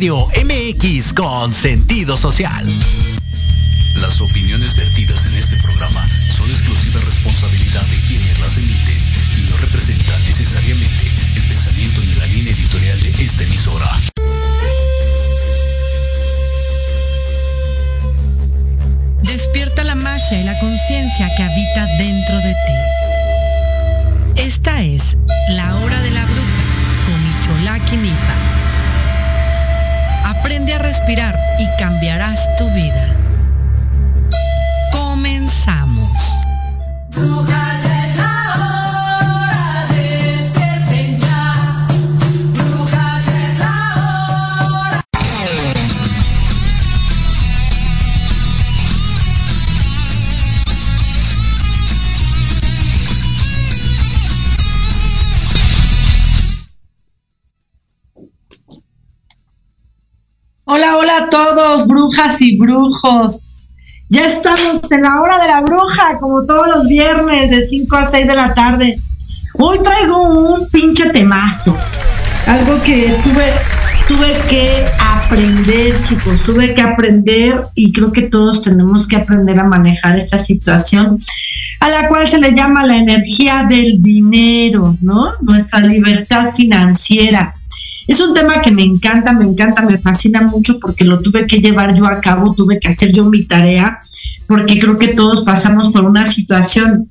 MX 0.00 1.12
con 1.12 1.52
sentido 1.52 2.16
social. 2.16 2.66
Las 3.96 4.18
opiniones 4.22 4.74
vertidas 4.74 5.26
en 5.26 5.34
este 5.34 5.56
programa 5.56 6.08
son 6.26 6.48
exclusiva 6.48 6.98
responsabilidad 7.00 7.82
de 7.82 7.98
quienes 8.08 8.40
las 8.40 8.56
emiten 8.56 8.98
y 9.36 9.50
no 9.50 9.58
representan 9.58 10.24
necesariamente 10.24 11.06
el 11.36 11.42
pensamiento 11.42 12.00
ni 12.00 12.14
la 12.14 12.26
línea 12.28 12.50
editorial 12.50 12.98
de 12.98 13.08
esta 13.10 13.42
emisora. 13.42 14.00
Despierta 19.20 19.84
la 19.84 19.96
magia 19.96 20.40
y 20.40 20.44
la 20.44 20.58
conciencia 20.60 21.28
que 21.36 21.42
habita 21.42 21.86
dentro 21.98 22.09
Todos, 61.28 61.86
brujas 61.86 62.40
y 62.40 62.56
brujos. 62.56 63.60
Ya 64.08 64.26
estamos 64.26 64.90
en 64.90 65.02
la 65.02 65.20
hora 65.20 65.38
de 65.38 65.48
la 65.48 65.60
bruja, 65.60 66.18
como 66.18 66.44
todos 66.44 66.66
los 66.68 66.88
viernes 66.88 67.50
de 67.50 67.62
5 67.62 67.96
a 67.96 68.06
6 68.06 68.26
de 68.26 68.34
la 68.34 68.54
tarde. 68.54 68.98
Hoy 69.54 69.78
traigo 69.82 70.22
un 70.22 70.68
pinche 70.68 71.10
temazo. 71.10 71.76
Algo 72.46 72.82
que 72.82 73.12
tuve, 73.22 73.44
tuve 74.08 74.32
que 74.48 74.84
aprender, 74.98 75.94
chicos, 76.02 76.42
tuve 76.42 76.74
que 76.74 76.82
aprender 76.82 77.66
y 77.74 77.92
creo 77.92 78.10
que 78.10 78.22
todos 78.22 78.62
tenemos 78.62 79.06
que 79.06 79.16
aprender 79.16 79.60
a 79.60 79.64
manejar 79.64 80.16
esta 80.16 80.38
situación 80.38 81.20
a 81.80 81.88
la 81.88 82.08
cual 82.08 82.26
se 82.28 82.40
le 82.40 82.52
llama 82.52 82.86
la 82.86 82.96
energía 82.96 83.64
del 83.68 84.02
dinero, 84.02 84.96
¿no? 85.00 85.30
Nuestra 85.40 85.80
libertad 85.80 86.52
financiera. 86.54 87.54
Es 88.10 88.18
un 88.18 88.34
tema 88.34 88.60
que 88.60 88.72
me 88.72 88.82
encanta, 88.82 89.32
me 89.32 89.44
encanta, 89.44 89.82
me 89.82 89.96
fascina 89.96 90.42
mucho 90.42 90.80
porque 90.80 91.04
lo 91.04 91.20
tuve 91.20 91.46
que 91.46 91.60
llevar 91.60 91.94
yo 91.94 92.06
a 92.06 92.20
cabo, 92.20 92.52
tuve 92.52 92.80
que 92.80 92.88
hacer 92.88 93.12
yo 93.12 93.26
mi 93.26 93.44
tarea, 93.44 94.00
porque 94.48 94.80
creo 94.80 94.98
que 94.98 95.14
todos 95.14 95.44
pasamos 95.44 95.92
por 95.92 96.04
una 96.04 96.26
situación 96.26 97.06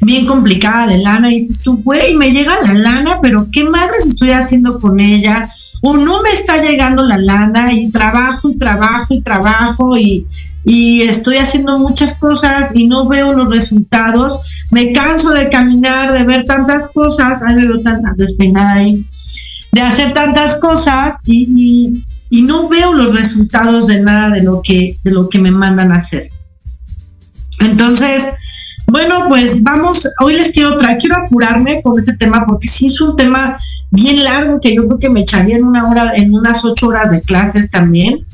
bien 0.00 0.24
complicada 0.24 0.86
de 0.86 0.96
lana 0.96 1.30
y 1.30 1.34
dices 1.34 1.60
tú, 1.60 1.82
güey, 1.84 2.16
me 2.16 2.30
llega 2.30 2.54
la 2.62 2.72
lana, 2.72 3.18
pero 3.20 3.48
¿qué 3.52 3.64
madres 3.64 4.06
estoy 4.06 4.30
haciendo 4.30 4.80
con 4.80 5.00
ella? 5.00 5.50
O 5.82 5.98
no 5.98 6.22
me 6.22 6.30
está 6.30 6.62
llegando 6.62 7.02
la 7.02 7.18
lana 7.18 7.70
y 7.74 7.90
trabajo 7.90 8.48
y 8.48 8.56
trabajo 8.56 9.12
y 9.12 9.20
trabajo 9.20 9.98
y, 9.98 10.26
estoy 10.64 11.36
haciendo 11.36 11.78
muchas 11.78 12.18
cosas 12.18 12.74
y 12.74 12.86
no 12.86 13.06
veo 13.06 13.34
los 13.34 13.50
resultados. 13.50 14.40
Me 14.70 14.92
canso 14.92 15.30
de 15.30 15.50
caminar, 15.50 16.12
de 16.12 16.24
ver 16.24 16.46
tantas 16.46 16.90
cosas, 16.90 17.42
ay, 17.42 17.54
me 17.54 17.66
veo 17.66 17.80
tan 17.80 18.02
despeinada 18.16 18.74
ahí, 18.74 19.04
de 19.78 19.84
hacer 19.84 20.12
tantas 20.12 20.58
cosas 20.58 21.20
y, 21.24 22.02
y, 22.30 22.42
no 22.42 22.68
veo 22.68 22.94
los 22.94 23.14
resultados 23.14 23.86
de 23.86 24.00
nada 24.00 24.30
de 24.30 24.42
lo 24.42 24.60
que, 24.60 24.98
de 25.04 25.10
lo 25.12 25.28
que 25.28 25.38
me 25.38 25.52
mandan 25.52 25.92
a 25.92 25.98
hacer. 25.98 26.28
Entonces, 27.60 28.30
bueno, 28.88 29.26
pues 29.28 29.62
vamos, 29.62 30.08
hoy 30.20 30.34
les 30.34 30.50
quiero 30.50 30.76
traer, 30.78 30.98
quiero 30.98 31.16
apurarme 31.16 31.80
con 31.80 31.98
este 32.00 32.16
tema 32.16 32.44
porque 32.44 32.66
sí 32.66 32.88
es 32.88 33.00
un 33.00 33.14
tema 33.14 33.56
bien 33.92 34.24
largo 34.24 34.58
que 34.60 34.74
yo 34.74 34.84
creo 34.86 34.98
que 34.98 35.10
me 35.10 35.20
echaría 35.20 35.56
en 35.56 35.64
una 35.64 35.88
hora, 35.88 36.16
en 36.16 36.34
unas 36.34 36.64
ocho 36.64 36.88
horas 36.88 37.12
de 37.12 37.20
clases 37.20 37.70
también. 37.70 38.26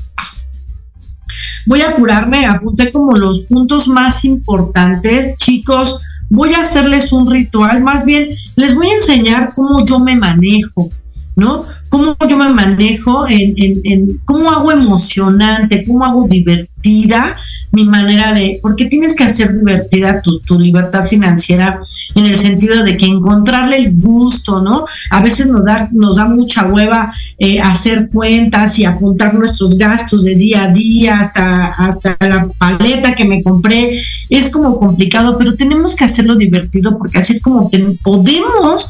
Voy 1.67 1.81
a 1.81 1.89
apurarme, 1.89 2.47
apunté 2.47 2.91
como 2.91 3.15
los 3.17 3.41
puntos 3.41 3.87
más 3.87 4.25
importantes, 4.25 5.35
chicos. 5.35 6.01
Voy 6.31 6.53
a 6.53 6.61
hacerles 6.61 7.11
un 7.11 7.29
ritual, 7.29 7.83
más 7.83 8.03
bien 8.03 8.29
les 8.55 8.73
voy 8.73 8.87
a 8.87 8.95
enseñar 8.95 9.53
cómo 9.53 9.85
yo 9.85 9.99
me 9.99 10.15
manejo, 10.15 10.89
¿no? 11.35 11.63
Cómo 11.89 12.17
yo 12.27 12.37
me 12.37 12.49
manejo, 12.49 13.27
en, 13.27 13.53
en, 13.57 14.21
cómo 14.25 14.49
hago 14.49 14.71
emocionante, 14.71 15.83
cómo 15.85 16.05
hago 16.05 16.27
divertida 16.27 17.37
mi 17.71 17.83
manera 17.83 18.33
de, 18.33 18.59
porque 18.61 18.85
tienes 18.85 19.15
que 19.15 19.25
hacer 19.25 19.53
divertida 19.53 20.21
tu, 20.21 20.39
tu, 20.39 20.57
libertad 20.57 21.05
financiera 21.05 21.81
en 22.15 22.25
el 22.25 22.37
sentido 22.37 22.83
de 22.83 22.95
que 22.95 23.05
encontrarle 23.05 23.77
el 23.77 23.95
gusto, 23.95 24.61
¿no? 24.61 24.85
A 25.09 25.21
veces 25.21 25.47
nos 25.47 25.65
da, 25.65 25.89
nos 25.91 26.15
da 26.15 26.27
mucha 26.27 26.67
hueva 26.67 27.13
eh, 27.37 27.59
hacer 27.59 28.09
cuentas 28.09 28.79
y 28.79 28.85
apuntar 28.85 29.33
nuestros 29.33 29.77
gastos 29.77 30.23
de 30.23 30.35
día 30.35 30.63
a 30.63 30.67
día 30.73 31.19
hasta, 31.19 31.65
hasta 31.73 32.15
la 32.21 32.47
paleta 32.57 33.15
que 33.15 33.25
me 33.25 33.43
compré. 33.43 33.99
Es 34.29 34.49
como 34.49 34.77
complicado, 34.77 35.37
pero 35.37 35.55
tenemos 35.55 35.95
que 35.95 36.05
hacerlo 36.05 36.35
divertido 36.35 36.97
porque 36.97 37.17
así 37.17 37.33
es 37.33 37.41
como 37.41 37.69
podemos 38.03 38.89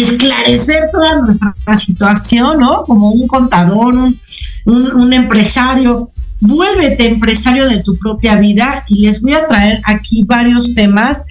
esclarecer 0.00 0.90
toda 0.90 1.20
nuestra 1.20 1.76
situación, 1.76 2.60
¿no? 2.60 2.82
Como 2.84 3.10
un 3.10 3.26
contador, 3.26 3.94
un, 4.64 5.12
empresario. 5.12 6.10
Vuélvete 6.40 7.06
empresario 7.06 7.68
de 7.68 7.82
tu 7.82 7.96
propia 7.98 8.36
vida 8.36 8.84
y 8.88 9.02
les 9.02 9.22
voy 9.22 9.34
a 9.34 9.46
traer 9.46 9.80
aquí 9.84 10.24
varios 10.24 10.74
temas 10.74 11.22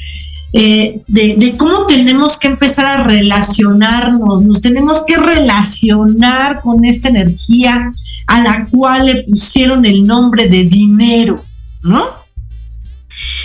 eh, 0.53 1.01
de, 1.07 1.55
cómo 1.57 1.85
tenemos 1.85 2.37
que 2.37 2.47
empezar 2.47 2.85
a 2.85 3.03
relacionarnos, 3.03 4.41
nos 4.41 4.61
tenemos 4.61 5.05
que 5.05 5.17
relacionar 5.17 6.61
con 6.61 6.85
esta 6.85 7.09
energía 7.09 7.91
a 8.27 8.41
la 8.41 8.65
cual 8.69 9.05
le 9.05 9.23
pusieron 9.23 9.85
el 9.85 10.05
nombre 10.05 10.47
de 10.47 10.65
dinero, 10.65 11.41
¿no? 11.83 12.20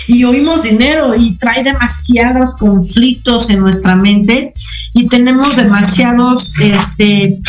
Y 0.07 0.23
oímos 0.23 0.63
dinero 0.63 1.13
y 1.15 1.37
trae 1.37 1.63
demasiados 1.63 2.55
conflictos 2.55 3.49
en 3.49 3.59
nuestra 3.59 3.95
mente 3.95 4.53
y 4.93 5.07
tenemos 5.07 5.55
demasiados, 5.55 6.59
este, 6.59 7.39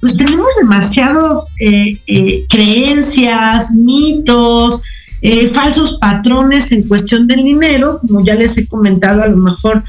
pues 0.00 0.16
tenemos 0.16 0.48
demasiados 0.60 1.46
eh, 1.60 1.98
eh, 2.06 2.44
creencias, 2.48 3.72
mitos, 3.72 4.80
eh, 5.20 5.48
falsos 5.48 5.98
patrones 5.98 6.70
en 6.70 6.86
cuestión 6.86 7.26
del 7.26 7.42
dinero, 7.42 7.98
como 8.00 8.24
ya 8.24 8.36
les 8.36 8.56
he 8.58 8.68
comentado, 8.68 9.22
a 9.22 9.26
lo 9.26 9.36
mejor 9.36 9.82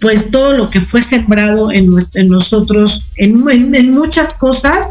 pues 0.00 0.30
todo 0.30 0.56
lo 0.56 0.70
que 0.70 0.80
fue 0.80 1.02
sembrado 1.02 1.72
en, 1.72 1.86
nuestro, 1.86 2.20
en 2.20 2.28
nosotros, 2.28 3.08
en 3.16 3.90
muchas 3.90 4.38
cosas, 4.38 4.88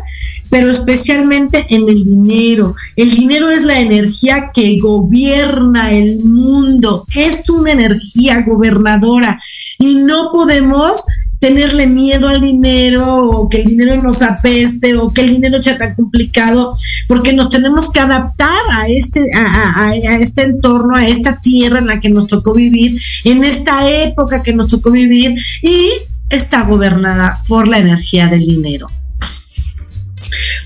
pero 0.51 0.69
especialmente 0.69 1.65
en 1.69 1.89
el 1.89 2.03
dinero. 2.03 2.75
El 2.95 3.09
dinero 3.09 3.49
es 3.49 3.63
la 3.63 3.79
energía 3.79 4.51
que 4.53 4.77
gobierna 4.79 5.91
el 5.91 6.23
mundo, 6.23 7.05
es 7.15 7.49
una 7.49 7.71
energía 7.71 8.41
gobernadora 8.45 9.39
y 9.79 9.95
no 9.95 10.29
podemos 10.31 11.05
tenerle 11.39 11.87
miedo 11.87 12.27
al 12.27 12.39
dinero 12.39 13.29
o 13.29 13.49
que 13.49 13.61
el 13.61 13.65
dinero 13.65 13.99
nos 13.99 14.21
apeste 14.21 14.95
o 14.95 15.11
que 15.11 15.21
el 15.21 15.29
dinero 15.29 15.61
sea 15.63 15.75
tan 15.75 15.95
complicado, 15.95 16.75
porque 17.07 17.33
nos 17.33 17.49
tenemos 17.49 17.91
que 17.91 17.99
adaptar 17.99 18.61
a 18.71 18.87
este, 18.87 19.27
a, 19.33 19.95
este 19.95 20.43
entorno, 20.43 20.95
a 20.95 21.07
esta 21.07 21.41
tierra 21.41 21.79
en 21.79 21.87
la 21.87 21.99
que 21.99 22.09
nos 22.09 22.27
tocó 22.27 22.53
vivir, 22.53 23.01
en 23.23 23.43
esta 23.43 23.89
época 23.89 24.43
que 24.43 24.53
nos 24.53 24.67
tocó 24.67 24.91
vivir 24.91 25.33
y 25.63 25.87
está 26.29 26.61
gobernada 26.63 27.41
por 27.47 27.67
la 27.67 27.79
energía 27.79 28.27
del 28.27 28.45
dinero. 28.45 28.89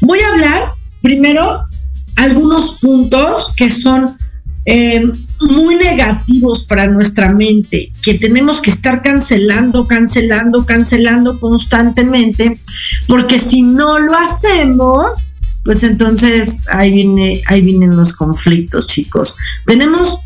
Voy 0.01 0.19
a 0.19 0.27
hablar 0.29 0.71
primero 1.01 1.67
algunos 2.15 2.79
puntos 2.79 3.53
que 3.55 3.69
son 3.69 4.17
eh, 4.65 5.11
muy 5.41 5.75
negativos 5.75 6.63
para 6.63 6.87
nuestra 6.87 7.31
mente, 7.31 7.91
que 8.01 8.15
tenemos 8.15 8.61
que 8.61 8.71
estar 8.71 9.01
cancelando, 9.03 9.85
cancelando, 9.85 10.65
cancelando 10.65 11.39
constantemente, 11.39 12.59
porque 13.07 13.39
si 13.39 13.61
no 13.61 13.99
lo 13.99 14.15
hacemos, 14.17 15.17
pues 15.63 15.83
entonces 15.83 16.61
ahí 16.69 16.91
viene, 16.91 17.41
ahí 17.47 17.61
vienen 17.61 17.95
los 17.95 18.13
conflictos, 18.13 18.87
chicos. 18.87 19.35
Tenemos 19.65 20.19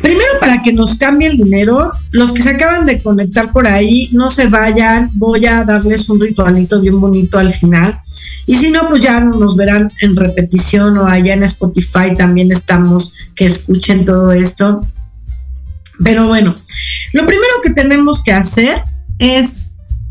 Primero, 0.00 0.28
para 0.40 0.62
que 0.62 0.72
nos 0.72 0.96
cambie 0.96 1.28
el 1.28 1.36
dinero, 1.36 1.90
los 2.10 2.32
que 2.32 2.42
se 2.42 2.50
acaban 2.50 2.86
de 2.86 3.02
conectar 3.02 3.52
por 3.52 3.66
ahí, 3.66 4.08
no 4.12 4.30
se 4.30 4.48
vayan, 4.48 5.10
voy 5.14 5.46
a 5.46 5.64
darles 5.64 6.08
un 6.08 6.20
ritualito 6.20 6.80
bien 6.80 7.00
bonito 7.00 7.38
al 7.38 7.52
final. 7.52 8.00
Y 8.46 8.54
si 8.54 8.70
no, 8.70 8.88
pues 8.88 9.02
ya 9.02 9.20
nos 9.20 9.56
verán 9.56 9.90
en 10.00 10.16
repetición 10.16 10.98
o 10.98 11.06
allá 11.06 11.34
en 11.34 11.44
Spotify 11.44 12.14
también 12.16 12.52
estamos, 12.52 13.14
que 13.34 13.46
escuchen 13.46 14.04
todo 14.04 14.32
esto. 14.32 14.80
Pero 16.02 16.28
bueno, 16.28 16.54
lo 17.12 17.26
primero 17.26 17.52
que 17.62 17.70
tenemos 17.70 18.22
que 18.22 18.32
hacer 18.32 18.82
es 19.18 19.67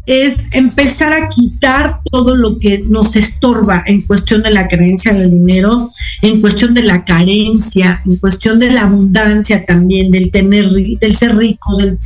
es 0.08 0.48
empezar 0.54 1.12
a 1.12 1.28
quitar 1.28 2.00
todo 2.10 2.38
lo 2.38 2.58
que 2.58 2.80
nos 2.80 3.18
estorba 3.18 3.84
en 3.86 4.02
cuestión 4.02 4.42
de 4.42 4.52
la 4.52 4.70
creencia 4.70 5.14
del 5.14 5.30
dinero, 5.30 5.92
en 6.22 6.40
cuestión 6.40 6.74
de 6.74 6.84
la 6.84 7.04
carencia, 7.04 8.02
en 8.06 8.16
cuestión 8.16 8.58
de 8.58 8.72
la 8.72 8.84
abundancia 8.84 9.66
también, 9.66 10.10
del 10.10 10.32
tener, 10.32 10.70
del 10.70 11.16
ser 11.16 11.36
rico, 11.36 11.76
del, 11.76 12.00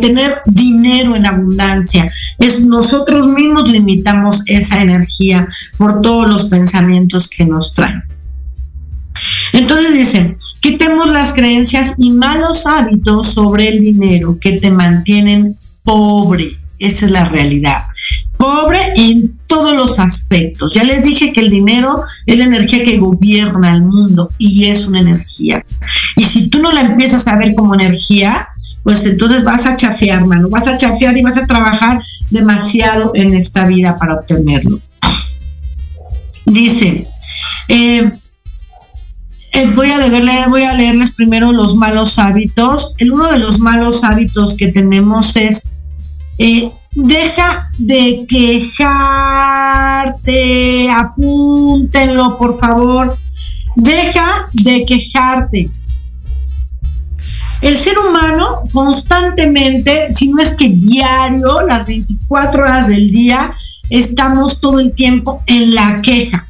tener 0.00 0.42
dinero 0.44 1.16
en 1.16 1.24
abundancia. 1.24 2.10
Es 2.38 2.66
nosotros 2.66 3.26
mismos 3.28 3.66
limitamos 3.66 4.42
esa 4.46 4.82
energía 4.82 5.48
por 5.78 6.02
todos 6.02 6.28
los 6.28 6.44
pensamientos 6.44 7.28
que 7.28 7.46
nos 7.46 7.72
traen. 7.72 8.02
Entonces 9.54 9.94
dicen, 9.94 10.36
quitemos 10.60 11.08
las 11.08 11.32
creencias 11.32 11.94
y 11.96 12.10
malos 12.10 12.66
hábitos 12.66 13.28
sobre 13.28 13.68
el 13.68 13.80
dinero 13.80 14.38
que 14.38 14.52
te 14.52 14.70
mantienen 14.70 15.56
pobre 15.82 16.61
esa 16.82 17.06
es 17.06 17.12
la 17.12 17.24
realidad. 17.24 17.84
Pobre 18.36 18.78
en 18.96 19.38
todos 19.46 19.76
los 19.76 20.00
aspectos. 20.00 20.74
Ya 20.74 20.82
les 20.82 21.04
dije 21.04 21.32
que 21.32 21.40
el 21.40 21.50
dinero 21.50 22.02
es 22.26 22.38
la 22.38 22.44
energía 22.44 22.82
que 22.82 22.98
gobierna 22.98 23.72
el 23.72 23.82
mundo 23.82 24.28
y 24.36 24.64
es 24.64 24.86
una 24.86 25.00
energía. 25.00 25.64
Y 26.16 26.24
si 26.24 26.50
tú 26.50 26.60
no 26.60 26.72
la 26.72 26.80
empiezas 26.80 27.28
a 27.28 27.36
ver 27.36 27.54
como 27.54 27.74
energía, 27.74 28.34
pues 28.82 29.06
entonces 29.06 29.44
vas 29.44 29.64
a 29.66 29.76
chafear, 29.76 30.26
mano. 30.26 30.48
Vas 30.48 30.66
a 30.66 30.76
chafear 30.76 31.16
y 31.16 31.22
vas 31.22 31.36
a 31.36 31.46
trabajar 31.46 32.02
demasiado 32.30 33.12
en 33.14 33.34
esta 33.34 33.66
vida 33.66 33.96
para 33.96 34.14
obtenerlo. 34.14 34.80
Dice, 36.46 37.06
eh, 37.68 38.10
eh, 39.52 39.70
voy, 39.76 39.90
a 39.90 40.48
voy 40.48 40.62
a 40.62 40.72
leerles 40.72 41.12
primero 41.12 41.52
los 41.52 41.76
malos 41.76 42.18
hábitos. 42.18 42.94
El 42.98 43.12
uno 43.12 43.30
de 43.30 43.38
los 43.38 43.60
malos 43.60 44.02
hábitos 44.02 44.56
que 44.56 44.72
tenemos 44.72 45.36
es 45.36 45.71
eh, 46.38 46.70
deja 46.92 47.70
de 47.78 48.26
quejarte, 48.28 48.80
apúntenlo 50.90 52.36
por 52.38 52.58
favor, 52.58 53.16
deja 53.76 54.26
de 54.52 54.84
quejarte. 54.84 55.70
El 57.60 57.76
ser 57.76 57.98
humano 57.98 58.64
constantemente, 58.72 60.12
si 60.12 60.32
no 60.32 60.42
es 60.42 60.56
que 60.56 60.68
diario, 60.68 61.62
las 61.66 61.86
24 61.86 62.62
horas 62.64 62.88
del 62.88 63.10
día, 63.10 63.54
estamos 63.88 64.60
todo 64.60 64.80
el 64.80 64.92
tiempo 64.94 65.42
en 65.46 65.74
la 65.74 66.02
queja. 66.02 66.44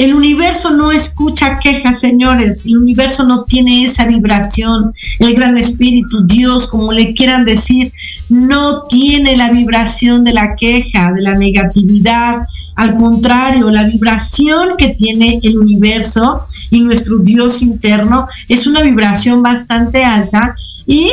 El 0.00 0.14
universo 0.14 0.70
no 0.70 0.92
escucha 0.92 1.58
quejas, 1.58 2.00
señores. 2.00 2.62
El 2.64 2.78
universo 2.78 3.26
no 3.26 3.44
tiene 3.44 3.84
esa 3.84 4.06
vibración. 4.06 4.94
El 5.18 5.34
gran 5.34 5.58
espíritu, 5.58 6.24
Dios, 6.26 6.68
como 6.68 6.94
le 6.94 7.12
quieran 7.12 7.44
decir, 7.44 7.92
no 8.30 8.84
tiene 8.84 9.36
la 9.36 9.50
vibración 9.50 10.24
de 10.24 10.32
la 10.32 10.56
queja, 10.56 11.12
de 11.12 11.20
la 11.20 11.34
negatividad. 11.34 12.46
Al 12.76 12.96
contrario, 12.96 13.68
la 13.68 13.84
vibración 13.84 14.78
que 14.78 14.94
tiene 14.94 15.38
el 15.42 15.58
universo 15.58 16.46
y 16.70 16.80
nuestro 16.80 17.18
Dios 17.18 17.60
interno 17.60 18.26
es 18.48 18.66
una 18.66 18.80
vibración 18.80 19.42
bastante 19.42 20.02
alta 20.02 20.54
y 20.86 21.10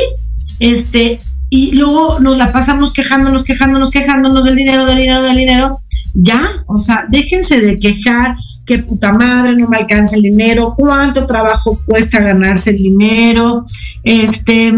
este 0.60 1.20
y 1.50 1.72
luego 1.72 2.20
nos 2.20 2.38
la 2.38 2.52
pasamos 2.52 2.92
quejándonos, 2.92 3.44
quejándonos, 3.44 3.90
quejándonos 3.90 4.46
del 4.46 4.54
dinero, 4.54 4.86
del 4.86 4.96
dinero, 4.96 5.22
del 5.22 5.36
dinero. 5.36 5.80
Ya, 6.14 6.40
o 6.66 6.78
sea, 6.78 7.06
déjense 7.08 7.60
de 7.60 7.78
quejar, 7.78 8.34
que 8.68 8.78
puta 8.78 9.14
madre, 9.14 9.56
no 9.56 9.66
me 9.66 9.78
alcanza 9.78 10.14
el 10.16 10.22
dinero, 10.22 10.74
cuánto 10.76 11.26
trabajo 11.26 11.80
cuesta 11.86 12.20
ganarse 12.20 12.70
el 12.70 12.76
dinero, 12.76 13.64
este, 14.04 14.74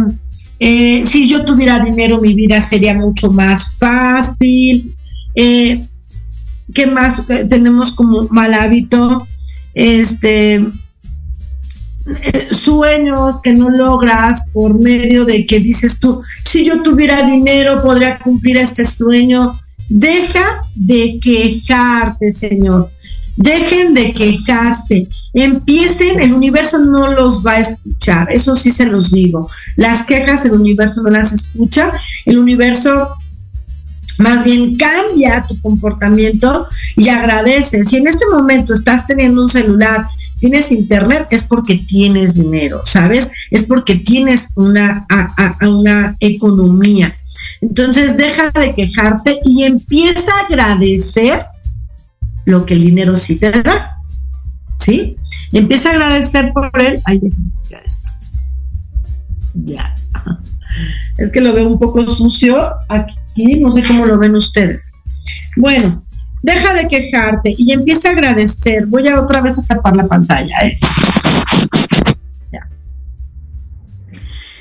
eh, 0.61 1.03
si 1.05 1.29
yo 1.29 1.45
tuviera 1.45 1.81
dinero 1.81 2.21
mi 2.21 2.35
vida 2.35 2.61
sería 2.61 2.95
mucho 2.95 3.33
más 3.33 3.79
fácil. 3.79 4.95
Eh, 5.35 5.85
¿Qué 6.73 6.87
más 6.87 7.25
eh, 7.31 7.47
tenemos 7.47 7.93
como 7.93 8.29
mal 8.29 8.55
hábito? 8.55 9.27
Este, 9.75 10.65
sueños 12.51 13.41
que 13.43 13.53
no 13.53 13.71
logras 13.71 14.45
por 14.53 14.79
medio 14.79 15.25
de 15.25 15.47
que 15.47 15.61
dices 15.61 15.99
tú, 15.99 16.21
si 16.45 16.65
yo 16.65 16.83
tuviera 16.83 17.25
dinero 17.25 17.83
podría 17.83 18.19
cumplir 18.19 18.57
este 18.59 18.85
sueño. 18.85 19.53
Deja 19.89 20.63
de 20.77 21.19
quejarte, 21.21 22.31
Señor. 22.31 22.93
Dejen 23.43 23.95
de 23.95 24.13
quejarse, 24.13 25.09
empiecen, 25.33 26.21
el 26.21 26.35
universo 26.35 26.79
no 26.81 27.11
los 27.11 27.43
va 27.43 27.53
a 27.53 27.61
escuchar, 27.61 28.29
eso 28.31 28.55
sí 28.55 28.71
se 28.71 28.85
los 28.85 29.13
digo. 29.13 29.49
Las 29.77 30.03
quejas 30.03 30.45
el 30.45 30.53
universo 30.53 31.03
no 31.03 31.09
las 31.09 31.33
escucha, 31.33 31.91
el 32.27 32.39
universo 32.39 33.17
más 34.19 34.45
bien 34.45 34.77
cambia 34.77 35.47
tu 35.49 35.59
comportamiento 35.63 36.67
y 36.97 37.09
agradece. 37.09 37.83
Si 37.83 37.97
en 37.97 38.09
este 38.09 38.27
momento 38.31 38.75
estás 38.75 39.07
teniendo 39.07 39.41
un 39.41 39.49
celular, 39.49 40.07
tienes 40.39 40.71
internet, 40.71 41.27
es 41.31 41.45
porque 41.45 41.77
tienes 41.77 42.35
dinero, 42.35 42.83
¿sabes? 42.85 43.31
Es 43.51 43.65
porque 43.65 43.95
tienes 43.95 44.53
una, 44.57 45.07
una 45.63 46.15
economía. 46.21 47.17
Entonces 47.63 48.19
deja 48.19 48.51
de 48.51 48.75
quejarte 48.75 49.39
y 49.47 49.65
empieza 49.65 50.31
a 50.31 50.47
agradecer 50.47 51.47
lo 52.51 52.67
que 52.67 52.75
el 52.75 52.81
dinero 52.81 53.17
sí 53.17 53.37
te 53.37 53.51
da. 53.51 53.97
¿Sí? 54.79 55.17
Empieza 55.53 55.91
a 55.91 55.93
agradecer 55.93 56.53
por 56.53 56.71
él. 56.81 57.01
Ay, 57.05 57.21
déjame 57.21 57.51
esto. 57.85 58.13
Ya. 59.55 59.95
Es 61.19 61.31
que 61.31 61.41
lo 61.41 61.53
veo 61.53 61.69
un 61.69 61.79
poco 61.79 62.07
sucio 62.07 62.75
aquí, 62.89 63.61
no 63.61 63.71
sé 63.71 63.83
cómo 63.85 64.07
lo 64.07 64.19
ven 64.19 64.35
ustedes. 64.35 64.93
Bueno, 65.57 66.05
deja 66.43 66.75
de 66.75 66.89
quejarte 66.89 67.55
y 67.59 67.73
empieza 67.73 68.09
a 68.09 68.13
agradecer. 68.13 68.87
Voy 68.87 69.07
a 69.09 69.21
otra 69.21 69.41
vez 69.43 69.59
a 69.59 69.63
tapar 69.63 69.97
la 69.97 70.07
pantalla. 70.07 70.57
¿eh? 70.63 70.79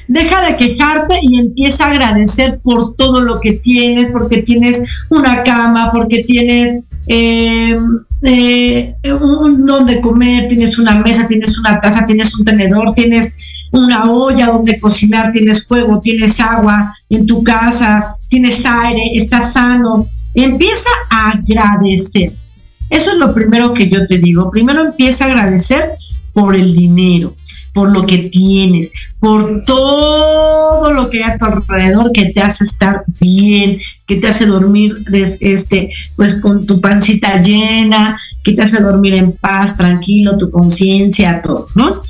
Deja 0.09 0.43
de 0.43 0.57
quejarte 0.57 1.15
y 1.21 1.39
empieza 1.39 1.85
a 1.85 1.91
agradecer 1.91 2.59
por 2.61 2.95
todo 2.95 3.21
lo 3.21 3.39
que 3.39 3.53
tienes, 3.53 4.09
porque 4.09 4.41
tienes 4.41 4.83
una 5.09 5.43
cama, 5.43 5.91
porque 5.91 6.23
tienes 6.23 6.89
eh, 7.07 7.79
eh, 8.23 8.95
un 9.21 9.65
donde 9.65 10.01
comer, 10.01 10.47
tienes 10.47 10.79
una 10.79 10.99
mesa, 10.99 11.27
tienes 11.27 11.57
una 11.59 11.79
taza, 11.79 12.07
tienes 12.07 12.37
un 12.37 12.43
tenedor, 12.43 12.93
tienes 12.95 13.37
una 13.71 14.11
olla 14.11 14.47
donde 14.47 14.79
cocinar, 14.79 15.31
tienes 15.31 15.67
fuego, 15.67 15.99
tienes 16.01 16.39
agua 16.39 16.91
en 17.09 17.27
tu 17.27 17.43
casa, 17.43 18.15
tienes 18.29 18.65
aire, 18.65 19.03
estás 19.13 19.53
sano. 19.53 20.07
Empieza 20.33 20.89
a 21.11 21.31
agradecer. 21.31 22.31
Eso 22.89 23.11
es 23.11 23.17
lo 23.19 23.35
primero 23.35 23.75
que 23.75 23.87
yo 23.87 24.07
te 24.07 24.17
digo. 24.17 24.49
Primero 24.49 24.81
empieza 24.81 25.25
a 25.25 25.27
agradecer 25.27 25.91
por 26.33 26.55
el 26.55 26.75
dinero 26.75 27.35
por 27.73 27.91
lo 27.91 28.05
que 28.05 28.17
tienes, 28.29 28.91
por 29.19 29.63
todo 29.63 30.93
lo 30.93 31.09
que 31.09 31.23
hay 31.23 31.31
a 31.31 31.37
tu 31.37 31.45
alrededor 31.45 32.11
que 32.11 32.31
te 32.31 32.41
hace 32.41 32.63
estar 32.63 33.03
bien, 33.19 33.79
que 34.05 34.17
te 34.17 34.27
hace 34.27 34.45
dormir 34.45 34.95
este, 35.11 35.89
pues 36.15 36.35
con 36.41 36.65
tu 36.65 36.81
pancita 36.81 37.41
llena, 37.41 38.19
que 38.43 38.53
te 38.53 38.61
hace 38.61 38.81
dormir 38.81 39.15
en 39.15 39.33
paz, 39.33 39.75
tranquilo, 39.75 40.37
tu 40.37 40.49
conciencia, 40.49 41.41
todo, 41.41 41.67
¿no? 41.75 42.01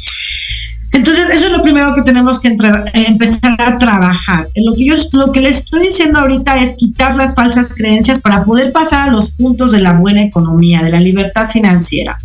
Entonces, 0.92 1.30
eso 1.30 1.46
es 1.46 1.52
lo 1.52 1.62
primero 1.62 1.94
que 1.94 2.02
tenemos 2.02 2.40
que 2.40 2.56
empezar 2.94 3.62
a 3.62 3.78
trabajar. 3.78 4.48
Lo 4.56 4.74
que 4.74 4.86
yo 4.86 4.96
lo 5.14 5.32
que 5.32 5.42
les 5.42 5.58
estoy 5.58 5.84
diciendo 5.84 6.20
ahorita 6.20 6.58
es 6.58 6.74
quitar 6.78 7.16
las 7.16 7.36
falsas 7.36 7.76
creencias 7.76 8.20
para 8.20 8.44
poder 8.44 8.72
pasar 8.72 9.10
a 9.10 9.12
los 9.12 9.32
puntos 9.32 9.72
de 9.72 9.82
la 9.82 9.94
buena 9.94 10.24
economía, 10.24 10.82
de 10.82 10.92
la 10.92 11.00
libertad 11.00 11.48
financiera. 11.48 12.18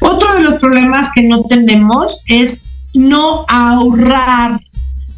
Otro 0.00 0.34
de 0.34 0.42
los 0.42 0.56
problemas 0.56 1.10
que 1.14 1.22
no 1.22 1.44
tenemos 1.44 2.22
es 2.26 2.64
no 2.98 3.44
ahorrar. 3.48 4.60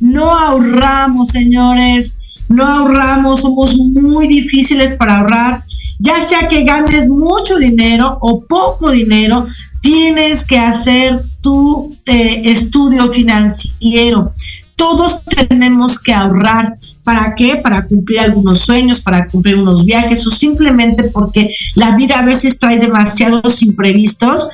No 0.00 0.38
ahorramos, 0.38 1.28
señores. 1.28 2.16
No 2.48 2.66
ahorramos, 2.66 3.40
somos 3.40 3.76
muy 3.76 4.28
difíciles 4.28 4.94
para 4.96 5.20
ahorrar. 5.20 5.64
Ya 5.98 6.20
sea 6.20 6.48
que 6.48 6.64
ganes 6.64 7.08
mucho 7.08 7.58
dinero 7.58 8.18
o 8.20 8.44
poco 8.44 8.90
dinero, 8.90 9.46
tienes 9.80 10.44
que 10.44 10.58
hacer 10.58 11.22
tu 11.40 11.96
eh, 12.06 12.42
estudio 12.44 13.06
financiero. 13.08 14.34
Todos 14.76 15.24
tenemos 15.24 16.00
que 16.00 16.12
ahorrar. 16.12 16.78
¿Para 17.04 17.34
qué? 17.34 17.56
Para 17.56 17.86
cumplir 17.86 18.20
algunos 18.20 18.60
sueños, 18.60 19.00
para 19.00 19.26
cumplir 19.26 19.56
unos 19.56 19.84
viajes 19.84 20.26
o 20.26 20.30
simplemente 20.30 21.04
porque 21.04 21.50
la 21.74 21.96
vida 21.96 22.18
a 22.18 22.24
veces 22.24 22.58
trae 22.58 22.78
demasiados 22.78 23.62
imprevistos 23.62 24.48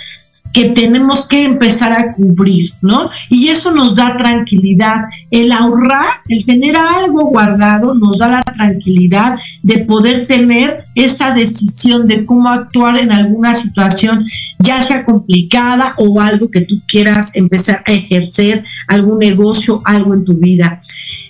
que 0.56 0.70
tenemos 0.70 1.28
que 1.28 1.44
empezar 1.44 1.92
a 1.92 2.14
cubrir, 2.14 2.72
¿no? 2.80 3.10
Y 3.28 3.48
eso 3.48 3.75
nos 3.75 3.94
da 3.94 4.16
tranquilidad. 4.16 5.02
El 5.30 5.52
ahorrar, 5.52 6.06
el 6.30 6.46
tener 6.46 6.75
algo 6.78 7.26
guardado, 7.26 7.94
nos 7.94 8.20
da 8.20 8.28
la 8.28 8.42
tranquilidad 8.42 9.38
de 9.62 9.80
poder 9.80 10.26
tener 10.26 10.86
esa 10.94 11.34
decisión 11.34 12.06
de 12.06 12.25
cómo 12.25 12.48
actuar 12.48 12.96
en 12.96 13.12
alguna 13.12 13.54
situación, 13.54 14.25
ya 14.58 14.80
sea 14.80 15.04
complicada 15.04 15.92
o 15.98 16.22
algo 16.22 16.50
que 16.50 16.62
tú 16.62 16.80
quieras 16.88 17.32
empezar 17.34 17.82
a 17.86 17.92
ejercer, 17.92 18.64
algún 18.88 19.18
negocio, 19.18 19.82
algo 19.84 20.14
en 20.14 20.25
tu 20.25 20.38
vida. 20.38 20.80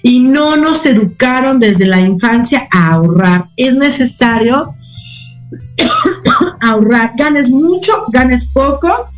Y 0.04 0.20
no 0.20 0.56
nos 0.56 0.86
educaron 0.86 1.58
desde 1.58 1.86
la 1.86 2.00
infancia 2.00 2.68
a 2.70 2.92
ahorrar. 2.92 3.46
Es 3.56 3.74
necesario 3.74 4.72
ahorrar, 6.60 7.14
ganes 7.16 7.50
mucho, 7.50 7.92
ganes 8.12 8.44
poco, 8.44 9.08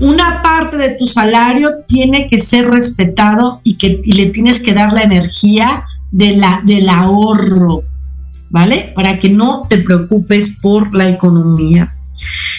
una 0.00 0.42
parte 0.42 0.76
de 0.76 0.96
tu 0.96 1.06
salario 1.06 1.84
tiene 1.86 2.28
que 2.28 2.38
ser 2.38 2.68
respetado 2.68 3.60
y 3.64 3.74
que 3.74 4.00
le 4.04 4.26
tienes 4.26 4.60
que 4.60 4.72
dar 4.72 4.92
la 4.92 5.02
energía 5.02 5.84
de 6.10 6.36
la, 6.36 6.62
del 6.64 6.88
ahorro, 6.88 7.84
¿vale? 8.48 8.92
Para 8.94 9.18
que 9.18 9.28
no 9.28 9.66
te 9.68 9.78
preocupes 9.78 10.58
por 10.60 10.94
la 10.94 11.08
economía. 11.08 11.94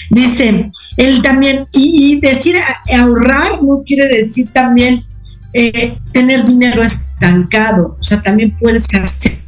Dice, 0.09 0.69
él 0.97 1.21
también, 1.21 1.67
y, 1.73 2.19
decir 2.19 2.55
ahorrar 2.93 3.63
no 3.63 3.83
quiere 3.85 4.07
decir 4.07 4.49
también 4.51 5.05
eh, 5.53 5.97
tener 6.11 6.43
dinero 6.45 6.83
estancado, 6.83 7.97
o 7.99 8.03
sea, 8.03 8.21
también 8.21 8.55
puedes 8.57 8.87
hacer 8.93 9.39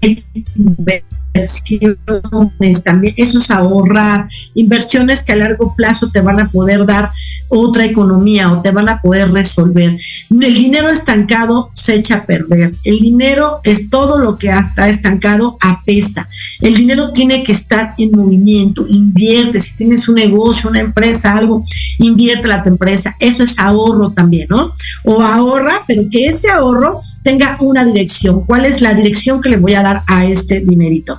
inversiones, 1.33 2.83
también 2.83 3.13
eso 3.17 3.39
es 3.39 3.51
ahorrar, 3.51 4.27
inversiones 4.53 5.23
que 5.23 5.33
a 5.33 5.37
largo 5.37 5.75
plazo 5.75 6.11
te 6.11 6.21
van 6.21 6.39
a 6.39 6.49
poder 6.49 6.85
dar 6.85 7.11
otra 7.49 7.85
economía 7.85 8.51
o 8.51 8.61
te 8.61 8.71
van 8.71 8.89
a 8.89 9.01
poder 9.01 9.31
resolver. 9.31 9.97
El 10.29 10.53
dinero 10.53 10.89
estancado 10.89 11.71
se 11.73 11.95
echa 11.95 12.17
a 12.17 12.25
perder. 12.25 12.73
El 12.83 12.99
dinero 12.99 13.59
es 13.63 13.89
todo 13.89 14.19
lo 14.19 14.37
que 14.37 14.49
está 14.49 14.89
estancado 14.89 15.57
apesta. 15.61 16.27
El 16.61 16.75
dinero 16.75 17.11
tiene 17.11 17.43
que 17.43 17.51
estar 17.51 17.93
en 17.97 18.11
movimiento. 18.11 18.87
Invierte. 18.87 19.59
Si 19.59 19.75
tienes 19.75 20.09
un 20.09 20.15
negocio, 20.15 20.69
una 20.69 20.79
empresa, 20.79 21.33
algo, 21.33 21.63
invierte 21.99 22.51
a 22.51 22.63
tu 22.63 22.69
empresa. 22.69 23.15
Eso 23.19 23.43
es 23.43 23.59
ahorro 23.59 24.11
también, 24.11 24.47
¿no? 24.49 24.73
O 25.03 25.21
ahorra, 25.21 25.83
pero 25.87 26.03
que 26.09 26.25
ese 26.25 26.49
ahorro 26.49 27.01
tenga 27.23 27.57
una 27.61 27.85
dirección. 27.85 28.45
¿Cuál 28.45 28.65
es 28.65 28.81
la 28.81 28.93
dirección 28.93 29.41
que 29.41 29.49
le 29.49 29.57
voy 29.57 29.73
a 29.73 29.83
dar 29.83 30.03
a 30.07 30.25
este 30.25 30.59
dinerito? 30.59 31.17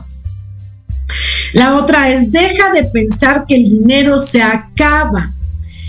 La 1.52 1.76
otra 1.76 2.10
es, 2.10 2.30
deja 2.32 2.72
de 2.72 2.84
pensar 2.84 3.44
que 3.46 3.56
el 3.56 3.64
dinero 3.64 4.20
se 4.20 4.42
acaba. 4.42 5.32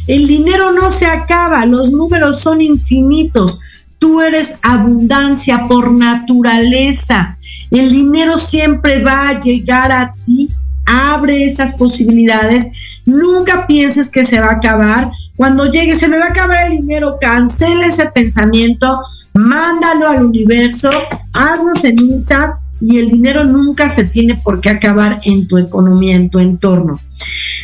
El 0.07 0.27
dinero 0.27 0.71
no 0.71 0.91
se 0.91 1.07
acaba, 1.07 1.65
los 1.65 1.91
números 1.91 2.39
son 2.39 2.61
infinitos. 2.61 3.59
Tú 3.97 4.21
eres 4.21 4.59
abundancia 4.61 5.63
por 5.67 5.91
naturaleza. 5.91 7.37
El 7.71 7.91
dinero 7.91 8.37
siempre 8.37 9.01
va 9.01 9.29
a 9.29 9.39
llegar 9.39 9.91
a 9.91 10.13
ti 10.25 10.47
abre 10.85 11.43
esas 11.43 11.73
posibilidades, 11.75 12.67
nunca 13.05 13.67
pienses 13.67 14.09
que 14.09 14.23
se 14.23 14.39
va 14.39 14.47
a 14.47 14.53
acabar. 14.53 15.11
Cuando 15.35 15.69
llegue, 15.69 15.95
se 15.95 16.07
me 16.07 16.17
va 16.17 16.25
a 16.25 16.29
acabar 16.29 16.71
el 16.71 16.77
dinero, 16.77 17.17
cancela 17.19 17.87
ese 17.87 18.09
pensamiento, 18.11 19.01
mándalo 19.33 20.07
al 20.07 20.25
universo, 20.25 20.89
hazlo 21.33 21.75
cenizas 21.75 22.53
y 22.81 22.99
el 22.99 23.09
dinero 23.09 23.43
nunca 23.43 23.89
se 23.89 24.05
tiene 24.05 24.35
por 24.35 24.61
qué 24.61 24.69
acabar 24.69 25.19
en 25.25 25.47
tu 25.47 25.57
economía, 25.57 26.15
en 26.15 26.29
tu 26.29 26.39
entorno. 26.39 26.99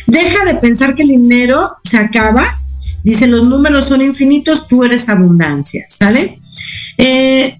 Deja 0.06 0.44
de 0.44 0.54
pensar 0.56 0.94
que 0.94 1.02
el 1.02 1.08
dinero 1.08 1.76
se 1.84 1.98
acaba. 1.98 2.44
Dice, 3.04 3.26
los 3.26 3.44
números 3.44 3.86
son 3.86 4.00
infinitos, 4.00 4.68
tú 4.68 4.84
eres 4.84 5.08
abundancia, 5.08 5.86
¿sale? 5.88 6.40
Eh, 6.98 7.58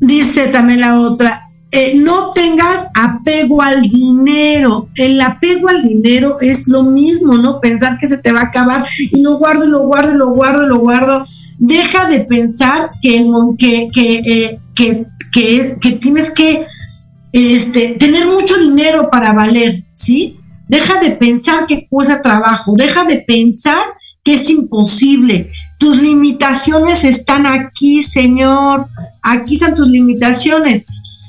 dice 0.00 0.48
también 0.48 0.80
la 0.80 1.00
otra, 1.00 1.42
eh, 1.76 1.94
no 1.96 2.30
tengas 2.30 2.86
apego 2.94 3.60
al 3.60 3.82
dinero. 3.82 4.88
El 4.94 5.20
apego 5.20 5.68
al 5.68 5.82
dinero 5.82 6.36
es 6.40 6.68
lo 6.68 6.84
mismo, 6.84 7.36
¿no? 7.36 7.58
Pensar 7.58 7.98
que 7.98 8.06
se 8.06 8.18
te 8.18 8.30
va 8.30 8.42
a 8.42 8.44
acabar 8.44 8.86
y 9.10 9.20
lo 9.20 9.38
guardo 9.38 9.66
lo 9.66 9.80
guardo 9.80 10.14
lo 10.14 10.30
guardo 10.30 10.68
lo 10.68 10.78
guardo. 10.78 11.26
Deja 11.58 12.08
de 12.08 12.20
pensar 12.20 12.92
que, 13.02 13.26
que, 13.58 13.88
que, 13.92 14.18
eh, 14.18 14.58
que, 14.76 15.06
que, 15.80 15.92
tienes 16.00 16.30
que 16.30 16.64
este, 17.32 17.96
tener 17.98 18.26
mucho 18.26 18.56
dinero 18.58 19.10
para 19.10 19.32
valer, 19.32 19.82
¿sí? 19.94 20.36
Deja 20.68 21.00
de 21.00 21.10
pensar 21.16 21.66
que 21.66 21.88
cuesta 21.88 22.22
trabajo, 22.22 22.74
deja 22.76 23.04
de 23.04 23.24
pensar 23.26 23.84
que 24.22 24.34
es 24.34 24.48
imposible. 24.48 25.50
Tus 25.80 26.00
limitaciones 26.00 27.02
están 27.02 27.46
aquí, 27.46 28.04
Señor. 28.04 28.86
Aquí 29.22 29.54
están 29.54 29.74
tus 29.74 29.88
limitaciones. 29.88 30.86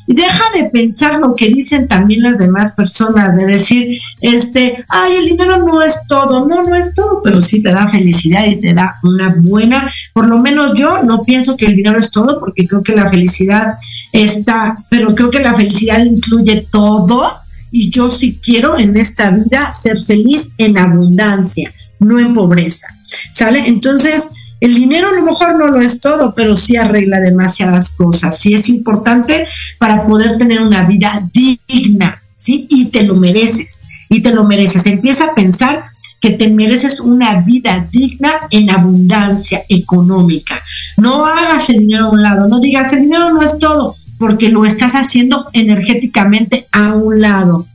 Deja 0.08 0.44
de 0.56 0.70
pensar 0.70 1.20
lo 1.20 1.34
que 1.34 1.50
dicen 1.50 1.88
también 1.88 2.22
las 2.22 2.38
demás 2.38 2.74
personas, 2.74 3.38
de 3.38 3.48
decir, 3.48 4.00
este, 4.22 4.86
ay, 4.88 5.16
el 5.18 5.26
dinero 5.26 5.58
no 5.58 5.82
es 5.82 6.06
todo, 6.08 6.48
no, 6.48 6.64
no 6.64 6.76
es 6.76 6.94
todo, 6.94 7.22
pero 7.24 7.42
sí 7.42 7.64
te 7.64 7.72
da 7.72 7.88
felicidad 7.88 8.46
y 8.46 8.58
te 8.58 8.74
da 8.74 9.00
una 9.04 9.36
buena, 9.38 9.92
por 10.14 10.28
lo 10.28 10.40
menos 10.40 10.78
yo 10.78 11.04
no 11.04 11.24
pienso 11.24 11.58
que 11.58 11.66
el 11.66 11.76
dinero 11.76 11.98
es 11.98 12.12
todo, 12.12 12.40
porque 12.40 12.68
creo 12.68 12.84
que 12.84 12.96
la 12.96 13.10
felicidad 13.10 13.80
está, 14.12 14.76
pero 14.90 15.16
creo 15.16 15.32
que 15.32 15.40
la 15.40 15.56
felicidad 15.56 16.04
incluye 16.06 16.68
todo 16.70 17.26
y 17.72 17.90
yo 17.90 18.10
sí 18.10 18.40
quiero 18.42 18.78
en 18.78 18.96
esta 18.98 19.32
vida 19.32 19.72
ser 19.72 20.00
feliz 20.00 20.54
en 20.58 20.78
abundancia, 20.78 21.74
no 22.00 22.20
en 22.20 22.34
pobreza, 22.34 22.88
¿sale? 23.32 23.68
Entonces, 23.68 24.30
el 24.60 24.74
dinero 24.74 25.10
a 25.10 25.14
lo 25.14 25.24
mejor 25.24 25.58
no 25.58 25.68
lo 25.68 25.82
es 25.82 26.02
todo, 26.02 26.34
pero 26.36 26.56
sí 26.56 26.78
arregla 26.78 27.20
demasiadas 27.20 27.92
cosas. 27.92 28.40
Sí 28.40 28.54
es 28.54 28.70
importante 28.70 29.48
para 29.78 30.06
poder 30.06 30.38
tener 30.38 30.62
una 30.62 30.84
vida 30.84 31.22
digna, 31.34 32.22
¿sí? 32.36 32.68
Y 32.70 32.86
te 32.86 33.04
lo 33.04 33.16
mereces, 33.16 33.82
y 34.10 34.22
te 34.22 34.34
lo 34.34 34.46
mereces. 34.46 34.86
Empieza 34.86 35.26
a 35.26 35.36
pensar 35.36 35.86
que 36.22 36.32
te 36.32 36.50
mereces 36.50 37.00
una 37.00 37.42
vida 37.42 37.88
digna 37.92 38.32
en 38.50 38.70
abundancia 38.70 39.64
económica. 39.70 40.62
No 40.98 41.26
hagas 41.26 41.70
el 41.70 41.80
dinero 41.80 42.06
a 42.06 42.10
un 42.10 42.24
lado, 42.24 42.48
no 42.48 42.60
digas 42.60 42.94
el 42.94 43.02
dinero 43.02 43.32
no 43.32 43.44
es 43.44 43.60
todo, 43.60 43.96
porque 44.18 44.50
lo 44.50 44.66
estás 44.66 44.94
haciendo 44.94 45.46
energéticamente 45.54 46.68
a 46.72 46.96
un 46.96 47.22
lado. 47.22 47.68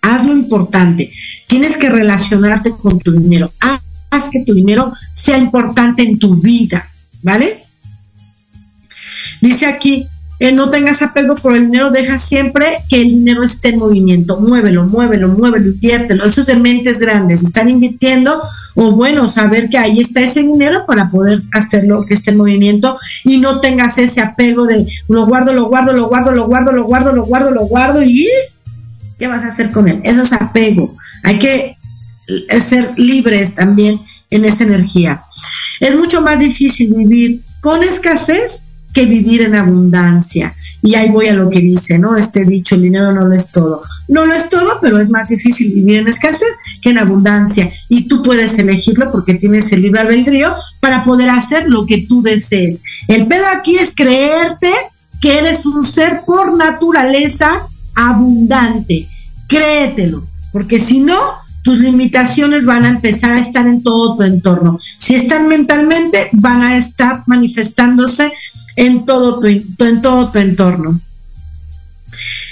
Haz 0.00 0.24
lo 0.24 0.32
importante. 0.32 1.10
Tienes 1.46 1.76
que 1.76 1.90
relacionarte 1.90 2.70
con 2.70 2.98
tu 2.98 3.12
dinero 3.12 3.52
que 4.30 4.44
tu 4.44 4.54
dinero 4.54 4.92
sea 5.10 5.38
importante 5.38 6.02
en 6.02 6.18
tu 6.18 6.36
vida, 6.36 6.88
¿vale? 7.22 7.64
Dice 9.40 9.66
aquí, 9.66 10.06
no 10.50 10.70
tengas 10.70 11.02
apego 11.02 11.36
por 11.36 11.54
el 11.54 11.66
dinero, 11.66 11.90
deja 11.90 12.18
siempre 12.18 12.66
que 12.88 13.00
el 13.00 13.08
dinero 13.08 13.44
esté 13.44 13.68
en 13.68 13.78
movimiento, 13.78 14.40
muévelo, 14.40 14.84
muévelo, 14.84 15.28
muévelo, 15.28 15.68
inviértelo. 15.68 16.24
Eso 16.24 16.40
es 16.40 16.46
de 16.48 16.56
mentes 16.56 16.98
grandes, 16.98 17.44
están 17.44 17.70
invirtiendo 17.70 18.42
o 18.74 18.90
bueno, 18.92 19.28
saber 19.28 19.70
que 19.70 19.78
ahí 19.78 20.00
está 20.00 20.20
ese 20.20 20.42
dinero 20.42 20.84
para 20.86 21.10
poder 21.10 21.38
hacerlo 21.52 22.04
que 22.06 22.14
esté 22.14 22.32
en 22.32 22.38
movimiento 22.38 22.96
y 23.24 23.38
no 23.38 23.60
tengas 23.60 23.98
ese 23.98 24.20
apego 24.20 24.66
de 24.66 24.86
lo 25.06 25.26
guardo, 25.26 25.52
lo 25.52 25.66
guardo, 25.66 25.92
lo 25.92 26.08
guardo, 26.08 26.32
lo 26.32 26.46
guardo, 26.46 26.72
lo 26.72 26.84
guardo, 26.84 27.12
lo 27.12 27.24
guardo, 27.24 27.50
lo 27.52 27.66
guardo 27.66 28.02
y 28.02 28.28
¿qué 29.18 29.28
vas 29.28 29.44
a 29.44 29.48
hacer 29.48 29.70
con 29.70 29.88
él? 29.88 30.00
Eso 30.02 30.22
es 30.22 30.32
apego. 30.32 30.96
Hay 31.22 31.38
que 31.38 31.76
ser 32.60 32.92
libres 32.96 33.54
también 33.54 34.00
en 34.30 34.44
esa 34.44 34.64
energía. 34.64 35.22
Es 35.80 35.96
mucho 35.96 36.20
más 36.22 36.38
difícil 36.38 36.94
vivir 36.94 37.42
con 37.60 37.82
escasez 37.82 38.62
que 38.92 39.06
vivir 39.06 39.42
en 39.42 39.54
abundancia. 39.54 40.54
Y 40.82 40.94
ahí 40.94 41.08
voy 41.08 41.28
a 41.28 41.34
lo 41.34 41.48
que 41.48 41.60
dice, 41.60 41.98
¿no? 41.98 42.16
Este 42.16 42.44
dicho, 42.44 42.74
el 42.74 42.82
dinero 42.82 43.12
no 43.12 43.26
lo 43.26 43.34
es 43.34 43.50
todo. 43.50 43.82
No 44.08 44.26
lo 44.26 44.34
es 44.34 44.48
todo, 44.48 44.78
pero 44.80 45.00
es 45.00 45.10
más 45.10 45.28
difícil 45.28 45.72
vivir 45.72 46.00
en 46.00 46.08
escasez 46.08 46.58
que 46.82 46.90
en 46.90 46.98
abundancia. 46.98 47.70
Y 47.88 48.08
tú 48.08 48.22
puedes 48.22 48.58
elegirlo 48.58 49.10
porque 49.10 49.34
tienes 49.34 49.72
el 49.72 49.82
libre 49.82 50.00
albedrío 50.00 50.54
para 50.80 51.04
poder 51.04 51.30
hacer 51.30 51.68
lo 51.68 51.86
que 51.86 52.06
tú 52.06 52.22
desees. 52.22 52.82
El 53.08 53.26
pedo 53.26 53.44
aquí 53.56 53.76
es 53.76 53.94
creerte 53.94 54.70
que 55.20 55.38
eres 55.38 55.64
un 55.64 55.82
ser 55.84 56.22
por 56.26 56.56
naturaleza 56.56 57.48
abundante. 57.94 59.08
Créetelo, 59.48 60.26
porque 60.52 60.78
si 60.78 61.00
no, 61.00 61.18
tus 61.62 61.78
limitaciones 61.78 62.64
van 62.64 62.84
a 62.84 62.90
empezar 62.90 63.32
a 63.32 63.40
estar 63.40 63.66
en 63.66 63.82
todo 63.82 64.16
tu 64.16 64.22
entorno. 64.24 64.78
Si 64.78 65.14
están 65.14 65.48
mentalmente, 65.48 66.28
van 66.32 66.62
a 66.62 66.76
estar 66.76 67.22
manifestándose 67.26 68.32
en 68.76 69.06
todo 69.06 69.40
tu, 69.40 69.46
en 69.46 70.02
todo 70.02 70.30
tu 70.30 70.38
entorno. 70.38 71.00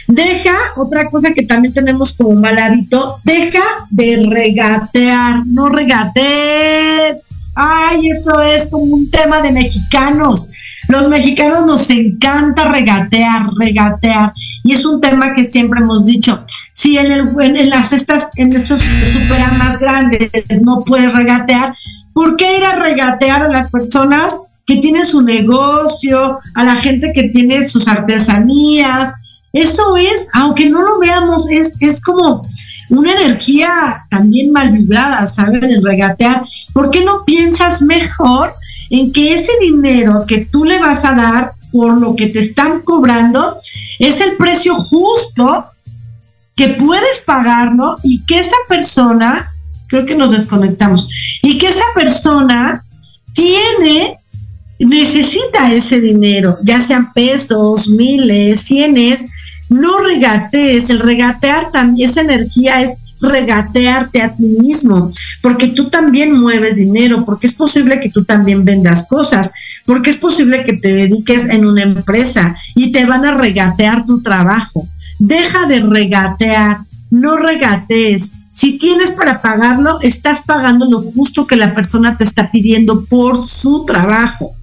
Deja, 0.07 0.55
otra 0.77 1.09
cosa 1.11 1.33
que 1.33 1.43
también 1.43 1.75
tenemos 1.75 2.17
como 2.17 2.41
mal 2.41 2.59
hábito, 2.59 3.21
deja 3.25 3.63
de 3.91 4.27
regatear, 4.29 5.47
no 5.47 5.69
regatees. 5.69 7.21
Ay, 7.55 8.09
eso 8.09 8.41
es 8.41 8.69
como 8.69 8.85
un 8.85 9.11
tema 9.11 9.43
de 9.43 9.53
mexicanos. 9.53 10.51
Los 10.89 11.09
mexicanos 11.09 11.67
nos 11.67 11.91
encanta 11.91 12.69
regatear, 12.69 13.47
regatear. 13.59 14.33
Y 14.65 14.73
es 14.73 14.85
un 14.85 15.01
tema 15.01 15.35
que 15.35 15.45
siempre 15.45 15.81
hemos 15.81 16.07
dicho. 16.07 16.45
Si 16.73 16.97
en, 16.99 17.11
el, 17.13 17.29
en, 17.41 17.71
las 17.71 17.93
estas, 17.93 18.31
en 18.37 18.53
estos 18.53 18.81
superas 18.81 19.59
más 19.59 19.79
grandes 19.79 20.31
no 20.63 20.85
puedes 20.85 21.15
regatear, 21.15 21.75
¿por 22.13 22.37
qué 22.37 22.59
ir 22.59 22.65
a 22.65 22.77
regatear 22.77 23.43
a 23.43 23.49
las 23.49 23.71
personas 23.71 24.41
que 24.67 24.77
tienen 24.77 25.05
su 25.05 25.23
negocio, 25.23 26.39
a 26.55 26.65
la 26.65 26.77
gente 26.77 27.13
que 27.13 27.25
tiene 27.25 27.67
sus 27.69 27.89
artesanías? 27.89 29.13
Eso 29.53 29.97
es, 29.97 30.29
aunque 30.33 30.71
no 30.71 30.83
lo 30.83 31.01
veamos, 31.01 31.51
es, 31.51 31.77
es 31.81 32.01
como 32.01 32.43
una 32.91 33.13
energía 33.13 34.05
también 34.11 34.53
mal 34.53 34.71
vibrada, 34.71 35.27
¿saben? 35.27 35.65
El 35.65 35.83
regatear. 35.83 36.45
¿Por 36.73 36.91
qué 36.91 37.05
no 37.05 37.25
piensas 37.25 37.83
mejor 37.83 38.55
en 38.91 39.13
que 39.13 39.35
ese 39.35 39.53
dinero 39.61 40.25
que 40.27 40.45
tú 40.45 40.65
le 40.65 40.79
vas 40.79 41.05
a 41.05 41.15
dar 41.15 41.53
por 41.73 41.99
lo 41.99 42.17
que 42.17 42.27
te 42.27 42.41
están 42.41 42.81
cobrando 42.81 43.59
es 43.99 44.21
el 44.21 44.37
precio 44.37 44.75
justo 44.75 45.67
que 46.57 46.69
puedes 46.69 47.21
pagarlo 47.25 47.97
y 48.03 48.25
que 48.27 48.39
esa 48.39 48.57
persona, 48.69 49.51
creo 49.87 50.05
que 50.05 50.17
nos 50.17 50.33
desconectamos, 50.33 51.09
y 51.43 51.57
que 51.59 51.69
esa 51.69 51.85
persona 51.95 52.85
tiene, 53.33 54.17
necesita 54.79 55.73
ese 55.73 56.01
dinero, 56.01 56.59
ya 56.63 56.81
sean 56.81 57.13
pesos, 57.13 57.89
miles, 57.89 58.61
cienes, 58.61 59.27
no 59.71 59.99
regatees, 59.99 60.91
el 60.91 60.99
regatear 60.99 61.71
también, 61.73 62.11
esa 62.11 62.21
energía 62.21 62.83
es 62.83 62.99
regatearte 63.21 64.23
a 64.23 64.35
ti 64.35 64.47
mismo, 64.47 65.13
porque 65.43 65.69
tú 65.69 65.91
también 65.91 66.39
mueves 66.39 66.77
dinero, 66.77 67.25
porque 67.25 67.47
es 67.47 67.53
posible 67.53 68.01
que 68.01 68.11
tú 68.11 68.25
también 68.25 68.65
vendas 68.65 69.07
cosas, 69.09 69.53
porque 69.87 70.11
es 70.11 70.17
posible 70.17 70.65
que 70.65 70.75
te 70.75 70.89
dediques 70.89 71.47
en 71.47 71.67
una 71.67 71.83
empresa 71.83 72.57
y 72.75 72.93
te 72.93 73.07
van 73.07 73.25
a 73.25 73.35
regatear 73.35 74.07
tu 74.07 74.23
trabajo. 74.23 74.89
Deja 75.19 75.67
de 75.67 75.81
regatear, 75.81 76.79
no 77.11 77.37
regatees. 77.37 78.33
Si 78.51 78.79
tienes 78.79 79.13
para 79.13 79.41
pagarlo, 79.41 80.01
estás 80.01 80.43
pagando 80.43 80.87
lo 80.91 81.01
justo 81.01 81.47
que 81.47 81.57
la 81.57 81.75
persona 81.75 82.17
te 82.17 82.25
está 82.25 82.51
pidiendo 82.51 83.05
por 83.05 83.39
su 83.39 83.85
trabajo. 83.87 84.57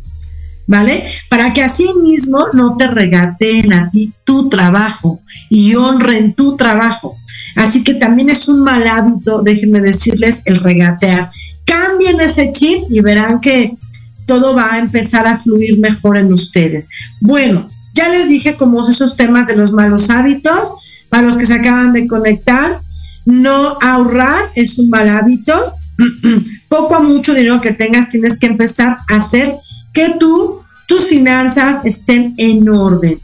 ¿Vale? 0.68 1.04
Para 1.30 1.54
que 1.54 1.64
así 1.64 1.88
mismo 2.02 2.48
no 2.54 2.76
te 2.78 2.88
regateen 2.88 3.74
a 3.74 3.90
ti 3.90 4.14
tu 4.24 4.50
trabajo 4.50 5.22
y 5.50 5.74
honren 5.76 6.34
tu 6.34 6.56
trabajo. 6.58 7.16
Así 7.56 7.84
que 7.84 7.96
también 7.96 8.30
es 8.30 8.48
un 8.48 8.64
mal 8.64 8.88
hábito, 8.88 9.42
déjenme 9.42 9.82
decirles, 9.82 10.44
el 10.46 10.60
regatear. 10.60 11.32
Cambien 11.66 12.20
ese 12.20 12.52
chip 12.52 12.84
y 12.90 13.00
verán 13.00 13.40
que 13.40 13.78
todo 14.26 14.54
va 14.54 14.74
a 14.74 14.80
empezar 14.80 15.26
a 15.26 15.38
fluir 15.38 15.80
mejor 15.80 16.18
en 16.18 16.32
ustedes. 16.32 16.90
Bueno, 17.22 17.68
ya 17.94 18.10
les 18.10 18.28
dije 18.28 18.56
como 18.56 18.88
esos 18.88 19.16
temas 19.16 19.48
de 19.48 19.56
los 19.56 19.72
malos 19.72 20.10
hábitos, 20.10 20.74
para 21.10 21.24
los 21.24 21.38
que 21.38 21.46
se 21.46 21.56
acaban 21.56 21.94
de 21.94 22.06
conectar, 22.06 22.82
no 23.26 23.78
ahorrar 23.82 24.52
es 24.56 24.78
un 24.78 24.90
mal 24.90 25.10
hábito. 25.10 25.54
Poco 26.70 26.96
a 26.96 27.00
mucho 27.00 27.34
dinero 27.34 27.62
que 27.62 27.72
tengas, 27.72 28.10
tienes 28.10 28.38
que 28.38 28.48
empezar 28.48 28.98
a 29.10 29.16
hacer 29.16 29.56
que 29.98 30.14
tú, 30.20 30.62
tus 30.88 31.08
finanzas 31.08 31.84
estén 31.84 32.36
en 32.38 32.70
orden. 32.70 33.20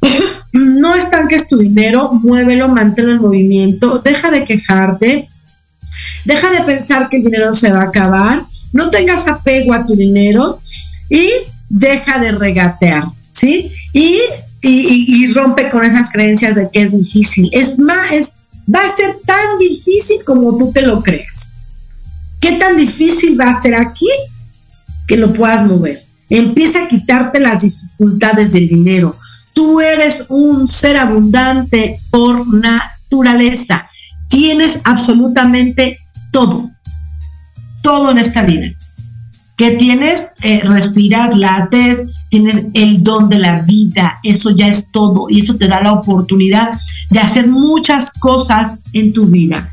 no 0.52 0.94
estanques 0.94 1.48
tu 1.48 1.58
dinero, 1.58 2.12
muévelo, 2.12 2.68
manténlo 2.68 3.10
en 3.10 3.20
movimiento, 3.20 3.98
deja 3.98 4.30
de 4.30 4.44
quejarte, 4.44 5.28
deja 6.24 6.50
de 6.52 6.60
pensar 6.60 7.08
que 7.08 7.16
el 7.16 7.24
dinero 7.24 7.52
se 7.52 7.72
va 7.72 7.80
a 7.80 7.86
acabar, 7.86 8.46
no 8.72 8.90
tengas 8.90 9.26
apego 9.26 9.74
a 9.74 9.84
tu 9.84 9.96
dinero 9.96 10.60
y 11.08 11.28
deja 11.68 12.20
de 12.20 12.30
regatear, 12.30 13.06
¿sí? 13.32 13.72
Y, 13.92 14.20
y, 14.62 15.32
rompe 15.32 15.68
con 15.68 15.84
esas 15.84 16.10
creencias 16.12 16.54
de 16.54 16.70
que 16.70 16.82
es 16.82 16.92
difícil. 16.92 17.50
Es 17.50 17.76
más, 17.76 18.12
es, 18.12 18.34
va 18.72 18.78
a 18.78 18.96
ser 18.96 19.18
tan 19.26 19.58
difícil 19.58 20.22
como 20.24 20.56
tú 20.56 20.70
te 20.70 20.82
lo 20.82 21.02
creas. 21.02 21.54
¿Qué 22.40 22.52
tan 22.52 22.76
difícil 22.76 23.38
va 23.40 23.50
a 23.50 23.60
ser 23.60 23.74
aquí 23.74 24.06
que 25.10 25.16
lo 25.16 25.32
puedas 25.32 25.66
mover? 25.66 26.00
Empieza 26.28 26.84
a 26.84 26.88
quitarte 26.88 27.40
las 27.40 27.64
dificultades 27.64 28.52
del 28.52 28.68
dinero. 28.68 29.16
Tú 29.52 29.80
eres 29.80 30.26
un 30.28 30.68
ser 30.68 30.96
abundante 30.96 31.98
por 32.12 32.46
naturaleza. 32.46 33.88
Tienes 34.28 34.82
absolutamente 34.84 35.98
todo. 36.30 36.70
Todo 37.82 38.12
en 38.12 38.18
esta 38.18 38.42
vida. 38.42 38.68
Que 39.56 39.72
tienes, 39.72 40.30
eh, 40.42 40.62
respiras, 40.64 41.36
lates, 41.36 42.04
tienes 42.28 42.66
el 42.74 43.02
don 43.02 43.28
de 43.28 43.40
la 43.40 43.62
vida. 43.62 44.20
Eso 44.22 44.50
ya 44.50 44.68
es 44.68 44.92
todo. 44.92 45.26
Y 45.28 45.40
eso 45.40 45.56
te 45.56 45.66
da 45.66 45.82
la 45.82 45.92
oportunidad 45.92 46.70
de 47.10 47.18
hacer 47.18 47.48
muchas 47.48 48.12
cosas 48.12 48.78
en 48.92 49.12
tu 49.12 49.26
vida. 49.26 49.68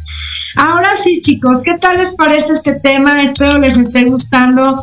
Ahora 0.55 0.89
sí, 0.95 1.21
chicos, 1.21 1.61
¿qué 1.61 1.77
tal 1.77 1.99
les 1.99 2.13
parece 2.13 2.53
este 2.53 2.79
tema? 2.79 3.21
Espero 3.21 3.59
les 3.59 3.77
esté 3.77 4.05
gustando. 4.05 4.81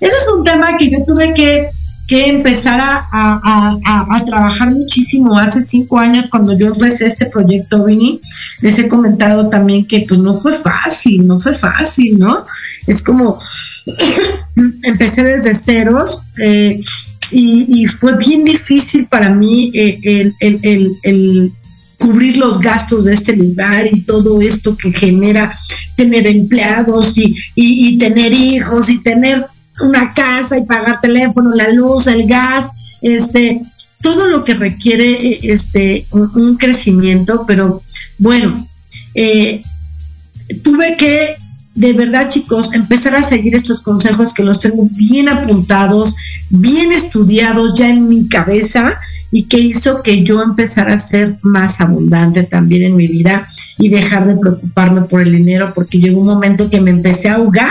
Ese 0.00 0.14
es 0.16 0.28
un 0.36 0.44
tema 0.44 0.76
que 0.76 0.90
yo 0.90 1.04
tuve 1.06 1.34
que, 1.34 1.70
empezar 2.08 2.80
a, 2.82 4.20
trabajar 4.26 4.72
muchísimo 4.72 5.38
hace 5.38 5.62
cinco 5.62 5.98
años 5.98 6.26
cuando 6.28 6.58
yo 6.58 6.68
empecé 6.68 7.06
este 7.06 7.26
proyecto, 7.26 7.84
Vini. 7.84 8.20
Les 8.62 8.78
he 8.80 8.88
comentado 8.88 9.48
también 9.48 9.86
que 9.86 10.04
pues 10.08 10.18
no 10.18 10.34
fue 10.34 10.52
fácil, 10.52 11.26
no 11.26 11.38
fue 11.38 11.54
fácil, 11.54 12.18
¿no? 12.18 12.44
Es 12.88 13.02
como, 13.02 13.38
empecé 14.82 15.22
desde 15.22 15.54
ceros. 15.54 16.22
Eh, 16.38 16.80
y, 17.30 17.86
fue 17.86 18.16
bien 18.16 18.44
difícil 18.44 19.06
para 19.06 19.30
mí 19.30 19.70
eh, 19.72 20.32
el 20.40 21.52
cubrir 22.00 22.38
los 22.38 22.60
gastos 22.60 23.04
de 23.04 23.12
este 23.12 23.36
lugar 23.36 23.86
y 23.86 24.00
todo 24.00 24.40
esto 24.40 24.76
que 24.76 24.90
genera 24.90 25.54
tener 25.96 26.26
empleados 26.26 27.14
y, 27.16 27.98
tener 27.98 28.32
hijos 28.32 28.88
y 28.88 29.02
tener 29.02 29.46
una 29.80 30.12
casa 30.12 30.58
y 30.58 30.64
pagar 30.64 31.00
teléfono, 31.00 31.50
la 31.54 31.70
luz, 31.70 32.06
el 32.06 32.26
gas, 32.26 32.70
este, 33.02 33.62
todo 34.02 34.28
lo 34.28 34.44
que 34.44 34.54
requiere 34.54 35.38
este, 35.42 36.06
un, 36.10 36.56
crecimiento, 36.56 37.44
pero 37.46 37.82
bueno, 38.18 38.66
eh, 39.14 39.62
tuve 40.62 40.96
que, 40.96 41.36
de 41.74 41.92
verdad 41.92 42.28
chicos, 42.28 42.72
empezar 42.72 43.14
a 43.14 43.22
seguir 43.22 43.54
estos 43.54 43.80
consejos 43.80 44.34
que 44.34 44.42
los 44.42 44.60
tengo 44.60 44.88
bien 44.90 45.28
apuntados, 45.28 46.14
bien 46.48 46.92
estudiados 46.92 47.74
ya 47.74 47.88
en 47.88 48.08
mi 48.08 48.28
cabeza 48.28 48.98
y 49.30 49.44
que 49.44 49.58
hizo 49.58 50.02
que 50.02 50.24
yo 50.24 50.42
empezara 50.42 50.94
a 50.94 50.98
ser 50.98 51.38
más 51.42 51.80
abundante 51.80 52.42
también 52.42 52.82
en 52.82 52.96
mi 52.96 53.06
vida 53.06 53.48
y 53.80 53.88
dejar 53.88 54.26
de 54.26 54.36
preocuparme 54.36 55.02
por 55.02 55.22
el 55.22 55.32
dinero, 55.32 55.72
porque 55.74 55.98
llegó 55.98 56.20
un 56.20 56.26
momento 56.26 56.70
que 56.70 56.80
me 56.80 56.90
empecé 56.90 57.28
a 57.28 57.36
ahogar, 57.36 57.68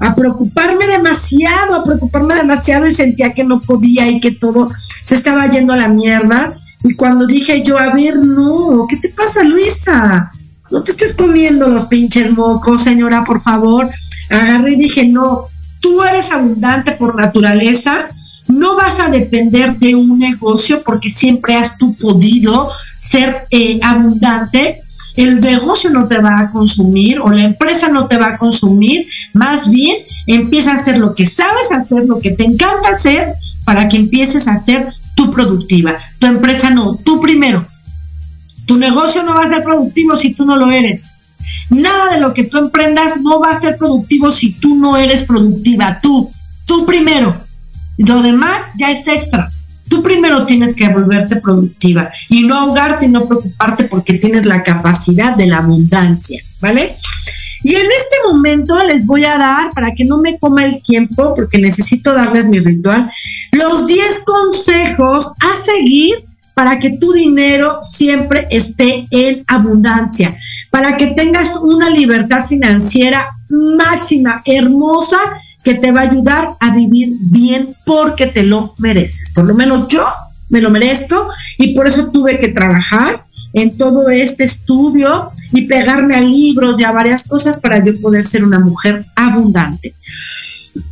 a 0.00 0.14
preocuparme 0.14 0.86
demasiado, 0.86 1.76
a 1.76 1.84
preocuparme 1.84 2.34
demasiado 2.34 2.86
y 2.86 2.94
sentía 2.94 3.32
que 3.32 3.44
no 3.44 3.60
podía 3.60 4.10
y 4.10 4.20
que 4.20 4.32
todo 4.32 4.70
se 5.02 5.14
estaba 5.14 5.48
yendo 5.48 5.72
a 5.72 5.76
la 5.76 5.88
mierda. 5.88 6.52
Y 6.82 6.94
cuando 6.94 7.26
dije 7.26 7.62
yo, 7.62 7.78
a 7.78 7.94
ver, 7.94 8.18
no, 8.18 8.86
¿qué 8.88 8.96
te 8.96 9.08
pasa, 9.10 9.44
Luisa? 9.44 10.30
No 10.70 10.82
te 10.82 10.90
estés 10.90 11.14
comiendo 11.14 11.68
los 11.68 11.86
pinches 11.86 12.32
mocos, 12.32 12.82
señora, 12.82 13.24
por 13.24 13.40
favor. 13.40 13.88
Agarré 14.30 14.72
y 14.72 14.76
dije, 14.76 15.06
no, 15.06 15.46
tú 15.80 16.02
eres 16.02 16.32
abundante 16.32 16.92
por 16.92 17.14
naturaleza 17.14 18.08
no 18.48 18.76
vas 18.76 19.00
a 19.00 19.08
depender 19.08 19.78
de 19.78 19.94
un 19.94 20.18
negocio 20.18 20.82
porque 20.84 21.10
siempre 21.10 21.54
has 21.56 21.78
tú 21.78 21.94
podido 21.94 22.70
ser 22.98 23.46
eh, 23.50 23.80
abundante. 23.82 24.80
El 25.16 25.40
negocio 25.40 25.90
no 25.90 26.08
te 26.08 26.18
va 26.18 26.40
a 26.40 26.50
consumir 26.50 27.20
o 27.20 27.30
la 27.30 27.44
empresa 27.44 27.88
no 27.88 28.06
te 28.06 28.16
va 28.16 28.28
a 28.28 28.38
consumir. 28.38 29.06
Más 29.32 29.70
bien, 29.70 29.96
empieza 30.26 30.72
a 30.72 30.76
hacer 30.76 30.98
lo 30.98 31.14
que 31.14 31.26
sabes 31.26 31.70
hacer, 31.72 32.04
lo 32.04 32.18
que 32.18 32.32
te 32.32 32.44
encanta 32.44 32.88
hacer 32.90 33.34
para 33.64 33.88
que 33.88 33.96
empieces 33.96 34.48
a 34.48 34.56
ser 34.56 34.92
tú 35.14 35.30
productiva. 35.30 35.98
Tu 36.18 36.26
empresa 36.26 36.70
no, 36.70 36.96
tú 36.96 37.20
primero. 37.20 37.64
Tu 38.66 38.76
negocio 38.76 39.22
no 39.22 39.34
va 39.34 39.44
a 39.44 39.48
ser 39.48 39.62
productivo 39.62 40.16
si 40.16 40.34
tú 40.34 40.44
no 40.44 40.56
lo 40.56 40.70
eres. 40.70 41.12
Nada 41.70 42.14
de 42.14 42.20
lo 42.20 42.34
que 42.34 42.44
tú 42.44 42.58
emprendas 42.58 43.20
no 43.20 43.40
va 43.40 43.50
a 43.50 43.56
ser 43.56 43.76
productivo 43.76 44.30
si 44.30 44.54
tú 44.54 44.74
no 44.76 44.96
eres 44.96 45.24
productiva. 45.24 46.00
Tú, 46.02 46.30
tú 46.66 46.86
primero. 46.86 47.36
Lo 47.98 48.22
demás 48.22 48.70
ya 48.76 48.90
es 48.90 49.06
extra. 49.06 49.50
Tú 49.94 50.02
primero 50.02 50.44
tienes 50.44 50.74
que 50.74 50.88
volverte 50.88 51.36
productiva 51.36 52.10
y 52.28 52.42
no 52.42 52.56
ahogarte 52.58 53.06
y 53.06 53.10
no 53.10 53.28
preocuparte 53.28 53.84
porque 53.84 54.14
tienes 54.14 54.44
la 54.44 54.64
capacidad 54.64 55.36
de 55.36 55.46
la 55.46 55.58
abundancia, 55.58 56.42
¿vale? 56.60 56.96
Y 57.62 57.76
en 57.76 57.86
este 57.86 58.16
momento 58.26 58.74
les 58.88 59.06
voy 59.06 59.24
a 59.24 59.38
dar, 59.38 59.70
para 59.72 59.92
que 59.94 60.04
no 60.04 60.18
me 60.18 60.36
coma 60.36 60.64
el 60.64 60.82
tiempo, 60.82 61.32
porque 61.32 61.58
necesito 61.58 62.12
darles 62.12 62.46
mi 62.46 62.58
ritual, 62.58 63.08
los 63.52 63.86
10 63.86 64.24
consejos 64.24 65.30
a 65.38 65.56
seguir 65.56 66.16
para 66.54 66.80
que 66.80 66.98
tu 66.98 67.12
dinero 67.12 67.78
siempre 67.80 68.48
esté 68.50 69.06
en 69.12 69.44
abundancia, 69.46 70.34
para 70.72 70.96
que 70.96 71.08
tengas 71.08 71.54
una 71.62 71.88
libertad 71.88 72.44
financiera 72.44 73.24
máxima, 73.48 74.42
hermosa 74.44 75.18
que 75.64 75.74
te 75.74 75.92
va 75.92 76.02
a 76.02 76.10
ayudar 76.10 76.50
a 76.60 76.74
vivir 76.74 77.14
bien 77.30 77.74
porque 77.84 78.26
te 78.26 78.42
lo 78.44 78.74
mereces. 78.78 79.32
Por 79.34 79.44
lo 79.46 79.54
menos 79.54 79.88
yo 79.88 80.04
me 80.50 80.60
lo 80.60 80.70
merezco 80.70 81.16
y 81.58 81.74
por 81.74 81.86
eso 81.86 82.10
tuve 82.10 82.38
que 82.38 82.48
trabajar 82.48 83.24
en 83.54 83.76
todo 83.78 84.10
este 84.10 84.44
estudio 84.44 85.30
y 85.52 85.62
pegarme 85.62 86.16
a 86.16 86.20
libros 86.20 86.78
y 86.78 86.84
a 86.84 86.92
varias 86.92 87.26
cosas 87.26 87.60
para 87.60 87.84
yo 87.84 87.98
poder 88.00 88.24
ser 88.24 88.44
una 88.44 88.60
mujer 88.60 89.04
abundante. 89.16 89.94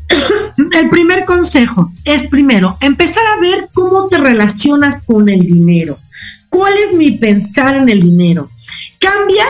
El 0.81 0.89
primer 0.89 1.25
consejo 1.25 1.93
es 2.05 2.29
primero 2.29 2.77
empezar 2.81 3.25
a 3.37 3.41
ver 3.41 3.69
cómo 3.75 4.09
te 4.09 4.19
relacionas 4.19 5.03
con 5.03 5.29
el 5.29 5.41
dinero. 5.41 5.99
¿Cuál 6.49 6.73
es 6.87 6.97
mi 6.97 7.13
pensar 7.13 7.77
en 7.77 7.89
el 7.89 8.01
dinero? 8.01 8.49
Cambia 8.99 9.45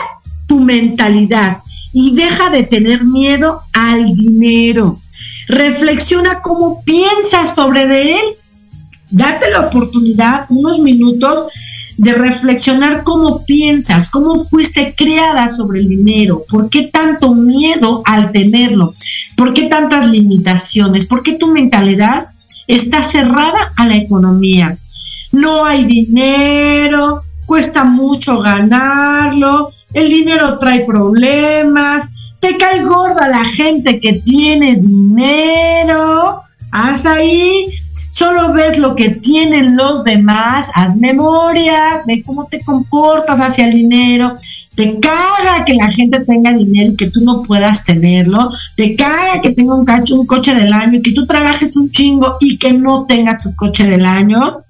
tu 0.47 0.61
mentalidad 0.61 1.59
y 1.91 2.15
deja 2.15 2.49
de 2.49 2.63
tener 2.63 3.03
miedo 3.03 3.61
al 3.73 4.13
dinero. 4.13 4.99
Reflexiona 5.47 6.41
cómo 6.41 6.83
piensas 6.83 7.55
sobre 7.55 8.13
él. 8.13 8.25
Date 9.11 9.51
la 9.51 9.67
oportunidad, 9.67 10.45
unos 10.49 10.79
minutos, 10.79 11.51
de 11.97 12.13
reflexionar 12.13 13.03
cómo 13.03 13.45
piensas, 13.45 14.09
cómo 14.09 14.37
fuiste 14.37 14.95
creada 14.97 15.49
sobre 15.49 15.81
el 15.81 15.87
dinero, 15.87 16.43
por 16.49 16.69
qué 16.69 16.83
tanto 16.87 17.35
miedo 17.35 18.01
al 18.05 18.31
tenerlo, 18.31 18.93
por 19.37 19.53
qué 19.53 19.67
tantas 19.67 20.07
limitaciones, 20.07 21.05
por 21.05 21.23
qué 21.23 21.33
tu 21.33 21.47
mentalidad 21.47 22.27
está 22.67 23.03
cerrada 23.03 23.73
a 23.77 23.85
la 23.85 23.95
economía. 23.95 24.77
No 25.31 25.65
hay 25.65 25.85
dinero, 25.85 27.23
cuesta 27.45 27.83
mucho 27.83 28.39
ganarlo, 28.39 29.71
el 29.93 30.09
dinero 30.09 30.57
trae 30.57 30.85
problemas, 30.85 32.12
te 32.43 32.57
cae 32.57 32.83
gorda 32.83 33.29
la 33.29 33.45
gente 33.45 34.01
que 34.01 34.13
tiene 34.15 34.75
dinero, 34.75 36.43
haz 36.71 37.05
ahí, 37.05 37.67
solo 38.09 38.51
ves 38.51 38.77
lo 38.79 38.95
que 38.95 39.11
tienen 39.11 39.77
los 39.77 40.03
demás, 40.03 40.69
haz 40.75 40.97
memoria, 40.97 42.03
ve 42.05 42.21
cómo 42.21 42.45
te 42.47 42.59
comportas 42.59 43.39
hacia 43.39 43.67
el 43.67 43.75
dinero, 43.75 44.33
te 44.75 44.99
caga 44.99 45.63
que 45.63 45.75
la 45.75 45.89
gente 45.89 46.19
tenga 46.25 46.51
dinero 46.51 46.91
y 46.91 46.95
que 46.97 47.09
tú 47.09 47.21
no 47.21 47.43
puedas 47.43 47.85
tenerlo, 47.85 48.51
te 48.75 48.97
caga 48.97 49.41
que 49.41 49.51
tenga 49.51 49.75
un, 49.75 49.85
un 50.11 50.25
coche 50.25 50.53
del 50.53 50.73
año 50.73 50.99
y 50.99 51.01
que 51.01 51.13
tú 51.13 51.25
trabajes 51.25 51.77
un 51.77 51.91
chingo 51.91 52.35
y 52.41 52.57
que 52.57 52.73
no 52.73 53.05
tengas 53.05 53.41
tu 53.41 53.55
coche 53.55 53.85
del 53.85 54.05
año. 54.05 54.63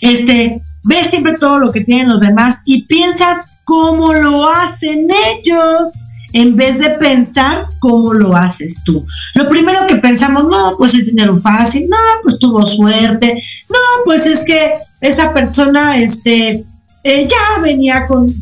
Este, 0.00 0.60
ves 0.82 1.06
siempre 1.06 1.38
todo 1.38 1.60
lo 1.60 1.70
que 1.70 1.84
tienen 1.84 2.08
los 2.08 2.20
demás 2.20 2.62
y 2.66 2.86
piensas 2.86 3.52
cómo 3.62 4.14
lo 4.14 4.50
hacen 4.50 5.06
ellos 5.36 6.02
en 6.32 6.56
vez 6.56 6.78
de 6.78 6.90
pensar 6.90 7.66
cómo 7.78 8.12
lo 8.12 8.36
haces 8.36 8.82
tú. 8.84 9.04
Lo 9.34 9.48
primero 9.48 9.86
que 9.88 9.96
pensamos, 9.96 10.44
no, 10.44 10.74
pues 10.76 10.94
es 10.94 11.06
dinero 11.06 11.36
fácil, 11.36 11.88
no, 11.88 11.96
pues 12.22 12.38
tuvo 12.38 12.64
suerte, 12.66 13.42
no, 13.68 14.04
pues 14.04 14.26
es 14.26 14.44
que 14.44 14.74
esa 15.00 15.32
persona, 15.32 15.98
este, 15.98 16.64
eh, 17.02 17.26
ya 17.26 17.62
venía 17.62 18.06
con, 18.06 18.32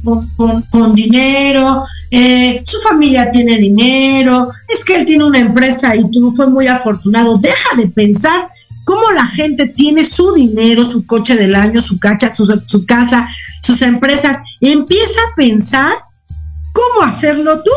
con, 0.71 0.95
dinero, 0.95 1.85
eh, 2.11 2.61
su 2.65 2.79
familia 2.81 3.31
tiene 3.31 3.57
dinero, 3.59 4.51
es 4.69 4.85
que 4.85 4.97
él 4.97 5.07
tiene 5.07 5.25
una 5.25 5.39
empresa 5.39 5.95
y 5.95 6.11
tú 6.11 6.33
fue 6.33 6.49
muy 6.49 6.67
afortunado. 6.67 7.39
Deja 7.39 7.77
de 7.77 7.87
pensar 7.87 8.49
cómo 8.85 9.13
la 9.13 9.27
gente 9.27 9.69
tiene 9.69 10.05
su 10.05 10.33
dinero, 10.33 10.85
su 10.85 11.07
coche 11.07 11.37
del 11.37 11.55
año, 11.55 11.81
su, 11.81 12.01
cacha, 12.01 12.35
su, 12.35 12.47
su 12.67 12.85
casa, 12.85 13.29
sus 13.63 13.81
empresas. 13.83 14.39
Empieza 14.61 15.21
a 15.21 15.37
pensar 15.37 15.93
cómo 16.79 17.07
hacerlo 17.07 17.63
tú. 17.63 17.71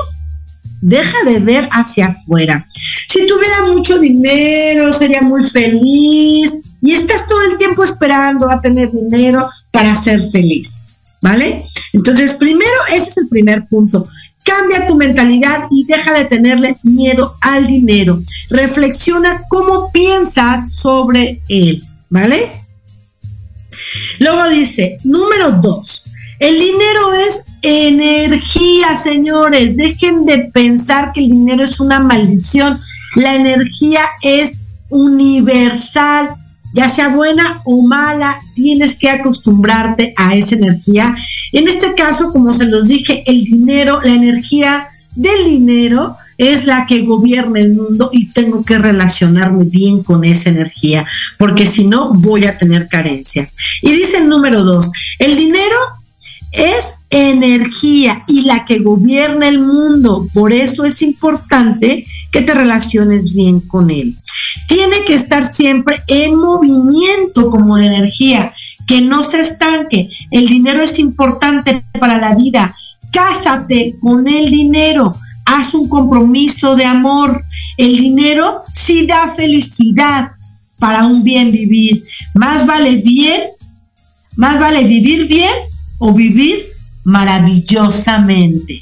Deja 0.82 1.18
de 1.26 1.40
ver 1.40 1.68
hacia 1.72 2.08
afuera. 2.08 2.66
Si 2.74 3.28
tuviera 3.28 3.68
mucho 3.68 4.00
dinero, 4.00 4.92
sería 4.92 5.22
muy 5.22 5.44
feliz. 5.44 6.60
Y 6.82 6.94
estás 6.94 7.28
todo 7.28 7.42
el 7.52 7.58
tiempo 7.58 7.84
esperando 7.84 8.50
a 8.50 8.60
tener 8.60 8.90
dinero 8.92 9.48
para 9.72 9.94
ser 9.96 10.22
feliz. 10.32 10.84
¿Vale? 11.22 11.66
Entonces, 11.94 12.34
primero, 12.34 12.72
ese 12.92 13.10
es 13.10 13.18
el 13.18 13.28
primer 13.28 13.68
punto. 13.68 14.04
Cambia 14.44 14.88
tu 14.88 14.96
mentalidad 14.96 15.68
y 15.70 15.86
deja 15.86 16.14
de 16.14 16.26
tenerle 16.26 16.76
miedo 16.82 17.36
al 17.42 17.68
dinero. 17.68 18.24
Reflexiona 18.50 19.44
cómo 19.48 19.92
piensas 19.92 20.76
sobre 20.76 21.44
él, 21.48 21.84
¿vale? 22.10 22.52
Luego 24.18 24.50
dice, 24.50 24.98
número 25.04 25.52
dos, 25.62 26.11
el 26.42 26.60
dinero 26.60 27.14
es 27.14 27.46
energía, 27.62 28.96
señores. 28.96 29.78
Dejen 29.78 30.26
de 30.26 30.50
pensar 30.52 31.14
que 31.14 31.22
el 31.22 31.30
dinero 31.30 31.64
es 31.64 31.80
una 31.80 32.00
maldición. 32.02 32.80
La 33.16 33.36
energía 33.36 34.02
es 34.24 34.62
universal 34.90 36.36
ya 36.74 36.90
sea 36.90 37.10
buena 37.10 37.62
o 37.66 37.82
mala, 37.82 38.40
tienes 38.56 38.98
que 38.98 39.10
acostumbrarte 39.10 40.14
a 40.18 40.36
esa 40.36 40.56
energía. 40.56 41.16
En 41.52 41.68
este 41.68 41.94
caso, 41.96 42.32
como 42.32 42.54
se 42.54 42.66
los 42.66 42.88
dije, 42.88 43.24
el 43.28 43.44
dinero, 43.44 44.02
la 44.02 44.14
energía 44.14 44.88
del 45.16 45.46
dinero 45.46 46.16
es 46.38 46.66
la 46.66 46.86
que 46.86 47.02
gobierna 47.02 47.60
el 47.60 47.74
mundo 47.74 48.10
y 48.14 48.30
tengo 48.30 48.64
que 48.64 48.78
relacionarme 48.78 49.66
bien 49.66 50.02
con 50.02 50.24
esa 50.24 50.50
energía, 50.50 51.06
porque 51.38 51.68
si 51.68 51.88
no 51.88 52.14
voy 52.14 52.46
a 52.46 52.58
tener 52.58 52.88
carencias. 52.88 53.56
Y 53.82 53.92
dice 53.92 54.18
el 54.18 54.30
número 54.30 54.64
dos, 54.64 54.90
el 55.20 55.36
dinero 55.36 55.76
es 56.52 57.06
energía 57.10 58.24
y 58.28 58.42
la 58.42 58.66
que 58.66 58.80
gobierna 58.80 59.48
el 59.48 59.60
mundo. 59.60 60.28
Por 60.34 60.54
eso 60.54 60.86
es 60.86 61.02
importante 61.02 62.06
que 62.32 62.42
te 62.42 62.54
relaciones 62.54 63.34
bien 63.34 63.62
con 63.62 63.90
él. 63.90 64.18
Tiene 64.68 64.98
que 65.06 65.16
estar 65.16 65.44
siempre 65.44 66.02
en 66.08 66.36
movimiento 66.36 67.50
como 67.50 67.78
la 67.78 67.86
energía, 67.86 68.52
que 68.88 69.02
no 69.02 69.24
se 69.24 69.42
estanque. 69.42 70.10
El 70.30 70.48
dinero 70.48 70.82
es 70.82 71.00
importante 71.00 71.84
para 72.00 72.18
la 72.18 72.36
vida. 72.36 72.76
Cásate 73.12 73.96
con 74.00 74.28
el 74.28 74.50
dinero. 74.50 75.14
Haz 75.46 75.74
un 75.74 75.88
compromiso 75.88 76.76
de 76.76 76.86
amor. 76.86 77.44
El 77.78 77.98
dinero 77.98 78.64
sí 78.74 79.08
da 79.08 79.28
felicidad 79.30 80.32
para 80.80 81.06
un 81.06 81.24
bien 81.24 81.52
vivir. 81.52 82.04
Más 82.34 82.66
vale 82.66 82.98
bien, 82.98 83.44
más 84.36 84.60
vale 84.60 84.84
vivir 84.84 85.28
bien 85.28 85.71
o 86.02 86.14
vivir 86.14 86.56
maravillosamente. 87.04 88.82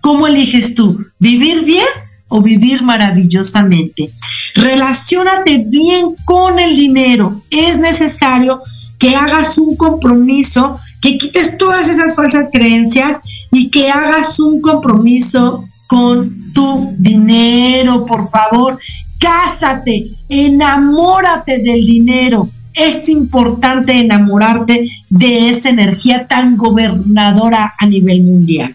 ¿Cómo 0.00 0.26
eliges 0.26 0.74
tú? 0.74 0.98
¿Vivir 1.20 1.64
bien 1.64 1.86
o 2.28 2.42
vivir 2.42 2.82
maravillosamente? 2.82 4.10
Relaciónate 4.56 5.64
bien 5.68 6.16
con 6.24 6.58
el 6.58 6.76
dinero. 6.76 7.40
Es 7.50 7.78
necesario 7.78 8.60
que 8.98 9.14
hagas 9.14 9.56
un 9.58 9.76
compromiso, 9.76 10.76
que 11.00 11.16
quites 11.16 11.58
todas 11.58 11.88
esas 11.88 12.16
falsas 12.16 12.50
creencias 12.52 13.20
y 13.52 13.70
que 13.70 13.90
hagas 13.90 14.40
un 14.40 14.60
compromiso 14.60 15.64
con 15.86 16.40
tu 16.54 16.92
dinero, 16.98 18.04
por 18.04 18.28
favor. 18.28 18.80
Cásate, 19.20 20.10
enamórate 20.28 21.58
del 21.58 21.86
dinero 21.86 22.48
es 22.74 23.08
importante 23.08 24.00
enamorarte 24.00 24.88
de 25.10 25.48
esa 25.48 25.70
energía 25.70 26.26
tan 26.26 26.56
gobernadora 26.56 27.74
a 27.78 27.86
nivel 27.86 28.22
mundial. 28.22 28.74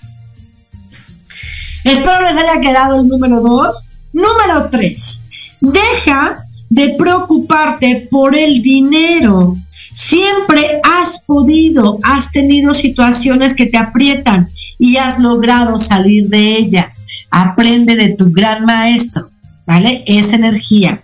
Espero 1.83 2.21
les 2.21 2.37
haya 2.37 2.61
quedado 2.61 3.01
el 3.01 3.07
número 3.07 3.41
dos. 3.41 3.87
Número 4.13 4.69
tres, 4.69 5.25
deja 5.59 6.37
de 6.69 6.95
preocuparte 6.97 8.07
por 8.09 8.35
el 8.35 8.61
dinero. 8.61 9.55
Siempre 9.93 10.79
has 10.83 11.21
podido, 11.21 11.99
has 12.03 12.31
tenido 12.31 12.73
situaciones 12.73 13.53
que 13.53 13.67
te 13.67 13.77
aprietan 13.77 14.49
y 14.79 14.97
has 14.97 15.19
logrado 15.19 15.77
salir 15.77 16.29
de 16.29 16.57
ellas. 16.57 17.05
Aprende 17.29 17.95
de 17.95 18.09
tu 18.09 18.31
gran 18.31 18.65
maestro, 18.65 19.29
¿vale? 19.65 20.03
Esa 20.07 20.35
energía. 20.35 21.01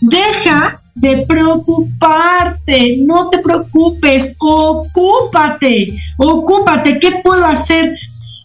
Deja 0.00 0.79
de 1.00 1.24
preocuparte, 1.26 2.98
no 3.00 3.30
te 3.30 3.38
preocupes, 3.38 4.36
ocúpate, 4.38 5.96
ocúpate, 6.18 6.98
¿qué 6.98 7.20
puedo 7.24 7.44
hacer? 7.46 7.96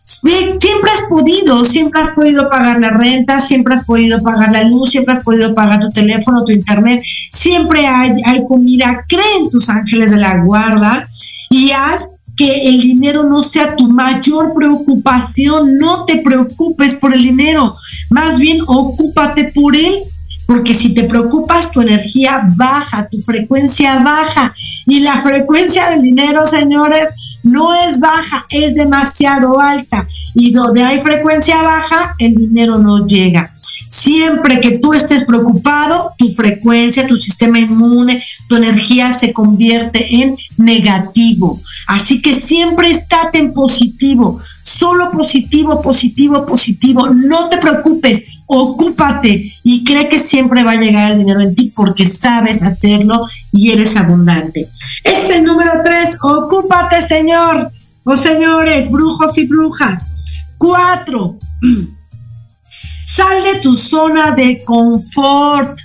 Siempre 0.02 0.92
has 0.92 1.10
podido, 1.10 1.66
siempre 1.66 2.02
has 2.02 2.12
podido 2.12 2.48
pagar 2.50 2.80
la 2.80 2.92
renta, 2.92 3.40
siempre 3.40 3.74
has 3.74 3.84
podido 3.84 4.22
pagar 4.22 4.52
la 4.52 4.64
luz, 4.64 4.92
siempre 4.92 5.16
has 5.16 5.24
podido 5.24 5.54
pagar 5.54 5.82
tu 5.82 5.90
teléfono, 5.90 6.46
tu 6.46 6.52
internet, 6.52 7.02
siempre 7.32 7.86
hay, 7.88 8.46
comida, 8.48 9.04
cree 9.10 9.38
en 9.42 9.50
tus 9.50 9.68
ángeles 9.68 10.12
de 10.12 10.18
la 10.18 10.44
guarda 10.44 11.10
y 11.50 11.72
haz 11.72 12.08
que 12.38 12.68
el 12.68 12.82
dinero 12.82 13.24
no 13.24 13.42
sea 13.42 13.76
tu 13.76 13.90
mayor 13.90 14.54
preocupación, 14.54 15.78
no 15.78 16.06
te 16.06 16.18
preocupes 16.18 16.96
por 16.96 17.14
el 17.14 17.24
dinero, 17.24 17.76
más 18.10 18.38
bien 18.38 18.60
ocúpate 18.68 19.46
por 19.46 19.76
él 19.76 20.04
porque 20.46 20.74
si 20.74 20.94
te 20.94 21.06
preocupas, 21.06 21.72
tu 21.72 21.82
energía 21.82 22.48
baja, 22.56 23.08
tu 23.10 23.20
frecuencia 23.20 24.00
baja. 24.00 24.54
Y 24.86 25.00
la 25.00 25.18
frecuencia 25.18 25.90
del 25.90 26.02
dinero, 26.02 26.46
señores, 26.46 27.10
no 27.44 27.74
es 27.74 28.00
baja, 28.00 28.46
es 28.50 28.76
demasiado 28.76 29.60
alta. 29.60 30.08
Y 30.34 30.52
donde 30.52 30.84
hay 30.84 31.00
frecuencia 31.00 31.62
baja, 31.62 32.16
el 32.20 32.36
dinero 32.36 32.78
no 32.78 33.08
llega. 33.08 33.52
Siempre 33.90 34.60
que 34.60 34.80
tú 34.80 34.94
estés 34.94 35.26
preocupado, 35.26 36.12
tu 36.18 36.30
frecuencia, 36.30 37.08
tu 37.08 37.18
sistema 37.18 37.60
inmune, 37.60 38.22
tu 38.50 38.56
energía 38.56 39.14
se 39.14 39.32
convierte 39.32 40.22
en 40.22 40.36
negativo. 40.58 41.60
Así 41.88 42.22
que 42.22 42.34
siempre 42.34 42.90
estate 42.90 43.38
en 43.38 43.54
positivo, 43.54 44.40
solo 44.64 45.12
positivo, 45.12 45.82
positivo, 45.82 46.46
positivo. 46.46 47.10
No 47.10 47.50
te 47.50 47.58
preocupes, 47.58 48.35
ocúpate 48.48 49.44
y 49.64 49.84
cree 49.84 50.10
que 50.10 50.20
siempre 50.20 50.64
va 50.64 50.72
a 50.72 50.82
llegar 50.82 51.12
el 51.12 51.20
dinero 51.20 51.42
en 51.42 51.56
ti 51.56 51.72
porque 51.76 52.06
sabes 52.06 52.64
hacerlo 52.64 53.26
y 53.52 53.72
eres 53.72 53.96
abundante. 53.96 54.70
Es 55.04 55.30
el 55.30 55.44
número 55.44 55.72
tres, 55.84 56.18
ocúpate, 56.22 57.02
Señor 57.02 57.72
o 58.06 58.16
señores, 58.16 58.90
brujos 58.90 59.38
y 59.38 59.48
brujas. 59.48 60.08
Cuatro, 60.58 61.38
sal 63.06 63.44
de 63.44 63.60
tu 63.60 63.76
zona 63.76 64.32
de 64.32 64.64
confort. 64.64 65.78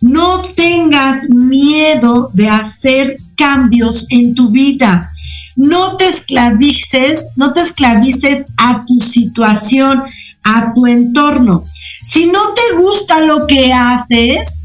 No 0.00 0.40
tengas 0.40 1.28
miedo 1.30 2.30
de 2.34 2.48
hacer 2.48 3.16
cambios 3.36 4.06
en 4.10 4.34
tu 4.34 4.50
vida. 4.50 5.12
No 5.56 5.96
te 5.96 6.08
esclavices, 6.08 7.28
no 7.36 7.52
te 7.52 7.60
esclavices 7.60 8.46
a 8.56 8.80
tu 8.80 8.98
situación, 8.98 10.02
a 10.42 10.72
tu 10.74 10.86
entorno. 10.86 11.64
Si 12.04 12.26
no 12.26 12.54
te 12.54 12.78
gusta 12.78 13.20
lo 13.20 13.46
que 13.46 13.72
haces, 13.72 14.60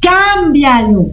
cámbialo. 0.00 1.08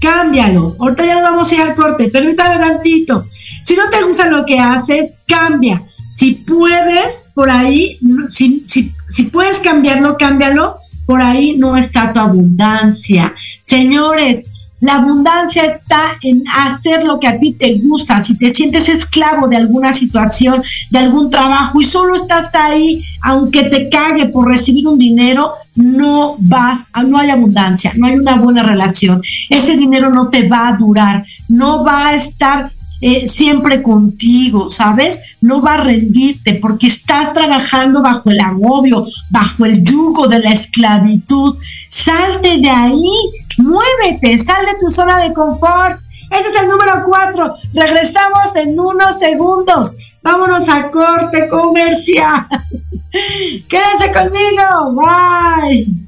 Cámbialo. 0.00 0.76
Ahorita 0.78 1.04
ya 1.04 1.14
nos 1.14 1.22
vamos 1.22 1.50
a 1.50 1.54
ir 1.54 1.60
al 1.62 1.74
corte. 1.74 2.08
Permítame 2.08 2.58
tantito. 2.58 3.26
Si 3.32 3.74
no 3.74 3.88
te 3.90 4.04
gusta 4.04 4.28
lo 4.28 4.44
que 4.44 4.58
haces, 4.58 5.14
cambia. 5.26 5.82
Si 6.08 6.34
puedes, 6.34 7.26
por 7.34 7.50
ahí, 7.50 7.98
si, 8.28 8.64
si, 8.66 8.92
si 9.06 9.24
puedes 9.24 9.58
cambiarlo, 9.60 10.16
cámbialo. 10.16 10.78
Por 11.06 11.22
ahí 11.22 11.56
no 11.56 11.76
está 11.76 12.12
tu 12.12 12.20
abundancia. 12.20 13.34
Señores, 13.62 14.44
la 14.80 14.94
abundancia 14.94 15.64
está 15.64 16.00
en 16.22 16.44
hacer 16.64 17.04
lo 17.04 17.18
que 17.18 17.26
a 17.26 17.38
ti 17.38 17.52
te 17.52 17.78
gusta. 17.78 18.20
Si 18.20 18.38
te 18.38 18.50
sientes 18.50 18.88
esclavo 18.88 19.48
de 19.48 19.56
alguna 19.56 19.92
situación, 19.92 20.62
de 20.90 20.98
algún 20.98 21.30
trabajo 21.30 21.80
y 21.80 21.84
solo 21.84 22.14
estás 22.14 22.54
ahí, 22.54 23.02
aunque 23.22 23.64
te 23.64 23.88
cague 23.88 24.26
por 24.26 24.46
recibir 24.46 24.86
un 24.86 24.98
dinero, 24.98 25.54
no 25.74 26.36
vas, 26.38 26.86
no 27.06 27.18
hay 27.18 27.30
abundancia, 27.30 27.92
no 27.96 28.06
hay 28.06 28.14
una 28.14 28.36
buena 28.36 28.62
relación. 28.62 29.20
Ese 29.50 29.76
dinero 29.76 30.10
no 30.10 30.28
te 30.28 30.48
va 30.48 30.68
a 30.68 30.76
durar, 30.76 31.24
no 31.48 31.84
va 31.84 32.08
a 32.08 32.14
estar 32.14 32.72
eh, 33.00 33.28
siempre 33.28 33.82
contigo, 33.82 34.70
¿sabes? 34.70 35.20
No 35.40 35.62
va 35.62 35.74
a 35.74 35.84
rendirte 35.84 36.54
porque 36.54 36.88
estás 36.88 37.32
trabajando 37.32 38.02
bajo 38.02 38.30
el 38.30 38.40
agobio, 38.40 39.04
bajo 39.30 39.66
el 39.66 39.84
yugo 39.84 40.26
de 40.26 40.40
la 40.40 40.50
esclavitud. 40.50 41.56
Salte 41.88 42.60
de 42.60 42.68
ahí, 42.68 43.12
muévete, 43.58 44.38
sal 44.38 44.64
de 44.66 44.78
tu 44.80 44.90
zona 44.90 45.18
de 45.18 45.34
confort. 45.34 46.00
Ese 46.30 46.48
es 46.48 46.62
el 46.62 46.68
número 46.68 47.02
cuatro. 47.06 47.54
Regresamos 47.72 48.54
en 48.56 48.78
unos 48.78 49.18
segundos. 49.18 49.96
Vámonos 50.22 50.68
a 50.68 50.90
corte 50.90 51.48
comercial. 51.48 52.46
Quédese 53.68 54.12
conmigo. 54.12 54.94
Bye. 54.94 56.07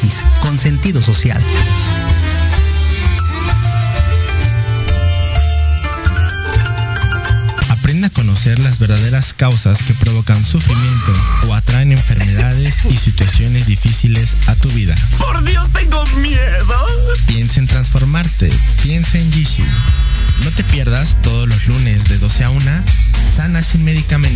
causas 9.41 9.81
que 9.81 9.95
provocan 9.95 10.45
sufrimiento 10.45 11.11
o 11.47 11.55
atraen 11.55 11.91
enfermedades 11.91 12.75
y 12.87 12.95
situaciones 12.95 13.65
difíciles 13.65 14.35
a 14.45 14.53
tu 14.53 14.69
vida. 14.69 14.93
¡Por 15.17 15.43
Dios, 15.43 15.67
tengo 15.73 16.05
miedo! 16.17 16.75
Piensa 17.25 17.59
en 17.59 17.65
transformarte. 17.65 18.51
Piensa 18.83 19.17
en 19.17 19.31
Jishu. 19.31 19.63
No 20.43 20.51
te 20.51 20.63
pierdas 20.65 21.17
todos 21.23 21.49
los 21.49 21.65
lunes 21.65 22.07
de 22.07 22.19
12 22.19 22.43
a 22.43 22.49
1 22.51 22.71
Sana 23.35 23.63
sin 23.63 23.83
medicamento. 23.83 24.30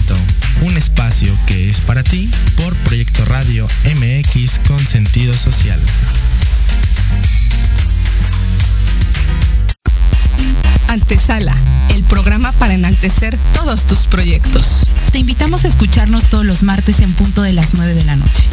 Escucharnos 15.66 16.26
todos 16.26 16.45
los 16.45 16.63
martes 16.63 16.99
en 16.99 17.13
punto 17.13 17.41
de 17.41 17.53
las 17.53 17.74
9 17.74 17.93
de 17.93 18.03
la 18.03 18.16
noche. 18.16 18.43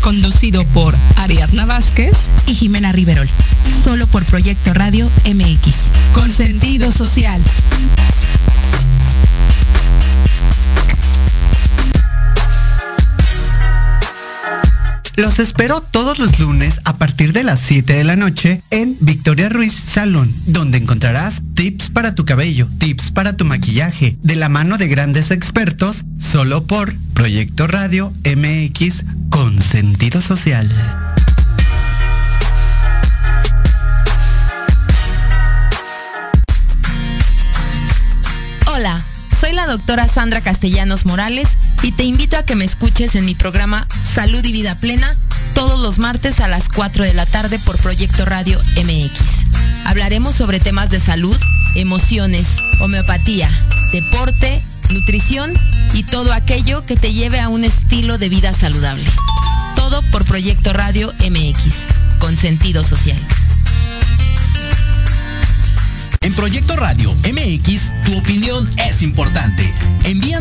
Conducido 0.00 0.64
por 0.68 0.94
Ariadna 1.16 1.66
Vázquez 1.66 2.16
y 2.46 2.54
Jimena 2.54 2.92
Riverol. 2.92 3.28
Solo 3.84 4.06
por 4.06 4.24
Proyecto 4.24 4.72
Radio 4.74 5.10
MX. 5.26 5.76
Con 6.14 6.30
sentido 6.30 6.90
social. 6.90 7.42
Los 15.16 15.38
espero 15.38 15.82
todos 15.82 16.18
los 16.18 16.38
lunes 16.38 16.80
a 16.84 16.96
partir 16.96 17.34
de 17.34 17.44
las 17.44 17.60
7 17.60 17.92
de 17.92 18.04
la 18.04 18.16
noche 18.16 18.62
en 18.70 18.96
Victoria 19.00 19.50
Ruiz 19.50 19.74
Salón, 19.74 20.34
donde 20.46 20.78
encontrarás 20.78 21.41
tips 21.62 21.90
para 21.90 22.12
tu 22.16 22.24
cabello, 22.24 22.66
tips 22.78 23.12
para 23.12 23.36
tu 23.36 23.44
maquillaje, 23.44 24.16
de 24.20 24.34
la 24.34 24.48
mano 24.48 24.78
de 24.78 24.88
grandes 24.88 25.30
expertos, 25.30 26.02
solo 26.18 26.64
por 26.64 26.92
Proyecto 27.14 27.68
Radio 27.68 28.12
MX 28.24 29.04
con 29.30 29.60
sentido 29.60 30.20
social. 30.20 30.68
Hola, 38.66 39.00
soy 39.40 39.52
la 39.52 39.68
doctora 39.68 40.08
Sandra 40.08 40.40
Castellanos 40.40 41.06
Morales 41.06 41.46
y 41.84 41.92
te 41.92 42.02
invito 42.02 42.36
a 42.36 42.42
que 42.42 42.56
me 42.56 42.64
escuches 42.64 43.14
en 43.14 43.24
mi 43.24 43.36
programa 43.36 43.86
Salud 44.12 44.44
y 44.44 44.50
Vida 44.50 44.74
Plena 44.80 45.16
todos 45.62 45.78
los 45.78 46.00
martes 46.00 46.40
a 46.40 46.48
las 46.48 46.68
4 46.68 47.04
de 47.04 47.14
la 47.14 47.24
tarde 47.24 47.60
por 47.60 47.78
Proyecto 47.78 48.24
Radio 48.24 48.58
MX. 48.78 49.20
Hablaremos 49.84 50.34
sobre 50.34 50.58
temas 50.58 50.90
de 50.90 50.98
salud, 50.98 51.36
emociones, 51.76 52.48
homeopatía, 52.80 53.48
deporte, 53.92 54.60
nutrición 54.90 55.52
y 55.94 56.02
todo 56.02 56.32
aquello 56.32 56.84
que 56.84 56.96
te 56.96 57.12
lleve 57.12 57.38
a 57.38 57.48
un 57.48 57.62
estilo 57.62 58.18
de 58.18 58.28
vida 58.28 58.52
saludable. 58.52 59.08
Todo 59.76 60.02
por 60.10 60.24
Proyecto 60.24 60.72
Radio 60.72 61.12
MX, 61.20 61.74
con 62.18 62.36
sentido 62.36 62.82
social. 62.82 63.18
En 66.22 66.34
Proyecto 66.34 66.74
Radio 66.74 67.14
MX, 67.14 67.92
tu 68.04 68.18
opinión 68.18 68.68
es 68.78 69.00
importante. 69.02 69.71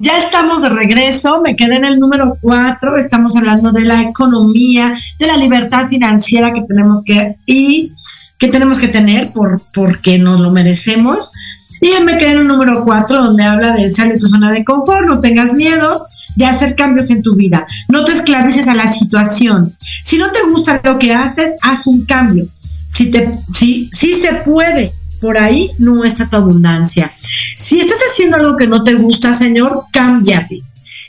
Ya 0.00 0.16
estamos 0.16 0.62
de 0.62 0.68
regreso, 0.68 1.40
me 1.42 1.56
quedé 1.56 1.74
en 1.74 1.84
el 1.84 1.98
número 1.98 2.36
cuatro, 2.40 2.96
estamos 2.96 3.34
hablando 3.34 3.72
de 3.72 3.84
la 3.84 4.02
economía, 4.02 4.96
de 5.18 5.26
la 5.26 5.36
libertad 5.36 5.88
financiera 5.88 6.52
que 6.52 6.62
tenemos 6.62 7.02
que 7.02 7.36
y 7.46 7.90
que 8.38 8.46
tenemos 8.46 8.78
que 8.78 8.86
tener 8.86 9.32
por, 9.32 9.60
porque 9.72 10.20
nos 10.20 10.38
lo 10.38 10.52
merecemos. 10.52 11.32
Y 11.80 11.90
me 12.04 12.16
quedé 12.16 12.32
en 12.32 12.38
el 12.38 12.46
número 12.46 12.84
cuatro, 12.84 13.24
donde 13.24 13.42
habla 13.42 13.72
de 13.72 13.90
salir 13.90 14.12
de 14.12 14.18
tu 14.20 14.28
zona 14.28 14.52
de 14.52 14.64
confort, 14.64 15.04
no 15.04 15.20
tengas 15.20 15.54
miedo 15.54 16.06
de 16.36 16.46
hacer 16.46 16.76
cambios 16.76 17.10
en 17.10 17.22
tu 17.22 17.34
vida, 17.34 17.66
no 17.88 18.04
te 18.04 18.12
esclavices 18.12 18.68
a 18.68 18.74
la 18.74 18.86
situación. 18.86 19.76
Si 19.80 20.16
no 20.16 20.30
te 20.30 20.38
gusta 20.50 20.80
lo 20.84 20.98
que 21.00 21.12
haces, 21.12 21.54
haz 21.60 21.88
un 21.88 22.04
cambio. 22.04 22.46
Si, 22.86 23.10
te, 23.10 23.32
si, 23.52 23.90
si 23.92 24.14
se 24.14 24.34
puede, 24.34 24.92
por 25.20 25.38
ahí 25.38 25.70
no 25.78 26.04
está 26.04 26.28
tu 26.28 26.36
abundancia. 26.36 27.12
Si 27.18 27.80
estás 27.80 27.98
haciendo 28.10 28.36
algo 28.36 28.56
que 28.56 28.66
no 28.66 28.84
te 28.84 28.94
gusta, 28.94 29.34
Señor, 29.34 29.84
cámbiate. 29.92 30.60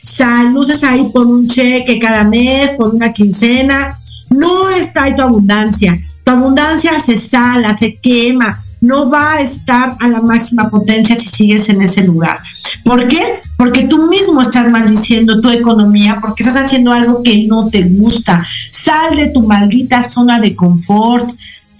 Sal, 0.02 0.52
luces 0.52 0.82
ahí 0.84 1.06
por 1.12 1.26
un 1.26 1.46
cheque 1.46 1.98
cada 1.98 2.24
mes, 2.24 2.72
por 2.72 2.94
una 2.94 3.12
quincena. 3.12 3.96
No 4.30 4.70
está 4.70 5.04
ahí 5.04 5.16
tu 5.16 5.22
abundancia. 5.22 5.98
Tu 6.24 6.32
abundancia 6.32 6.98
se 7.00 7.18
sala, 7.18 7.76
se 7.76 7.96
quema. 7.96 8.62
No 8.80 9.10
va 9.10 9.34
a 9.34 9.40
estar 9.40 9.96
a 10.00 10.08
la 10.08 10.22
máxima 10.22 10.70
potencia 10.70 11.18
si 11.18 11.28
sigues 11.28 11.68
en 11.68 11.82
ese 11.82 12.02
lugar. 12.02 12.38
¿Por 12.82 13.06
qué? 13.06 13.20
Porque 13.58 13.84
tú 13.84 14.08
mismo 14.08 14.40
estás 14.40 14.70
maldiciendo 14.70 15.40
tu 15.42 15.50
economía, 15.50 16.18
porque 16.20 16.42
estás 16.42 16.64
haciendo 16.64 16.92
algo 16.92 17.22
que 17.22 17.46
no 17.46 17.68
te 17.68 17.82
gusta. 17.82 18.42
Sal 18.70 19.16
de 19.16 19.28
tu 19.28 19.42
maldita 19.42 20.02
zona 20.02 20.40
de 20.40 20.56
confort 20.56 21.30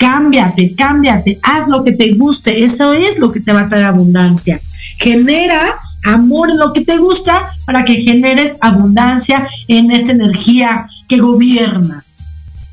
cámbiate, 0.00 0.74
cámbiate, 0.74 1.38
haz 1.42 1.68
lo 1.68 1.84
que 1.84 1.92
te 1.92 2.14
guste, 2.14 2.64
eso 2.64 2.94
es 2.94 3.18
lo 3.18 3.30
que 3.30 3.40
te 3.40 3.52
va 3.52 3.60
a 3.60 3.68
traer 3.68 3.84
abundancia. 3.84 4.58
Genera 4.98 5.60
amor 6.04 6.50
en 6.50 6.56
lo 6.56 6.72
que 6.72 6.80
te 6.80 6.96
gusta 6.96 7.50
para 7.66 7.84
que 7.84 7.96
generes 7.96 8.56
abundancia 8.62 9.46
en 9.68 9.90
esta 9.90 10.12
energía 10.12 10.86
que 11.06 11.18
gobierna. 11.18 12.02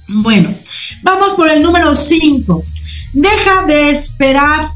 Bueno, 0.08 0.54
vamos 1.04 1.34
por 1.34 1.50
el 1.50 1.62
número 1.62 1.94
5. 1.96 2.64
Deja 3.12 3.66
de 3.68 3.90
esperar 3.90 4.70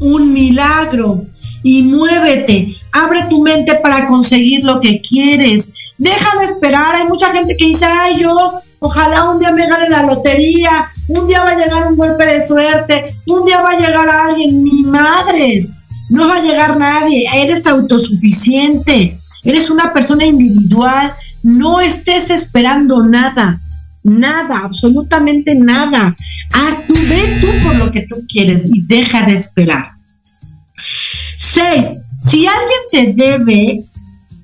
un 0.00 0.32
milagro 0.32 1.26
y 1.62 1.82
muévete. 1.82 2.74
Abre 2.96 3.24
tu 3.28 3.42
mente 3.42 3.74
para 3.76 4.06
conseguir 4.06 4.64
lo 4.64 4.80
que 4.80 5.00
quieres. 5.00 5.70
Deja 5.98 6.38
de 6.38 6.44
esperar. 6.46 6.94
Hay 6.96 7.06
mucha 7.06 7.30
gente 7.30 7.56
que 7.56 7.66
dice, 7.66 7.84
ay, 7.84 8.20
yo 8.20 8.60
Ojalá 8.78 9.30
un 9.30 9.38
día 9.38 9.52
me 9.52 9.66
gane 9.66 9.88
la 9.88 10.02
lotería, 10.02 10.86
un 11.08 11.26
día 11.26 11.42
va 11.42 11.50
a 11.50 11.58
llegar 11.58 11.86
un 11.88 11.96
golpe 11.96 12.26
de 12.26 12.46
suerte, 12.46 13.06
un 13.26 13.44
día 13.44 13.62
va 13.62 13.70
a 13.70 13.78
llegar 13.78 14.08
alguien, 14.08 14.62
mi 14.62 14.82
madres, 14.82 15.74
no 16.10 16.28
va 16.28 16.36
a 16.36 16.42
llegar 16.42 16.78
nadie, 16.78 17.26
eres 17.34 17.66
autosuficiente, 17.66 19.18
eres 19.44 19.70
una 19.70 19.92
persona 19.92 20.26
individual, 20.26 21.12
no 21.42 21.80
estés 21.80 22.28
esperando 22.30 23.02
nada, 23.04 23.58
nada, 24.02 24.60
absolutamente 24.64 25.54
nada. 25.54 26.14
Haz 26.52 26.86
tú, 26.86 26.94
ve 26.94 27.38
tú 27.40 27.48
por 27.64 27.76
lo 27.76 27.90
que 27.90 28.02
tú 28.02 28.26
quieres 28.28 28.66
y 28.66 28.82
deja 28.82 29.24
de 29.24 29.34
esperar. 29.34 29.92
Seis, 31.38 31.96
si 32.26 32.46
alguien 32.46 33.14
te 33.16 33.24
debe, 33.24 33.84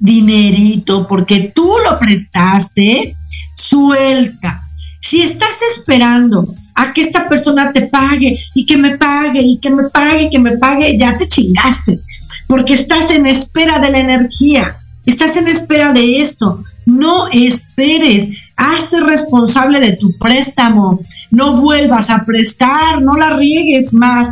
dinerito 0.02 1.06
porque 1.06 1.52
tú 1.54 1.70
lo 1.88 1.98
prestaste, 1.98 3.14
suelta. 3.54 4.62
Si 5.00 5.22
estás 5.22 5.60
esperando 5.76 6.54
a 6.74 6.92
que 6.92 7.02
esta 7.02 7.28
persona 7.28 7.72
te 7.72 7.82
pague 7.82 8.38
y 8.54 8.66
que 8.66 8.76
me 8.76 8.96
pague 8.98 9.40
y 9.40 9.58
que 9.58 9.70
me 9.70 9.90
pague 9.90 10.24
y 10.24 10.30
que 10.30 10.38
me 10.38 10.56
pague, 10.58 10.98
ya 10.98 11.16
te 11.16 11.28
chingaste, 11.28 12.00
porque 12.46 12.74
estás 12.74 13.10
en 13.10 13.26
espera 13.26 13.78
de 13.78 13.90
la 13.90 13.98
energía, 14.00 14.76
estás 15.06 15.36
en 15.36 15.48
espera 15.48 15.92
de 15.92 16.20
esto. 16.20 16.62
No 16.84 17.28
esperes, 17.28 18.52
hazte 18.56 19.00
responsable 19.02 19.80
de 19.80 19.92
tu 19.92 20.18
préstamo, 20.18 21.00
no 21.30 21.60
vuelvas 21.60 22.10
a 22.10 22.24
prestar, 22.24 23.00
no 23.02 23.16
la 23.16 23.36
riegues 23.36 23.92
más. 23.94 24.30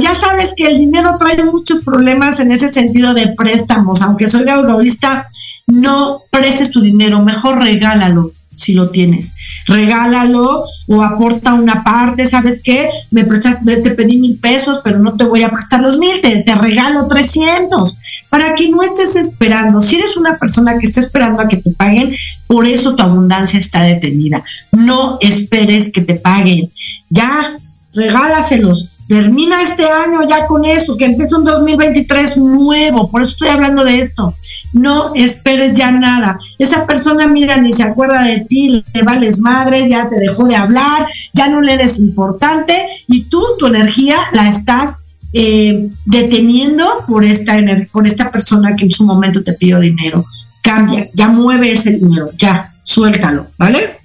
Ya 0.00 0.14
sabes 0.14 0.54
que 0.56 0.66
el 0.66 0.78
dinero 0.78 1.16
trae 1.18 1.42
muchos 1.44 1.84
problemas 1.84 2.40
en 2.40 2.52
ese 2.52 2.68
sentido 2.68 3.14
de 3.14 3.28
préstamos, 3.28 4.02
aunque 4.02 4.28
soy 4.28 4.48
egoísta, 4.48 5.28
no 5.66 6.22
prestes 6.30 6.70
tu 6.70 6.80
dinero, 6.80 7.22
mejor 7.22 7.62
regálalo 7.62 8.32
si 8.56 8.74
lo 8.74 8.90
tienes. 8.90 9.34
Regálalo 9.66 10.64
o 10.88 11.02
aporta 11.02 11.54
una 11.54 11.82
parte, 11.82 12.26
¿sabes 12.26 12.60
qué? 12.62 12.88
Me 13.10 13.24
prestaste, 13.24 13.78
te 13.78 13.90
pedí 13.90 14.18
mil 14.18 14.38
pesos, 14.38 14.80
pero 14.84 14.98
no 14.98 15.16
te 15.16 15.24
voy 15.24 15.42
a 15.42 15.50
prestar 15.50 15.80
los 15.80 15.98
mil, 15.98 16.20
te, 16.20 16.42
te 16.42 16.54
regalo 16.54 17.06
300, 17.06 17.96
para 18.28 18.54
que 18.54 18.68
no 18.68 18.82
estés 18.82 19.16
esperando. 19.16 19.80
Si 19.80 19.96
eres 19.96 20.16
una 20.16 20.36
persona 20.36 20.78
que 20.78 20.86
está 20.86 21.00
esperando 21.00 21.42
a 21.42 21.48
que 21.48 21.56
te 21.56 21.70
paguen, 21.70 22.14
por 22.46 22.66
eso 22.66 22.94
tu 22.94 23.02
abundancia 23.02 23.58
está 23.58 23.82
detenida. 23.82 24.42
No 24.72 25.18
esperes 25.20 25.90
que 25.90 26.02
te 26.02 26.14
paguen. 26.14 26.68
Ya, 27.10 27.56
regálaselos 27.92 28.90
Termina 29.06 29.60
este 29.62 29.84
año 29.84 30.26
ya 30.28 30.46
con 30.46 30.64
eso, 30.64 30.96
que 30.96 31.04
empieza 31.04 31.36
un 31.36 31.44
2023 31.44 32.38
nuevo, 32.38 33.10
por 33.10 33.20
eso 33.20 33.32
estoy 33.32 33.48
hablando 33.48 33.84
de 33.84 34.00
esto. 34.00 34.34
No 34.72 35.14
esperes 35.14 35.74
ya 35.74 35.92
nada. 35.92 36.38
Esa 36.58 36.86
persona, 36.86 37.28
mira, 37.28 37.58
ni 37.58 37.72
se 37.72 37.82
acuerda 37.82 38.22
de 38.22 38.40
ti, 38.48 38.82
le 38.94 39.02
vales 39.02 39.40
madres, 39.40 39.90
ya 39.90 40.08
te 40.08 40.18
dejó 40.18 40.46
de 40.46 40.56
hablar, 40.56 41.06
ya 41.34 41.48
no 41.48 41.60
le 41.60 41.74
eres 41.74 41.98
importante 41.98 42.74
y 43.06 43.24
tú, 43.24 43.42
tu 43.58 43.66
energía, 43.66 44.16
la 44.32 44.48
estás 44.48 44.96
eh, 45.34 45.90
deteniendo 46.06 46.86
por 47.06 47.24
esta, 47.24 47.56
por 47.92 48.06
esta 48.06 48.30
persona 48.30 48.74
que 48.74 48.86
en 48.86 48.90
su 48.90 49.04
momento 49.04 49.42
te 49.42 49.52
pidió 49.52 49.80
dinero. 49.80 50.24
Cambia, 50.62 51.04
ya 51.12 51.28
mueve 51.28 51.72
ese 51.72 51.90
dinero, 51.90 52.30
ya, 52.38 52.72
suéltalo, 52.84 53.48
¿vale? 53.58 54.00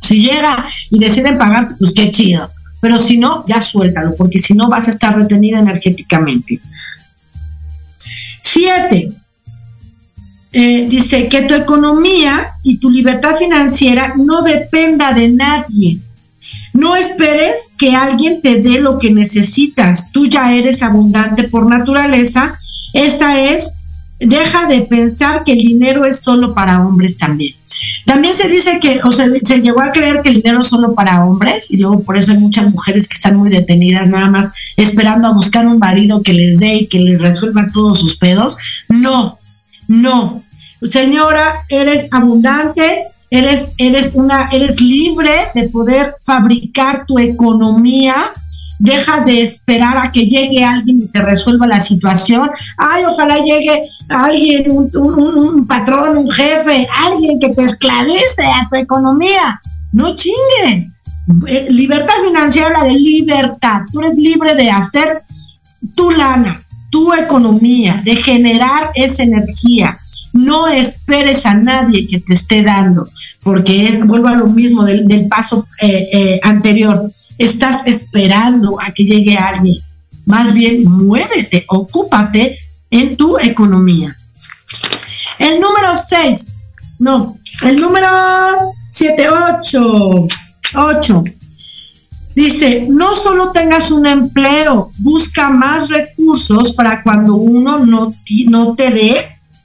Si 0.00 0.20
llega 0.20 0.64
y 0.90 1.00
deciden 1.00 1.38
pagarte, 1.38 1.74
pues 1.76 1.92
qué 1.92 2.12
chido 2.12 2.48
pero 2.82 2.98
si 2.98 3.16
no, 3.16 3.44
ya 3.46 3.60
suéltalo, 3.60 4.16
porque 4.16 4.40
si 4.40 4.54
no 4.54 4.68
vas 4.68 4.88
a 4.88 4.90
estar 4.90 5.16
retenida 5.16 5.60
energéticamente. 5.60 6.58
Siete, 8.42 9.12
eh, 10.52 10.88
dice 10.90 11.28
que 11.28 11.42
tu 11.42 11.54
economía 11.54 12.34
y 12.64 12.78
tu 12.78 12.90
libertad 12.90 13.36
financiera 13.36 14.14
no 14.16 14.42
dependa 14.42 15.12
de 15.12 15.28
nadie. 15.28 16.00
No 16.72 16.96
esperes 16.96 17.70
que 17.78 17.94
alguien 17.94 18.42
te 18.42 18.60
dé 18.60 18.80
lo 18.80 18.98
que 18.98 19.12
necesitas. 19.12 20.10
Tú 20.10 20.26
ya 20.26 20.52
eres 20.52 20.82
abundante 20.82 21.44
por 21.44 21.68
naturaleza. 21.68 22.58
Esa 22.94 23.40
es 23.40 23.76
deja 24.18 24.66
de 24.66 24.82
pensar 24.82 25.44
que 25.44 25.52
el 25.52 25.58
dinero 25.58 26.04
es 26.04 26.18
solo 26.18 26.52
para 26.52 26.84
hombres 26.84 27.16
también. 27.16 27.54
También 28.04 28.34
se 28.34 28.48
dice 28.48 28.80
que, 28.80 29.00
o 29.04 29.12
sea, 29.12 29.26
se 29.44 29.60
llegó 29.60 29.80
a 29.80 29.92
creer 29.92 30.22
que 30.22 30.30
el 30.30 30.36
dinero 30.36 30.60
es 30.60 30.66
solo 30.66 30.94
para 30.94 31.24
hombres 31.24 31.70
y 31.70 31.76
luego 31.76 32.02
por 32.02 32.16
eso 32.16 32.32
hay 32.32 32.38
muchas 32.38 32.70
mujeres 32.70 33.06
que 33.06 33.14
están 33.14 33.36
muy 33.36 33.50
detenidas 33.50 34.08
nada 34.08 34.30
más 34.30 34.50
esperando 34.76 35.28
a 35.28 35.32
buscar 35.32 35.66
un 35.66 35.78
marido 35.78 36.22
que 36.22 36.32
les 36.32 36.60
dé 36.60 36.74
y 36.74 36.86
que 36.86 37.00
les 37.00 37.22
resuelva 37.22 37.68
todos 37.72 37.98
sus 37.98 38.16
pedos. 38.16 38.56
No, 38.88 39.38
no. 39.88 40.42
Señora, 40.82 41.64
eres 41.68 42.08
abundante, 42.10 43.04
eres, 43.30 43.68
eres 43.78 44.12
una, 44.14 44.48
eres 44.50 44.80
libre 44.80 45.32
de 45.54 45.68
poder 45.68 46.16
fabricar 46.20 47.06
tu 47.06 47.18
economía 47.18 48.14
deja 48.82 49.20
de 49.20 49.42
esperar 49.42 49.96
a 49.96 50.10
que 50.10 50.26
llegue 50.26 50.64
alguien 50.64 51.02
y 51.02 51.06
te 51.06 51.22
resuelva 51.22 51.68
la 51.68 51.78
situación. 51.78 52.50
Ay, 52.76 53.04
ojalá 53.04 53.38
llegue 53.38 53.84
alguien, 54.08 54.72
un, 54.72 55.66
patrón, 55.68 56.18
un 56.18 56.30
jefe, 56.30 56.88
alguien 57.06 57.38
que 57.38 57.50
te 57.50 57.62
esclavice 57.62 58.42
a 58.42 58.68
tu 58.68 58.74
economía. 58.76 59.62
No 59.92 60.16
chingues. 60.16 60.88
Eh, 61.46 61.68
libertad 61.70 62.14
financiera 62.26 62.82
de 62.82 62.94
libertad. 62.94 63.82
Tú 63.92 64.00
eres 64.00 64.16
libre 64.16 64.56
de 64.56 64.68
hacer 64.72 65.22
tu 65.94 66.10
lana, 66.10 66.60
tu 66.92 67.14
economía, 67.14 68.02
de 68.04 68.16
generar 68.16 68.90
esa 68.94 69.22
energía. 69.22 69.98
No 70.34 70.68
esperes 70.68 71.46
a 71.46 71.54
nadie 71.54 72.06
que 72.06 72.20
te 72.20 72.34
esté 72.34 72.62
dando, 72.62 73.08
porque 73.42 73.86
es, 73.86 74.06
vuelvo 74.06 74.28
a 74.28 74.36
lo 74.36 74.46
mismo 74.46 74.84
del, 74.84 75.26
paso 75.26 75.66
eh, 75.80 76.10
eh, 76.12 76.40
anterior 76.42 77.10
estás 77.38 77.86
esperando 77.86 78.78
a 78.78 78.92
que 78.92 79.04
llegue 79.04 79.38
alguien. 79.38 79.76
Más 80.26 80.52
bien, 80.52 80.84
muévete, 80.84 81.64
ocúpate 81.66 82.58
en 82.90 83.16
tu 83.16 83.38
economía. 83.38 84.14
El 85.38 85.60
número 85.60 85.96
6, 85.96 86.52
no, 86.98 87.38
el 87.62 87.80
número 87.80 88.06
7, 88.90 89.28
8, 89.30 90.26
8. 90.74 91.24
Dice, 92.34 92.86
no 92.88 93.14
solo 93.14 93.50
tengas 93.50 93.90
un 93.90 94.06
empleo, 94.06 94.90
busca 94.98 95.50
más 95.50 95.88
recursos 95.88 96.72
para 96.72 97.02
cuando 97.02 97.36
uno 97.36 97.84
no, 97.84 98.14
no 98.48 98.74
te 98.74 98.90
dé 98.90 99.16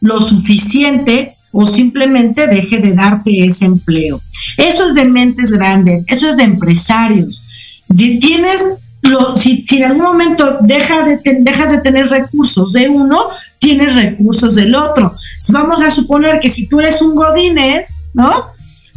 lo 0.02 0.22
suficiente 0.22 1.34
o 1.52 1.66
simplemente 1.66 2.48
deje 2.48 2.80
de 2.80 2.94
darte 2.94 3.46
ese 3.46 3.66
empleo. 3.66 4.22
Eso 4.58 4.90
es 4.90 4.94
de 4.96 5.06
mentes 5.06 5.52
grandes, 5.52 6.04
eso 6.08 6.30
es 6.30 6.38
de 6.38 6.44
empresarios 6.44 7.44
tienes 7.96 8.78
lo, 9.02 9.38
si, 9.38 9.64
en 9.72 9.84
algún 9.86 10.04
momento 10.04 10.58
deja 10.62 11.04
de 11.04 11.20
dejas 11.40 11.72
de 11.72 11.82
tener 11.82 12.10
recursos 12.10 12.74
de 12.74 12.90
uno, 12.90 13.28
tienes 13.60 13.96
recursos 13.96 14.56
del 14.56 14.76
otro. 14.76 15.14
Vamos 15.50 15.82
a 15.82 15.92
suponer 15.92 16.40
que 16.40 16.50
si 16.50 16.68
tú 16.68 16.80
eres 16.80 17.02
un 17.02 17.16
godines, 17.16 18.00
¿no? 18.14 18.48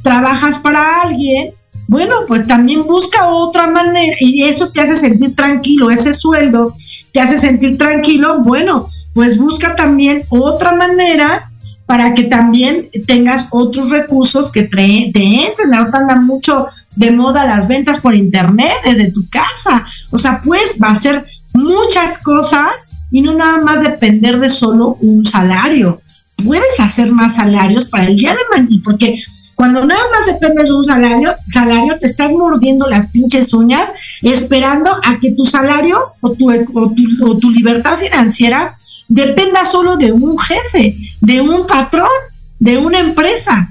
Trabajas 0.02 0.58
para 0.58 1.02
alguien, 1.02 1.52
bueno, 1.90 2.14
pues 2.28 2.46
también 2.46 2.86
busca 2.86 3.26
otra 3.26 3.68
manera 3.68 4.14
y 4.20 4.44
eso 4.44 4.70
te 4.70 4.80
hace 4.80 4.94
sentir 4.94 5.34
tranquilo, 5.34 5.90
ese 5.90 6.14
sueldo 6.14 6.72
te 7.10 7.20
hace 7.20 7.36
sentir 7.36 7.78
tranquilo, 7.78 8.42
bueno, 8.44 8.88
pues 9.12 9.36
busca 9.36 9.74
también 9.74 10.22
otra 10.28 10.70
manera 10.76 11.50
para 11.86 12.14
que 12.14 12.22
también 12.22 12.90
tengas 13.08 13.48
otros 13.50 13.90
recursos 13.90 14.52
que 14.52 14.62
te, 14.62 14.84
entren. 14.84 15.74
Ahorita 15.74 15.98
anda 15.98 16.20
mucho 16.20 16.68
de 16.94 17.10
moda 17.10 17.44
las 17.44 17.66
ventas 17.66 17.98
por 17.98 18.14
internet 18.14 18.70
desde 18.84 19.10
tu 19.10 19.28
casa. 19.28 19.84
O 20.12 20.18
sea, 20.18 20.40
pues 20.42 20.78
va 20.80 20.90
a 20.90 20.94
ser 20.94 21.26
muchas 21.52 22.18
cosas 22.18 22.88
y 23.10 23.20
no 23.20 23.34
nada 23.34 23.62
más 23.62 23.82
depender 23.82 24.38
de 24.38 24.48
solo 24.48 24.96
un 25.00 25.24
salario. 25.24 26.00
Puedes 26.44 26.78
hacer 26.78 27.10
más 27.10 27.34
salarios 27.34 27.88
para 27.88 28.04
el 28.04 28.16
día 28.16 28.30
de 28.30 28.62
mañana, 28.62 28.80
porque 28.84 29.20
cuando 29.60 29.84
nada 29.84 30.00
más 30.10 30.24
dependes 30.24 30.64
de 30.64 30.72
un 30.72 30.82
salario, 30.82 31.34
salario 31.52 31.98
te 31.98 32.06
estás 32.06 32.32
mordiendo 32.32 32.86
las 32.86 33.08
pinches 33.08 33.52
uñas 33.52 33.92
esperando 34.22 34.90
a 35.04 35.20
que 35.20 35.32
tu 35.32 35.44
salario 35.44 35.98
o 36.22 36.30
tu, 36.30 36.50
o 36.50 37.36
tu 37.36 37.50
libertad 37.50 37.98
financiera 37.98 38.74
dependa 39.06 39.66
solo 39.66 39.98
de 39.98 40.12
un 40.12 40.38
jefe, 40.38 40.96
de 41.20 41.42
un 41.42 41.66
patrón, 41.66 42.08
de 42.58 42.78
una 42.78 43.00
empresa. 43.00 43.70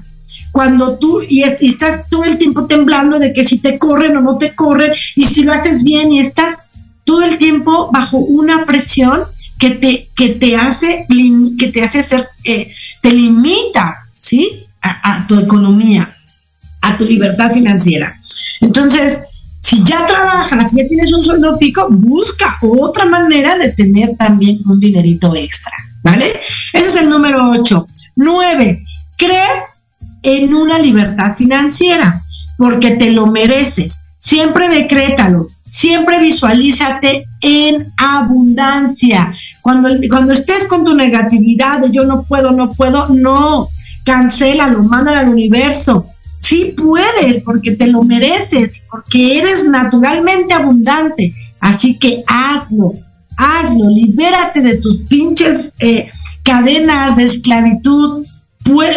Cuando 0.52 0.96
tú 0.96 1.22
y, 1.28 1.42
estás 1.42 2.08
todo 2.08 2.22
el 2.22 2.38
tiempo 2.38 2.66
temblando 2.66 3.18
de 3.18 3.32
que 3.32 3.42
si 3.42 3.58
te 3.58 3.76
corren 3.76 4.16
o 4.16 4.20
no 4.20 4.38
te 4.38 4.54
corren 4.54 4.92
y 5.16 5.24
si 5.24 5.42
lo 5.42 5.52
haces 5.52 5.82
bien 5.82 6.12
y 6.12 6.20
estás 6.20 6.66
todo 7.02 7.24
el 7.24 7.36
tiempo 7.36 7.90
bajo 7.92 8.18
una 8.18 8.64
presión 8.64 9.22
que 9.58 9.70
te, 9.70 10.08
que 10.14 10.28
te 10.28 10.54
hace 10.54 11.08
que 11.58 11.66
te 11.66 11.82
hace 11.82 12.04
ser 12.04 12.28
eh, 12.44 12.72
te 13.02 13.10
limita 13.10 14.06
sí 14.16 14.68
a, 14.82 15.26
tu 15.26 15.38
economía 15.38 16.16
a 16.80 16.96
tu 16.96 17.04
libertad 17.04 17.52
financiera 17.52 18.18
entonces 18.60 19.20
si 19.60 19.84
ya 19.84 20.06
trabajas, 20.06 20.70
si 20.70 20.78
ya 20.78 20.88
tienes 20.88 21.12
un 21.12 21.22
sueldo 21.22 21.54
fijo, 21.54 21.86
busca 21.90 22.58
otra 22.62 23.04
manera 23.04 23.58
de 23.58 23.68
tener 23.68 24.16
también 24.16 24.58
un 24.66 24.80
dinerito 24.80 25.36
extra, 25.36 25.72
¿vale? 26.02 26.24
Ese 26.72 26.88
es 26.88 26.96
el 26.96 27.10
número 27.10 27.50
8. 27.50 27.86
9. 28.16 28.82
Cree 29.18 29.38
en 30.22 30.54
una 30.54 30.78
libertad 30.78 31.36
financiera, 31.36 32.22
porque 32.56 32.92
te 32.92 33.10
lo 33.10 33.26
mereces. 33.26 34.00
Siempre 34.16 34.68
decrétalo, 34.68 35.46
siempre 35.64 36.20
visualízate 36.20 37.24
en 37.40 37.86
abundancia. 37.96 39.32
Cuando, 39.62 39.88
cuando 40.10 40.32
estés 40.32 40.66
con 40.66 40.84
tu 40.84 40.94
negatividad 40.94 41.80
de 41.80 41.90
yo 41.90 42.04
no 42.04 42.24
puedo, 42.24 42.52
no 42.52 42.68
puedo, 42.70 43.08
no, 43.08 43.68
cancélalo, 44.04 44.82
mándalo 44.82 45.18
al 45.18 45.28
universo. 45.28 46.06
Sí 46.38 46.74
puedes, 46.76 47.40
porque 47.40 47.72
te 47.72 47.86
lo 47.86 48.02
mereces, 48.02 48.86
porque 48.90 49.38
eres 49.38 49.68
naturalmente 49.68 50.54
abundante. 50.54 51.34
Así 51.60 51.98
que 51.98 52.22
hazlo, 52.26 52.92
hazlo, 53.36 53.88
libérate 53.90 54.62
de 54.62 54.76
tus 54.76 54.98
pinches 55.00 55.74
eh, 55.80 56.10
cadenas 56.42 57.16
de 57.16 57.24
esclavitud. 57.24 58.26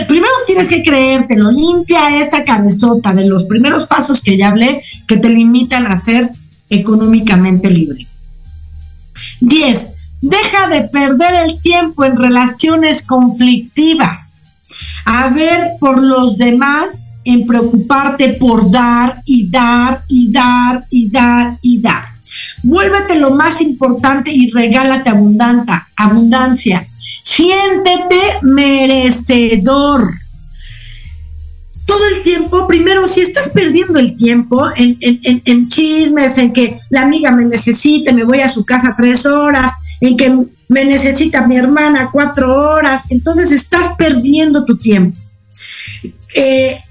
Primero 0.08 0.28
tienes 0.46 0.68
que 0.68 0.84
creértelo, 0.84 1.52
limpia 1.52 2.22
esta 2.22 2.44
cabezota 2.44 3.14
de 3.14 3.26
los 3.26 3.46
primeros 3.46 3.88
pasos 3.88 4.22
que 4.22 4.38
ya 4.38 4.50
hablé 4.50 4.84
que 5.08 5.18
te 5.18 5.30
limitan 5.30 5.88
a 5.88 5.98
ser 5.98 6.30
económicamente 6.70 7.70
libre. 7.70 8.08
10. 9.42 9.88
Deja 10.22 10.70
de 10.70 10.84
perder 10.84 11.36
el 11.46 11.62
tiempo 11.62 12.06
en 12.06 12.16
relaciones 12.18 13.06
conflictivas. 13.06 14.33
A 15.06 15.30
ver 15.30 15.74
por 15.80 16.02
los 16.02 16.38
demás 16.38 17.04
en 17.26 17.46
preocuparte 17.46 18.30
por 18.40 18.70
dar 18.70 19.22
y 19.26 19.50
dar 19.50 20.04
y 20.08 20.32
dar 20.32 20.84
y 20.90 21.10
dar 21.10 21.58
y 21.62 21.82
dar. 21.82 22.04
Vuélvete 22.64 23.20
lo 23.20 23.32
más 23.32 23.62
importante 23.62 24.32
y 24.32 24.52
regálate 24.52 25.10
abundanta, 25.10 25.88
abundancia. 25.96 26.88
Siéntete 27.24 28.20
merecedor. 28.42 30.23
Todo 31.94 32.08
el 32.08 32.24
tiempo, 32.24 32.66
primero, 32.66 33.08
si 33.08 33.22
estás 33.22 33.50
perdiendo 33.50 34.00
el 34.00 34.16
tiempo 34.16 34.64
en, 34.76 35.68
chismes, 35.68 36.40
en 36.40 36.52
que 36.52 36.80
la 36.90 37.04
amiga 37.04 37.32
me 37.32 37.46
necesita, 37.46 38.12
me 38.14 38.24
voy 38.24 38.40
a 38.40 38.50
su 38.50 38.66
casa 38.66 38.96
tres 38.98 39.28
horas, 39.28 39.72
en 40.02 40.18
que 40.18 40.36
me 40.70 40.86
necesita 40.86 41.46
mi 41.46 41.56
hermana 41.56 42.10
cuatro 42.12 42.52
horas, 42.52 43.04
entonces 43.10 43.52
estás 43.52 43.94
perdiendo 43.96 44.66
tu 44.66 44.80
tiempo. 44.80 45.20
Eh, 46.34 46.82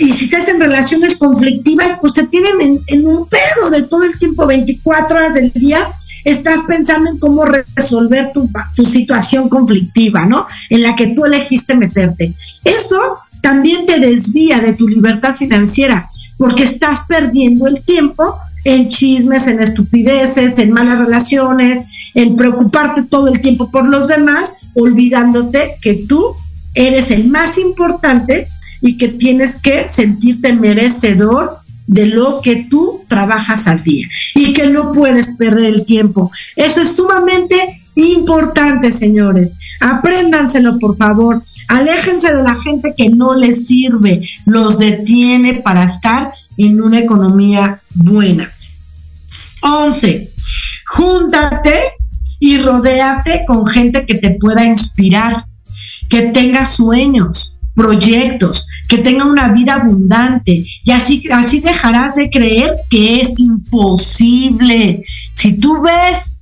y 0.00 0.12
si 0.12 0.24
estás 0.24 0.48
en 0.48 0.60
relaciones 0.60 1.16
conflictivas, 1.16 1.96
pues 2.00 2.12
te 2.12 2.26
tienen 2.26 2.80
en, 2.88 3.06
un 3.06 3.28
pedo 3.28 3.70
de 3.70 3.84
todo 3.84 4.02
el 4.02 4.18
tiempo, 4.18 4.48
24 4.48 5.16
horas 5.16 5.34
del 5.34 5.52
día, 5.52 5.78
estás 6.24 6.62
pensando 6.62 7.08
en 7.08 7.20
cómo 7.20 7.44
resolver 7.44 8.32
tu, 8.34 8.50
tu 8.74 8.84
situación 8.84 9.48
conflictiva, 9.48 10.26
¿no? 10.26 10.44
En 10.70 10.82
la 10.82 10.96
que 10.96 11.14
tú 11.14 11.24
elegiste 11.24 11.76
meterte. 11.76 12.34
Eso 12.64 13.20
también 13.46 13.86
te 13.86 14.00
desvía 14.00 14.58
de 14.58 14.74
tu 14.74 14.88
libertad 14.88 15.32
financiera, 15.32 16.10
porque 16.36 16.64
estás 16.64 17.02
perdiendo 17.06 17.68
el 17.68 17.80
tiempo 17.84 18.34
en 18.64 18.88
chismes, 18.88 19.46
en 19.46 19.60
estupideces, 19.60 20.58
en 20.58 20.72
malas 20.72 20.98
relaciones, 20.98 21.84
en 22.14 22.34
preocuparte 22.34 23.04
todo 23.04 23.28
el 23.28 23.40
tiempo 23.40 23.70
por 23.70 23.88
los 23.88 24.08
demás, 24.08 24.70
olvidándote 24.74 25.76
que 25.80 25.94
tú 26.08 26.34
eres 26.74 27.12
el 27.12 27.28
más 27.28 27.56
importante 27.56 28.48
y 28.80 28.98
que 28.98 29.10
tienes 29.10 29.60
que 29.60 29.88
sentirte 29.88 30.52
merecedor 30.52 31.60
de 31.86 32.06
lo 32.06 32.40
que 32.40 32.66
tú 32.68 33.04
trabajas 33.06 33.68
al 33.68 33.80
día 33.84 34.08
y 34.34 34.54
que 34.54 34.70
no 34.70 34.90
puedes 34.90 35.36
perder 35.36 35.66
el 35.66 35.84
tiempo. 35.84 36.32
Eso 36.56 36.80
es 36.80 36.96
sumamente 36.96 37.75
importante, 37.96 38.92
señores. 38.92 39.56
Apréndanselo, 39.80 40.78
por 40.78 40.96
favor. 40.96 41.42
Aléjense 41.68 42.32
de 42.32 42.42
la 42.42 42.62
gente 42.62 42.94
que 42.96 43.08
no 43.08 43.34
les 43.34 43.66
sirve, 43.66 44.26
los 44.44 44.78
detiene 44.78 45.54
para 45.54 45.84
estar 45.84 46.32
en 46.56 46.80
una 46.80 47.00
economía 47.00 47.80
buena. 47.94 48.52
11. 49.62 50.30
Júntate 50.86 51.74
y 52.38 52.58
rodéate 52.58 53.44
con 53.46 53.66
gente 53.66 54.06
que 54.06 54.16
te 54.16 54.30
pueda 54.38 54.64
inspirar, 54.64 55.46
que 56.08 56.30
tenga 56.30 56.64
sueños, 56.64 57.58
proyectos, 57.74 58.68
que 58.88 58.98
tengan 58.98 59.28
una 59.28 59.48
vida 59.48 59.74
abundante 59.74 60.64
y 60.84 60.90
así, 60.90 61.22
así 61.32 61.60
dejarás 61.60 62.16
de 62.16 62.30
creer 62.30 62.72
que 62.88 63.20
es 63.20 63.40
imposible. 63.40 65.02
Si 65.32 65.58
tú 65.58 65.82
ves 65.82 66.35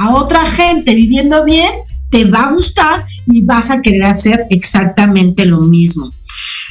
a 0.00 0.14
otra 0.14 0.46
gente 0.46 0.94
viviendo 0.94 1.44
bien, 1.44 1.70
te 2.10 2.24
va 2.24 2.46
a 2.46 2.52
gustar 2.52 3.06
y 3.26 3.44
vas 3.44 3.70
a 3.70 3.82
querer 3.82 4.04
hacer 4.04 4.46
exactamente 4.48 5.44
lo 5.44 5.60
mismo. 5.60 6.10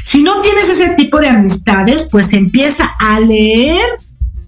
Si 0.04 0.24
no 0.24 0.42
tienes 0.42 0.68
ese 0.68 0.96
tipo 0.96 1.20
de 1.20 1.28
amistades, 1.28 2.08
pues 2.10 2.34
empieza 2.34 2.86
a 3.00 3.20
leer, 3.20 3.86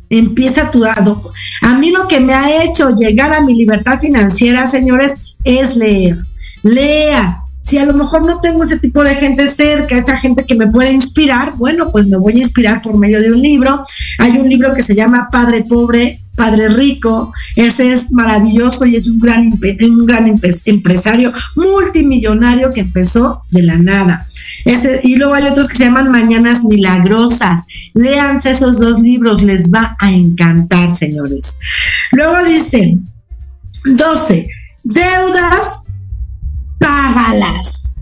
empieza 0.10 0.72
tu 0.72 0.80
dado. 0.80 1.22
A 1.62 1.76
mí 1.76 1.92
lo 1.92 2.08
que 2.08 2.22
me 2.22 2.34
ha 2.34 2.64
hecho 2.64 2.96
llegar 2.96 3.36
a 3.36 3.42
mi 3.42 3.54
libertad 3.54 4.00
financiera, 4.00 4.66
señores, 4.66 5.14
es 5.44 5.76
leer. 5.76 6.18
Lea, 6.64 7.44
si 7.62 7.78
a 7.78 7.86
lo 7.86 7.94
mejor 7.94 8.26
no 8.26 8.42
tengo 8.42 8.64
ese 8.64 8.80
tipo 8.80 9.04
de 9.04 9.14
gente 9.14 9.48
cerca, 9.48 9.96
esa 9.96 10.18
gente 10.18 10.46
que 10.46 10.56
me 10.56 10.72
puede 10.72 10.92
inspirar, 10.92 11.56
bueno, 11.58 11.92
pues 11.92 12.08
me 12.08 12.18
voy 12.18 12.34
a 12.34 12.40
inspirar 12.40 12.82
por 12.82 12.98
medio 12.98 13.22
de 13.22 13.32
un 13.32 13.42
libro. 13.42 13.84
Hay 14.18 14.38
un 14.38 14.50
libro 14.50 14.74
que 14.74 14.82
se 14.82 14.96
llama 14.96 15.30
Padre 15.32 15.64
Pobre, 15.70 16.21
Padre 16.36 16.70
Rico. 16.70 17.34
Ese 17.56 17.94
es 17.94 18.12
maravilloso 18.12 18.86
y 18.86 18.96
es 18.96 19.08
un 19.08 19.20
gran, 19.20 19.52
un 19.82 20.06
gran 20.06 20.40
empresario 20.66 21.32
multimillonario 21.56 22.72
que 22.72 22.82
empezó 22.82 23.44
de 23.50 23.64
la 23.64 23.78
nada. 23.78 24.28
Ese, 24.66 25.02
y 25.04 25.16
luego 25.16 25.34
hay 25.34 25.46
otros 25.46 25.68
que 25.68 25.76
se 25.76 25.86
llaman 25.86 26.12
Mañanas 26.12 26.64
Milagrosas. 26.64 27.66
Léanse 27.94 28.52
esos 28.52 28.80
dos 28.80 29.00
libros, 29.00 29.42
les 29.42 29.72
va 29.72 29.96
a 30.00 30.12
encantar, 30.12 30.92
señores. 30.92 31.60
Luego 32.12 32.44
dice, 32.46 32.98
12. 33.86 34.48
Deudas 34.84 35.82
págalas. 36.80 37.94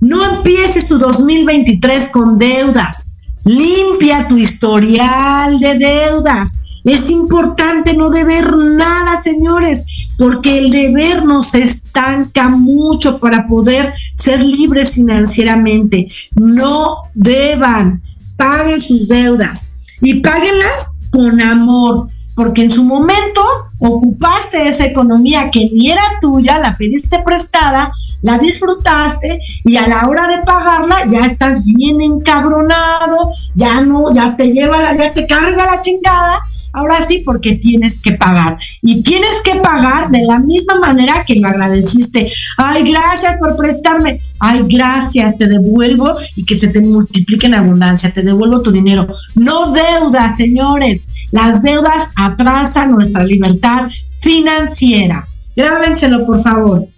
No 0.00 0.36
empieces 0.36 0.86
tu 0.86 0.98
2023 0.98 2.08
con 2.08 2.38
deudas. 2.38 3.10
Limpia 3.44 4.26
tu 4.26 4.36
historial 4.36 5.58
de 5.58 5.78
deudas. 5.78 6.56
Es 6.84 7.10
importante 7.10 7.96
no 7.96 8.10
deber 8.10 8.56
nada, 8.56 9.20
señores, 9.20 9.84
porque 10.18 10.58
el 10.58 10.70
deber 10.70 11.24
nos 11.24 11.54
estanca 11.54 12.50
mucho 12.50 13.18
para 13.20 13.46
poder 13.46 13.94
ser 14.14 14.40
libres 14.40 14.92
financieramente. 14.92 16.08
No 16.34 17.04
deban, 17.14 18.02
paguen 18.36 18.80
sus 18.80 19.08
deudas 19.08 19.70
y 20.02 20.20
páguenlas 20.20 20.90
con 21.10 21.40
amor, 21.40 22.08
porque 22.36 22.64
en 22.64 22.70
su 22.70 22.84
momento 22.84 23.40
ocupaste 23.78 24.68
esa 24.68 24.84
economía 24.84 25.50
que 25.50 25.70
ni 25.72 25.90
era 25.90 26.02
tuya, 26.20 26.58
la 26.58 26.76
pediste 26.76 27.20
prestada, 27.22 27.92
la 28.22 28.38
disfrutaste 28.38 29.38
y 29.64 29.76
a 29.76 29.86
la 29.86 30.08
hora 30.08 30.26
de 30.26 30.42
pagarla 30.42 30.96
ya 31.08 31.24
estás 31.24 31.64
bien 31.64 32.00
encabronado, 32.00 33.30
ya 33.54 33.80
no, 33.82 34.12
ya 34.12 34.36
te 34.36 34.52
lleva, 34.52 34.94
ya 34.96 35.12
te 35.12 35.26
carga 35.26 35.64
la 35.66 35.80
chingada. 35.80 36.40
Ahora 36.74 37.00
sí, 37.00 37.22
porque 37.24 37.54
tienes 37.54 38.00
que 38.00 38.12
pagar. 38.12 38.58
Y 38.82 39.00
tienes 39.02 39.42
que 39.44 39.60
pagar 39.60 40.10
de 40.10 40.24
la 40.24 40.40
misma 40.40 40.80
manera 40.80 41.24
que 41.24 41.36
lo 41.36 41.46
agradeciste. 41.46 42.32
Ay, 42.56 42.90
gracias 42.90 43.38
por 43.38 43.56
prestarme. 43.56 44.20
Ay, 44.40 44.64
gracias, 44.68 45.36
te 45.36 45.46
devuelvo 45.46 46.16
y 46.34 46.44
que 46.44 46.58
se 46.58 46.68
te 46.68 46.80
multiplique 46.80 47.46
en 47.46 47.54
abundancia. 47.54 48.12
Te 48.12 48.22
devuelvo 48.22 48.60
tu 48.60 48.72
dinero. 48.72 49.06
No 49.36 49.72
deudas, 49.72 50.36
señores. 50.36 51.06
Las 51.30 51.62
deudas 51.62 52.10
atrasan 52.16 52.90
nuestra 52.90 53.22
libertad 53.22 53.88
financiera. 54.18 55.28
Grábenselo, 55.54 56.26
por 56.26 56.42
favor. 56.42 56.88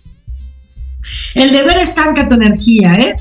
El 1.34 1.52
deber 1.52 1.76
estanca 1.76 2.26
tu 2.26 2.34
energía, 2.34 2.94
¿eh? 2.94 3.16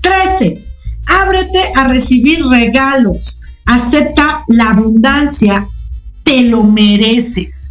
13. 0.00 0.64
Ábrete 1.06 1.60
a 1.74 1.88
recibir 1.88 2.46
regalos. 2.46 3.40
Acepta 3.64 4.44
la 4.46 4.70
abundancia. 4.70 5.66
Te 6.26 6.42
lo 6.42 6.64
mereces. 6.64 7.70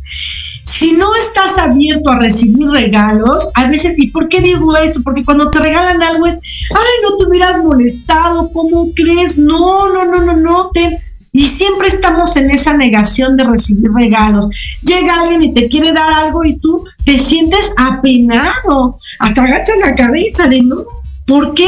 Si 0.64 0.93
no 0.93 1.14
estás 1.16 1.58
abierto 1.58 2.10
a 2.10 2.20
recibir 2.20 2.68
regalos, 2.70 3.51
a 3.53 3.68
veces, 3.68 3.95
¿y 3.97 4.08
por 4.08 4.30
qué 4.30 4.41
digo 4.41 4.76
esto? 4.78 5.01
Porque 5.03 5.24
cuando 5.24 5.51
te 5.51 5.60
regalan 5.60 6.01
algo 6.01 6.26
es, 6.26 6.39
ay, 6.72 7.03
no 7.03 7.18
te 7.18 7.26
hubieras 7.26 7.62
molestado, 7.62 8.51
¿cómo 8.51 8.91
crees? 8.95 9.38
No, 9.38 9.93
no, 9.93 10.06
no, 10.06 10.24
no, 10.24 10.36
no, 10.38 10.72
te, 10.74 11.01
y 11.36 11.45
siempre 11.45 11.89
estamos 11.89 12.38
en 12.38 12.49
esa 12.49 12.78
negación 12.78 13.36
de 13.36 13.43
recibir 13.43 13.91
regalos. 13.93 14.47
Llega 14.84 15.20
alguien 15.20 15.43
y 15.43 15.53
te 15.53 15.68
quiere 15.68 15.91
dar 15.91 16.14
algo 16.14 16.45
y 16.45 16.56
tú 16.56 16.86
te 17.03 17.20
sientes 17.20 17.74
apenado, 17.76 18.97
hasta 19.20 19.43
agachas 19.43 19.76
la 19.82 19.95
cabeza 19.95 20.47
de 20.47 20.62
no. 20.62 20.78
¿Por 21.26 21.53
qué? 21.53 21.68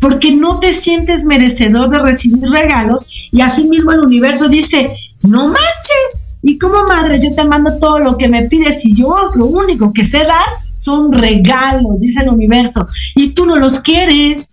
Porque 0.00 0.32
no 0.32 0.58
te 0.58 0.72
sientes 0.72 1.26
merecedor 1.26 1.90
de 1.90 2.00
recibir 2.00 2.50
regalos 2.50 3.06
y 3.30 3.40
así 3.40 3.68
mismo 3.68 3.92
el 3.92 4.00
universo 4.00 4.48
dice, 4.48 4.96
no 5.22 5.46
manches. 5.46 6.23
Y 6.46 6.58
como 6.58 6.84
madre, 6.86 7.18
yo 7.18 7.34
te 7.34 7.42
mando 7.44 7.78
todo 7.78 7.98
lo 7.98 8.18
que 8.18 8.28
me 8.28 8.42
pides 8.42 8.84
y 8.84 8.94
yo 8.94 9.32
lo 9.34 9.46
único 9.46 9.94
que 9.94 10.04
sé 10.04 10.18
dar 10.18 10.44
son 10.76 11.10
regalos, 11.10 12.00
dice 12.00 12.22
el 12.22 12.28
universo, 12.28 12.86
y 13.16 13.32
tú 13.32 13.46
no 13.46 13.56
los 13.56 13.80
quieres. 13.80 14.50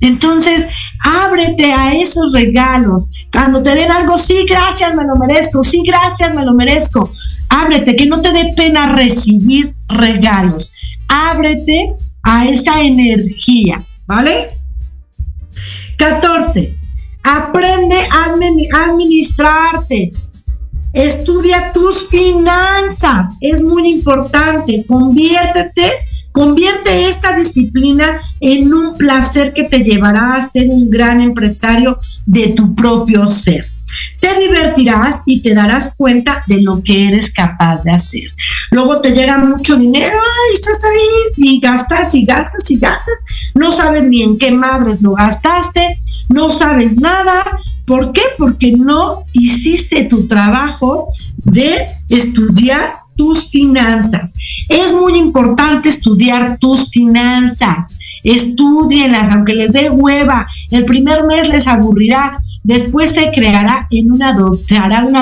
Entonces, 0.00 0.68
ábrete 1.00 1.72
a 1.72 1.96
esos 1.96 2.32
regalos. 2.32 3.08
Cuando 3.32 3.60
te 3.60 3.74
den 3.74 3.90
algo, 3.90 4.18
sí, 4.18 4.44
gracias, 4.48 4.94
me 4.94 5.04
lo 5.04 5.16
merezco, 5.16 5.64
sí, 5.64 5.82
gracias, 5.84 6.32
me 6.32 6.44
lo 6.44 6.54
merezco. 6.54 7.12
Ábrete, 7.48 7.96
que 7.96 8.06
no 8.06 8.20
te 8.20 8.32
dé 8.32 8.52
pena 8.56 8.92
recibir 8.92 9.74
regalos. 9.88 10.72
Ábrete 11.08 11.96
a 12.22 12.46
esa 12.46 12.82
energía, 12.82 13.84
¿vale? 14.06 14.32
14. 15.98 16.76
Aprende 17.24 17.96
a 18.12 18.84
administrarte. 18.84 20.12
Estudia 20.92 21.72
tus 21.72 22.08
finanzas. 22.08 23.36
Es 23.40 23.62
muy 23.62 23.90
importante. 23.90 24.84
Conviértete 24.86 25.82
Convierte 26.32 27.10
esta 27.10 27.36
disciplina 27.36 28.22
en 28.40 28.72
un 28.72 28.96
placer 28.96 29.52
que 29.52 29.64
te 29.64 29.80
llevará 29.80 30.34
a 30.34 30.42
ser 30.42 30.68
un 30.70 30.88
gran 30.88 31.20
empresario 31.20 31.94
de 32.24 32.48
tu 32.48 32.74
propio 32.74 33.26
ser. 33.26 33.66
Te 34.18 34.40
divertirás 34.40 35.20
y 35.26 35.42
te 35.42 35.54
darás 35.54 35.94
cuenta 35.94 36.42
de 36.46 36.62
lo 36.62 36.82
que 36.82 37.08
eres 37.08 37.34
capaz 37.34 37.84
de 37.84 37.90
hacer. 37.90 38.24
Luego 38.70 39.02
te 39.02 39.12
llega 39.12 39.36
mucho 39.36 39.76
dinero 39.76 40.18
y 40.50 40.54
estás 40.54 40.82
ahí 40.84 41.34
y 41.36 41.60
gastas 41.60 42.14
y 42.14 42.24
gastas 42.24 42.70
y 42.70 42.78
gastas. 42.78 43.14
No 43.54 43.70
sabes 43.70 44.04
ni 44.04 44.22
en 44.22 44.38
qué 44.38 44.52
madres 44.52 45.02
lo 45.02 45.12
gastaste, 45.12 45.98
no 46.30 46.48
sabes 46.50 46.96
nada. 46.96 47.44
¿Por 47.86 48.12
qué? 48.12 48.22
Porque 48.38 48.72
no 48.72 49.24
hiciste 49.32 50.04
tu 50.04 50.26
trabajo 50.26 51.08
de 51.38 51.70
estudiar 52.08 53.02
tus 53.16 53.50
finanzas. 53.50 54.34
Es 54.68 54.94
muy 54.94 55.16
importante 55.18 55.88
estudiar 55.88 56.58
tus 56.58 56.90
finanzas. 56.90 57.90
Estudienlas, 58.24 59.30
aunque 59.30 59.54
les 59.54 59.72
dé 59.72 59.90
hueva. 59.90 60.46
El 60.70 60.84
primer 60.84 61.24
mes 61.26 61.48
les 61.48 61.66
aburrirá. 61.66 62.38
Después 62.62 63.10
se 63.10 63.32
creará 63.32 63.88
en 63.90 64.12
una 64.12 64.32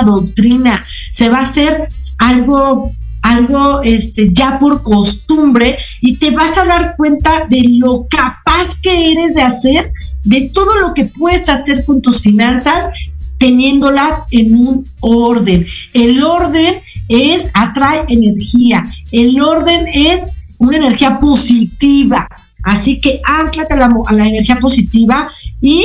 doctrina. 0.03 0.85
Se 1.11 1.31
va 1.31 1.39
a 1.39 1.43
hacer 1.43 1.89
algo 2.19 2.93
algo 3.23 3.83
este, 3.83 4.33
ya 4.33 4.59
por 4.59 4.83
costumbre 4.83 5.79
y 6.01 6.17
te 6.17 6.31
vas 6.31 6.57
a 6.59 6.65
dar 6.65 6.97
cuenta 6.97 7.47
de 7.49 7.63
lo 7.69 8.07
capaz 8.09 8.81
que 8.81 9.13
eres 9.13 9.35
de 9.35 9.43
hacer, 9.43 9.93
de 10.25 10.51
todo 10.53 10.81
lo 10.81 10.95
que 10.95 11.07
puedes 11.07 11.49
hacer 11.49 11.85
con 11.85 12.03
tus 12.03 12.21
finanzas 12.21 12.91
teniéndolas 13.39 14.25
en 14.31 14.55
un 14.55 14.87
orden. 15.01 15.67
El 15.95 16.23
orden 16.23 16.77
es, 17.09 17.51
atrae 17.55 18.05
energía. 18.09 18.85
El 19.11 19.41
orden 19.41 19.87
es 19.93 20.25
una 20.59 20.77
energía 20.77 21.19
positiva. 21.19 22.29
Así 22.63 23.01
que 23.01 23.21
anclate 23.25 23.75
a 23.75 24.13
la, 24.13 24.27
energía 24.27 24.59
positiva 24.59 25.31
y 25.63 25.85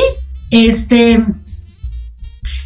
este, 0.52 1.26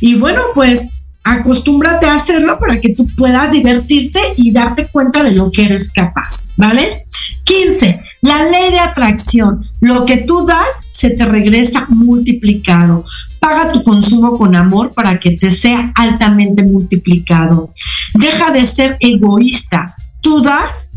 y 0.01 0.15
bueno, 0.15 0.41
pues 0.55 0.99
acostúmbrate 1.24 2.07
a 2.07 2.15
hacerlo 2.15 2.57
para 2.59 2.80
que 2.80 2.89
tú 2.89 3.07
puedas 3.17 3.51
divertirte 3.51 4.20
y 4.38 4.51
darte 4.51 4.88
cuenta 4.88 5.24
de 5.24 5.34
lo 5.34 5.51
que 5.51 5.65
eres 5.65 5.91
capaz, 5.91 6.53
¿vale? 6.57 7.05
15. 7.43 7.99
La 8.22 8.43
ley 8.49 8.72
de 8.72 8.80
atracción. 8.80 9.65
Lo 9.80 10.05
que 10.05 10.17
tú 10.17 10.45
das 10.45 10.86
se 10.91 11.11
te 11.11 11.26
regresa 11.26 11.86
multiplicado. 11.89 13.03
Paga 13.39 13.72
tu 13.72 13.84
consumo 13.84 14.38
con 14.38 14.55
amor 14.55 14.93
para 14.93 15.20
que 15.20 15.32
te 15.32 15.49
sea 15.49 15.91
altamente 15.95 16.63
multiplicado. 16.63 17.72
Deja 18.13 18.51
de 18.51 18.65
ser 18.67 18.97
egoísta. 18.99 19.95
Tú 20.22 20.41
das, 20.41 20.91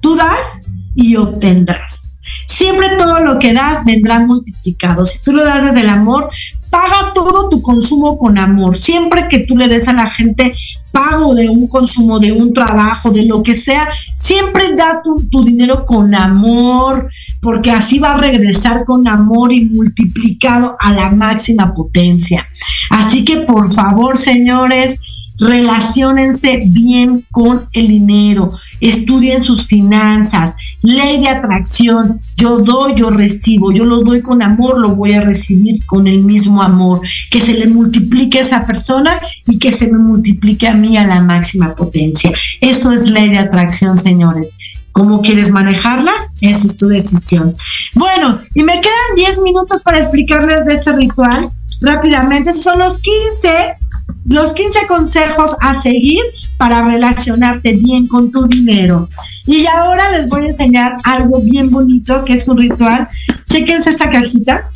tú 0.00 0.16
das 0.16 0.58
y 0.94 1.16
obtendrás. 1.16 2.14
Siempre 2.46 2.96
todo 2.96 3.20
lo 3.20 3.38
que 3.38 3.52
das 3.52 3.84
vendrá 3.84 4.18
multiplicado. 4.20 5.04
Si 5.04 5.22
tú 5.22 5.32
lo 5.32 5.44
das 5.44 5.64
desde 5.64 5.82
el 5.82 5.90
amor, 5.90 6.30
paga 6.70 7.12
todo 7.14 7.48
tu 7.48 7.62
consumo 7.62 8.18
con 8.18 8.38
amor. 8.38 8.76
Siempre 8.76 9.28
que 9.28 9.40
tú 9.40 9.56
le 9.56 9.68
des 9.68 9.88
a 9.88 9.92
la 9.92 10.06
gente 10.06 10.54
pago 10.92 11.34
de 11.34 11.48
un 11.48 11.66
consumo, 11.66 12.18
de 12.18 12.32
un 12.32 12.52
trabajo, 12.52 13.10
de 13.10 13.24
lo 13.24 13.42
que 13.42 13.54
sea, 13.54 13.88
siempre 14.14 14.74
da 14.74 15.02
tu, 15.02 15.28
tu, 15.28 15.44
dinero 15.44 15.84
con 15.84 16.14
amor, 16.14 17.10
porque 17.40 17.70
así 17.70 17.98
va 17.98 18.14
a 18.14 18.20
regresar 18.20 18.84
con 18.84 19.06
amor 19.06 19.52
y 19.52 19.66
multiplicado 19.66 20.76
a 20.80 20.92
la 20.92 21.10
máxima 21.10 21.74
potencia. 21.74 22.46
Así 22.90 23.24
que 23.24 23.38
por 23.38 23.70
favor, 23.70 24.16
señores, 24.16 25.17
relaciónense 25.38 26.62
bien 26.66 27.24
con 27.30 27.68
el 27.72 27.88
dinero, 27.88 28.50
estudien 28.80 29.44
sus 29.44 29.66
finanzas, 29.66 30.54
ley 30.82 31.20
de 31.20 31.28
atracción, 31.28 32.20
yo 32.36 32.58
doy, 32.58 32.94
yo 32.94 33.10
recibo, 33.10 33.72
yo 33.72 33.84
lo 33.84 34.00
doy 34.00 34.20
con 34.20 34.42
amor, 34.42 34.80
lo 34.80 34.96
voy 34.96 35.12
a 35.12 35.20
recibir 35.20 35.84
con 35.86 36.06
el 36.06 36.22
mismo 36.22 36.62
amor, 36.62 37.00
que 37.30 37.40
se 37.40 37.54
le 37.54 37.66
multiplique 37.66 38.38
a 38.38 38.42
esa 38.42 38.66
persona 38.66 39.12
y 39.46 39.58
que 39.58 39.72
se 39.72 39.92
me 39.92 39.98
multiplique 39.98 40.66
a 40.66 40.74
mí 40.74 40.96
a 40.96 41.06
la 41.06 41.20
máxima 41.20 41.74
potencia. 41.74 42.32
Eso 42.60 42.92
es 42.92 43.08
ley 43.08 43.30
de 43.30 43.38
atracción, 43.38 43.96
señores. 43.96 44.54
¿Cómo 44.92 45.22
quieres 45.22 45.52
manejarla? 45.52 46.10
Esa 46.40 46.66
es 46.66 46.76
tu 46.76 46.88
decisión. 46.88 47.54
Bueno, 47.94 48.40
y 48.54 48.64
me 48.64 48.72
quedan 48.72 49.14
10 49.16 49.42
minutos 49.42 49.82
para 49.82 49.98
explicarles 49.98 50.66
de 50.66 50.74
este 50.74 50.92
ritual 50.92 51.50
rápidamente. 51.80 52.52
son 52.52 52.80
los 52.80 52.98
15 52.98 53.77
los 54.26 54.52
15 54.52 54.86
consejos 54.86 55.56
a 55.60 55.74
seguir 55.74 56.20
para 56.56 56.82
relacionarte 56.82 57.72
bien 57.72 58.06
con 58.06 58.30
tu 58.30 58.46
dinero. 58.46 59.08
Y 59.46 59.66
ahora 59.66 60.10
les 60.12 60.28
voy 60.28 60.42
a 60.42 60.48
enseñar 60.48 60.96
algo 61.04 61.40
bien 61.40 61.70
bonito 61.70 62.24
que 62.24 62.34
es 62.34 62.48
un 62.48 62.58
ritual. 62.58 63.08
Chequense 63.48 63.90
esta 63.90 64.10
cajita. 64.10 64.68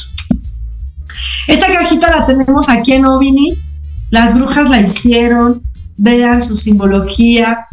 Esta 1.47 1.67
cajita 1.67 2.11
la 2.11 2.27
tenemos 2.27 2.69
aquí 2.69 2.93
en 2.93 3.05
Ovini. 3.05 3.59
Las 4.11 4.35
brujas 4.35 4.71
la 4.71 4.81
hicieron. 4.81 5.63
Vean 5.97 6.41
su 6.41 6.57
simbología. 6.57 7.67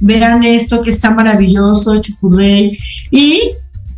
Vean 0.00 0.44
esto 0.44 0.80
que 0.80 0.90
está 0.90 1.10
maravilloso, 1.10 2.00
Chucurrey. 2.00 2.76
Y 3.10 3.40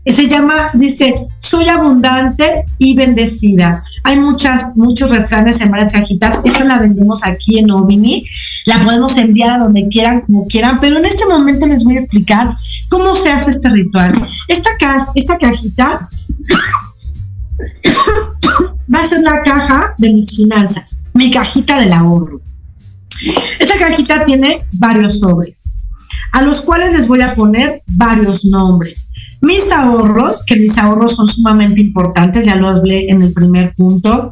se 0.06 0.28
llama, 0.28 0.70
dice, 0.74 1.28
soy 1.38 1.68
abundante 1.68 2.64
y 2.78 2.94
bendecida. 2.94 3.82
Hay 4.02 4.18
muchas, 4.18 4.76
muchos 4.76 5.10
refranes 5.10 5.60
en 5.60 5.70
varias 5.70 5.92
cajitas. 5.92 6.40
Esta 6.44 6.64
la 6.64 6.80
vendemos 6.80 7.24
aquí 7.24 7.58
en 7.58 7.70
Ovini. 7.70 8.24
La 8.64 8.80
podemos 8.80 9.18
enviar 9.18 9.52
a 9.52 9.58
donde 9.58 9.88
quieran, 9.88 10.22
como 10.22 10.46
quieran, 10.46 10.80
pero 10.80 10.98
en 10.98 11.04
este 11.04 11.26
momento 11.26 11.66
les 11.66 11.84
voy 11.84 11.96
a 11.96 12.00
explicar 12.00 12.54
cómo 12.88 13.14
se 13.14 13.30
hace 13.30 13.50
este 13.50 13.68
ritual. 13.68 14.26
Esta, 14.48 14.70
esta 15.14 15.36
cajita 15.38 16.06
va 18.94 19.00
a 19.00 19.04
ser 19.04 19.20
la 19.20 19.42
caja 19.42 19.94
de 19.98 20.12
mis 20.12 20.34
finanzas, 20.34 21.00
mi 21.12 21.30
cajita 21.30 21.78
del 21.78 21.92
ahorro. 21.92 22.40
Esta 23.58 23.78
cajita 23.78 24.24
tiene 24.24 24.64
varios 24.72 25.20
sobres, 25.20 25.74
a 26.32 26.40
los 26.42 26.62
cuales 26.62 26.92
les 26.92 27.06
voy 27.06 27.20
a 27.20 27.34
poner 27.34 27.82
varios 27.86 28.46
nombres. 28.46 29.10
Mis 29.40 29.72
ahorros, 29.72 30.44
que 30.44 30.56
mis 30.56 30.76
ahorros 30.78 31.16
son 31.16 31.26
sumamente 31.26 31.80
importantes, 31.80 32.44
ya 32.44 32.56
lo 32.56 32.68
hablé 32.68 33.10
en 33.10 33.22
el 33.22 33.32
primer 33.32 33.74
punto. 33.74 34.30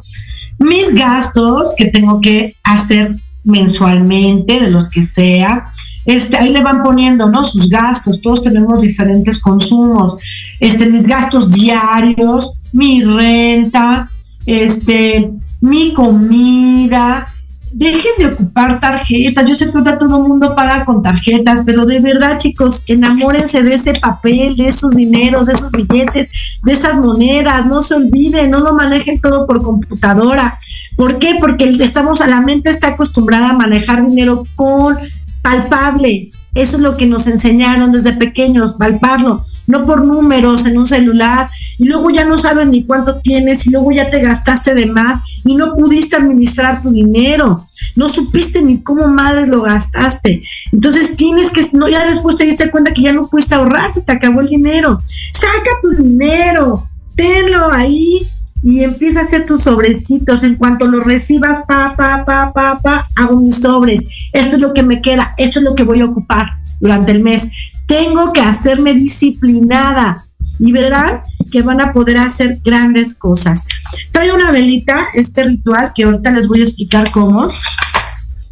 Mis 0.59 0.93
gastos 0.93 1.73
que 1.77 1.85
tengo 1.85 2.21
que 2.21 2.53
hacer 2.63 3.11
mensualmente, 3.43 4.59
de 4.59 4.71
los 4.71 4.89
que 4.89 5.03
sea. 5.03 5.65
Este, 6.05 6.37
ahí 6.37 6.51
le 6.51 6.63
van 6.63 6.81
poniendo, 6.83 7.29
¿no? 7.29 7.43
Sus 7.43 7.69
gastos, 7.69 8.21
todos 8.21 8.43
tenemos 8.43 8.81
diferentes 8.81 9.39
consumos. 9.39 10.17
Este, 10.59 10.89
mis 10.89 11.07
gastos 11.07 11.51
diarios, 11.51 12.59
mi 12.73 13.03
renta, 13.03 14.09
este, 14.45 15.31
mi 15.61 15.93
comida, 15.93 17.27
dejen 17.71 18.11
de 18.17 18.27
ocupar 18.27 18.79
tarjetas. 18.79 19.47
Yo 19.47 19.55
sé 19.55 19.71
que 19.71 19.77
ahora 19.77 19.97
todo 19.97 20.17
el 20.17 20.27
mundo 20.27 20.55
paga 20.55 20.85
con 20.85 21.01
tarjetas, 21.01 21.63
pero 21.65 21.85
de 21.85 21.99
verdad, 21.99 22.37
chicos, 22.37 22.85
enamórense 22.87 23.63
de 23.63 23.75
ese 23.75 23.93
papel, 23.93 24.55
de 24.55 24.67
esos 24.67 24.95
dineros, 24.95 25.47
de 25.47 25.53
esos 25.53 25.71
billetes, 25.71 26.29
de 26.63 26.71
esas 26.71 26.97
monedas. 26.97 27.65
No 27.65 27.81
se 27.81 27.95
olviden, 27.95 28.51
no 28.51 28.59
lo 28.59 28.73
manejen 28.73 29.21
todo 29.21 29.45
por 29.45 29.61
computadora. 29.61 30.57
¿Por 30.95 31.19
qué? 31.19 31.37
Porque 31.39 31.69
estamos 31.79 32.21
a 32.21 32.27
la 32.27 32.41
mente 32.41 32.69
está 32.69 32.89
acostumbrada 32.89 33.51
a 33.51 33.57
manejar 33.57 34.07
dinero 34.07 34.45
con 34.55 34.97
palpable. 35.41 36.29
Eso 36.55 36.77
es 36.77 36.83
lo 36.83 36.97
que 36.97 37.05
nos 37.05 37.27
enseñaron 37.27 37.91
desde 37.91 38.13
pequeños, 38.13 38.73
palparlo, 38.73 39.41
no 39.67 39.85
por 39.85 40.03
números 40.03 40.65
en 40.65 40.77
un 40.77 40.87
celular, 40.87 41.49
y 41.77 41.85
luego 41.85 42.09
ya 42.09 42.25
no 42.25 42.37
sabes 42.37 42.67
ni 42.67 42.83
cuánto 42.83 43.19
tienes, 43.19 43.67
y 43.67 43.71
luego 43.71 43.91
ya 43.91 44.09
te 44.09 44.21
gastaste 44.21 44.73
de 44.73 44.87
más, 44.87 45.19
y 45.45 45.55
no 45.55 45.75
pudiste 45.75 46.15
administrar 46.15 46.81
tu 46.81 46.91
dinero, 46.91 47.65
no 47.95 48.09
supiste 48.09 48.61
ni 48.61 48.81
cómo 48.81 49.07
madre 49.07 49.47
lo 49.47 49.61
gastaste. 49.61 50.41
Entonces 50.71 51.15
tienes 51.15 51.51
que, 51.51 51.63
no, 51.73 51.87
ya 51.87 52.03
después 52.05 52.35
te 52.35 52.45
diste 52.45 52.71
cuenta 52.71 52.93
que 52.93 53.03
ya 53.03 53.13
no 53.13 53.27
pudiste 53.27 53.55
ahorrar, 53.55 53.91
se 53.91 54.01
te 54.01 54.11
acabó 54.11 54.41
el 54.41 54.47
dinero. 54.47 54.99
Saca 55.05 55.71
tu 55.81 56.03
dinero, 56.03 56.89
tenlo 57.15 57.71
ahí 57.71 58.27
y 58.63 58.83
empieza 58.83 59.21
a 59.21 59.23
hacer 59.23 59.45
tus 59.45 59.63
sobrecitos. 59.63 60.43
En 60.43 60.55
cuanto 60.55 60.87
lo 60.87 61.01
recibas, 61.01 61.63
pa, 61.67 61.95
pa, 61.95 62.23
pa, 62.25 62.51
pa, 62.53 62.79
pa, 62.81 63.07
hago 63.15 63.39
mis 63.39 63.61
sobres. 63.61 64.29
Esto 64.33 64.55
es 64.55 64.61
lo 64.61 64.73
que 64.73 64.83
me 64.83 65.01
queda, 65.01 65.33
esto 65.37 65.59
es 65.59 65.65
lo 65.65 65.75
que 65.75 65.83
voy 65.83 66.01
a 66.01 66.05
ocupar 66.05 66.47
durante 66.79 67.11
el 67.11 67.23
mes. 67.23 67.49
Tengo 67.85 68.33
que 68.33 68.41
hacerme 68.41 68.93
disciplinada 68.93 70.23
y 70.59 70.71
verán 70.71 71.21
que 71.51 71.61
van 71.61 71.81
a 71.81 71.91
poder 71.91 72.17
hacer 72.17 72.59
grandes 72.63 73.13
cosas. 73.13 73.63
Trae 74.11 74.31
una 74.31 74.51
velita, 74.51 74.97
este 75.13 75.43
ritual, 75.43 75.91
que 75.95 76.03
ahorita 76.03 76.31
les 76.31 76.47
voy 76.47 76.61
a 76.61 76.63
explicar 76.63 77.11
cómo. 77.11 77.49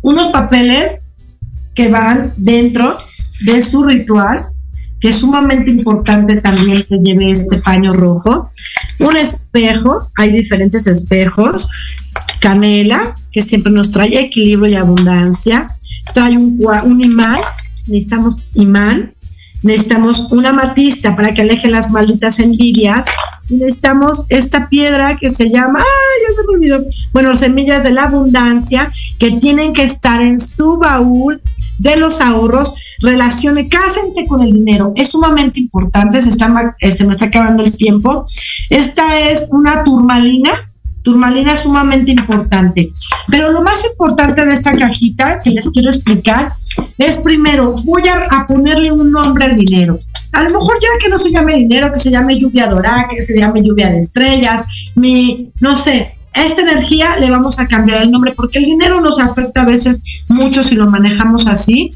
Unos 0.01 0.27
papeles 0.27 1.05
que 1.73 1.89
van 1.89 2.33
dentro 2.37 2.97
de 3.45 3.61
su 3.61 3.83
ritual 3.83 4.47
que 4.99 5.09
es 5.09 5.15
sumamente 5.15 5.71
importante 5.71 6.41
también 6.41 6.83
que 6.83 6.97
lleve 6.97 7.31
este 7.31 7.57
paño 7.57 7.93
rojo. 7.93 8.49
Un 8.99 9.15
espejo, 9.15 10.09
hay 10.17 10.31
diferentes 10.31 10.87
espejos. 10.87 11.69
Canela, 12.39 12.99
que 13.31 13.41
siempre 13.41 13.71
nos 13.71 13.91
trae 13.91 14.19
equilibrio 14.19 14.71
y 14.71 14.75
abundancia. 14.75 15.69
Trae 16.13 16.37
un, 16.37 17.01
imán, 17.01 17.39
necesitamos 17.87 18.37
imán. 18.55 19.13
necesitamos 19.63 20.31
una 20.31 20.53
matista 20.53 21.15
para 21.15 21.33
que 21.33 21.41
aleje 21.41 21.67
las 21.67 21.91
malditas 21.91 22.39
envidias, 22.39 23.07
necesitamos 23.49 24.23
esta 24.29 24.69
piedra 24.69 25.17
que 25.17 25.29
se 25.29 25.49
llama, 25.49 25.79
ay, 25.79 26.21
ya 26.27 26.35
se 26.35 26.47
me 26.47 26.53
olvidó, 26.53 26.85
bueno, 27.11 27.35
semillas 27.35 27.83
de 27.83 27.91
la 27.91 28.03
abundancia, 28.03 28.91
que 29.17 29.31
tienen 29.31 29.73
que 29.73 29.83
estar 29.83 30.21
en 30.21 30.39
su 30.39 30.77
baúl 30.77 31.41
de 31.77 31.95
los 31.97 32.21
ahorros, 32.21 32.73
relaciones, 32.99 33.67
cásense 33.69 34.25
con 34.27 34.41
el 34.41 34.53
dinero, 34.53 34.93
es 34.95 35.11
sumamente 35.11 35.59
importante, 35.59 36.21
se, 36.21 36.29
está, 36.29 36.75
eh, 36.79 36.91
se 36.91 37.05
me 37.05 37.11
está 37.11 37.25
acabando 37.25 37.63
el 37.63 37.75
tiempo. 37.75 38.25
Esta 38.69 39.19
es 39.29 39.49
una 39.51 39.83
turmalina, 39.83 40.51
turmalina 41.03 41.55
sumamente 41.55 42.11
importante. 42.11 42.91
Pero 43.29 43.51
lo 43.51 43.61
más 43.61 43.85
importante 43.85 44.45
de 44.45 44.53
esta 44.53 44.73
cajita 44.73 45.39
que 45.39 45.51
les 45.51 45.69
quiero 45.69 45.89
explicar 45.89 46.53
es 46.97 47.19
primero, 47.19 47.75
voy 47.85 48.03
a, 48.07 48.45
ponerle 48.45 48.91
un 48.91 49.11
nombre 49.11 49.45
al 49.45 49.57
dinero. 49.57 49.99
A 50.33 50.43
lo 50.43 50.49
mejor 50.49 50.77
ya 50.81 50.89
que 50.99 51.09
no 51.09 51.17
se 51.17 51.31
llame 51.31 51.55
dinero, 51.55 51.91
que 51.91 51.99
se 51.99 52.11
llame 52.11 52.39
lluvia 52.39 52.67
dorada, 52.67 53.07
que 53.09 53.23
se 53.23 53.39
llame 53.39 53.63
lluvia 53.63 53.89
de 53.89 53.99
estrellas, 53.99 54.91
mi, 54.95 55.51
no 55.61 55.75
sé, 55.75 56.16
esta 56.45 56.61
energía 56.61 57.17
le 57.17 57.29
vamos 57.29 57.59
a 57.59 57.67
cambiar 57.67 58.01
el 58.01 58.11
nombre 58.11 58.33
porque 58.33 58.59
el 58.59 58.65
dinero 58.65 59.01
nos 59.01 59.19
afecta 59.19 59.61
a 59.61 59.65
veces 59.65 60.01
mucho 60.27 60.63
si 60.63 60.75
lo 60.75 60.89
manejamos 60.89 61.47
así. 61.47 61.91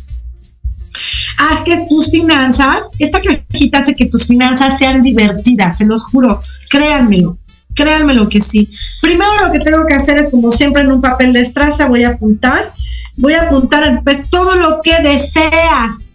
Haz 1.38 1.62
que 1.62 1.86
tus 1.88 2.12
finanzas, 2.12 2.90
esta 3.00 3.22
cajita 3.22 3.80
hace 3.80 3.94
que 3.94 4.06
tus 4.06 4.28
finanzas 4.28 4.78
sean 4.78 5.02
divertidas, 5.02 5.78
se 5.78 5.86
los 5.86 6.06
juro, 6.06 6.42
créanmelo, 6.70 7.38
créanmelo 7.74 8.30
que 8.30 8.42
sí. 8.42 8.68
Primero 9.02 9.30
lo 9.46 9.52
que 9.52 9.60
tengo 9.60 9.86
que 9.86 9.94
hacer 9.94 10.18
es, 10.18 10.30
como 10.30 10.52
siempre 10.52 10.82
en 10.82 10.92
un 10.92 11.02
papel 11.02 11.34
de 11.34 11.42
estraza, 11.42 11.88
voy 11.88 12.04
a 12.04 12.10
apuntar, 12.10 12.74
voy 13.18 13.34
a 13.34 13.44
apuntar 13.44 14.04
todo 14.30 14.56
lo 14.56 14.82
que 14.82 15.02
deseas, 15.02 16.10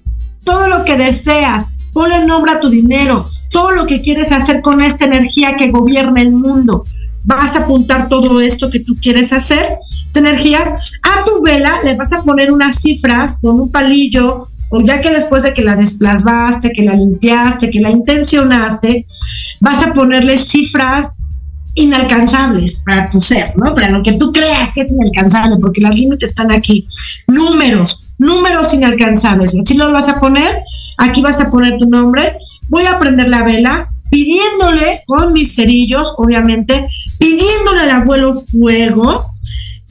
todo 0.44 0.68
lo 0.68 0.84
que 0.84 0.96
deseas, 0.96 1.68
ponle 1.92 2.24
nombre 2.24 2.52
a 2.52 2.60
tu 2.60 2.68
dinero, 2.68 3.28
todo 3.50 3.72
lo 3.72 3.86
que 3.86 4.02
quieres 4.02 4.32
hacer 4.32 4.60
con 4.60 4.80
esta 4.80 5.06
energía 5.06 5.56
que 5.56 5.70
gobierna 5.70 6.20
el 6.20 6.32
mundo 6.32 6.84
vas 7.26 7.56
a 7.56 7.64
apuntar 7.64 8.08
todo 8.08 8.40
esto 8.40 8.70
que 8.70 8.80
tú 8.80 8.94
quieres 8.94 9.32
hacer, 9.32 9.78
esta 10.06 10.20
energía, 10.20 10.58
a 10.60 11.24
tu 11.24 11.42
vela 11.42 11.72
le 11.84 11.94
vas 11.96 12.12
a 12.12 12.22
poner 12.22 12.52
unas 12.52 12.80
cifras 12.80 13.40
con 13.42 13.60
un 13.60 13.70
palillo, 13.70 14.46
o 14.70 14.80
ya 14.80 15.00
que 15.00 15.10
después 15.10 15.42
de 15.42 15.52
que 15.52 15.62
la 15.62 15.76
desplazaste, 15.76 16.72
que 16.72 16.84
la 16.84 16.94
limpiaste, 16.94 17.70
que 17.70 17.80
la 17.80 17.90
intencionaste, 17.90 19.06
vas 19.60 19.82
a 19.82 19.92
ponerle 19.92 20.38
cifras 20.38 21.12
inalcanzables 21.74 22.80
para 22.86 23.10
tu 23.10 23.20
ser, 23.20 23.52
¿no? 23.56 23.74
Para 23.74 23.90
lo 23.90 24.02
que 24.02 24.12
tú 24.12 24.32
creas 24.32 24.72
que 24.72 24.82
es 24.82 24.92
inalcanzable, 24.92 25.56
porque 25.60 25.80
las 25.80 25.94
límites 25.94 26.30
están 26.30 26.50
aquí. 26.50 26.86
Números, 27.26 28.12
números 28.18 28.72
inalcanzables. 28.72 29.54
Así 29.60 29.74
los 29.74 29.92
vas 29.92 30.08
a 30.08 30.18
poner. 30.18 30.62
Aquí 30.96 31.20
vas 31.20 31.40
a 31.40 31.50
poner 31.50 31.76
tu 31.76 31.86
nombre. 31.86 32.22
Voy 32.68 32.86
a 32.86 32.98
prender 32.98 33.28
la 33.28 33.42
vela 33.42 33.90
pidiéndole 34.10 35.02
con 35.06 35.32
mis 35.32 35.54
cerillos, 35.54 36.14
obviamente, 36.16 36.88
pidiéndole 37.18 37.80
al 37.80 37.90
abuelo 37.90 38.34
fuego 38.34 39.32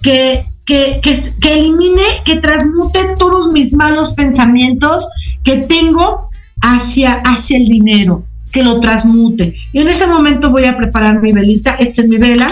que, 0.01 0.45
que, 0.65 1.01
que, 1.01 1.53
elimine, 1.53 2.01
que 2.23 2.37
transmute 2.37 2.99
todos 3.17 3.51
mis 3.51 3.73
malos 3.73 4.13
pensamientos 4.13 5.07
que 5.43 5.57
tengo 5.57 6.29
hacia, 6.61 7.13
hacia 7.13 7.57
el 7.57 7.65
dinero, 7.65 8.25
que 8.51 8.63
lo 8.63 8.79
transmute. 8.79 9.55
Y 9.73 9.79
en 9.79 9.87
ese 9.87 10.07
momento 10.07 10.51
voy 10.51 10.65
a 10.65 10.77
preparar 10.77 11.21
mi 11.21 11.31
velita, 11.31 11.75
esta 11.75 12.01
es 12.01 12.07
mi 12.07 12.17
vela, 12.17 12.47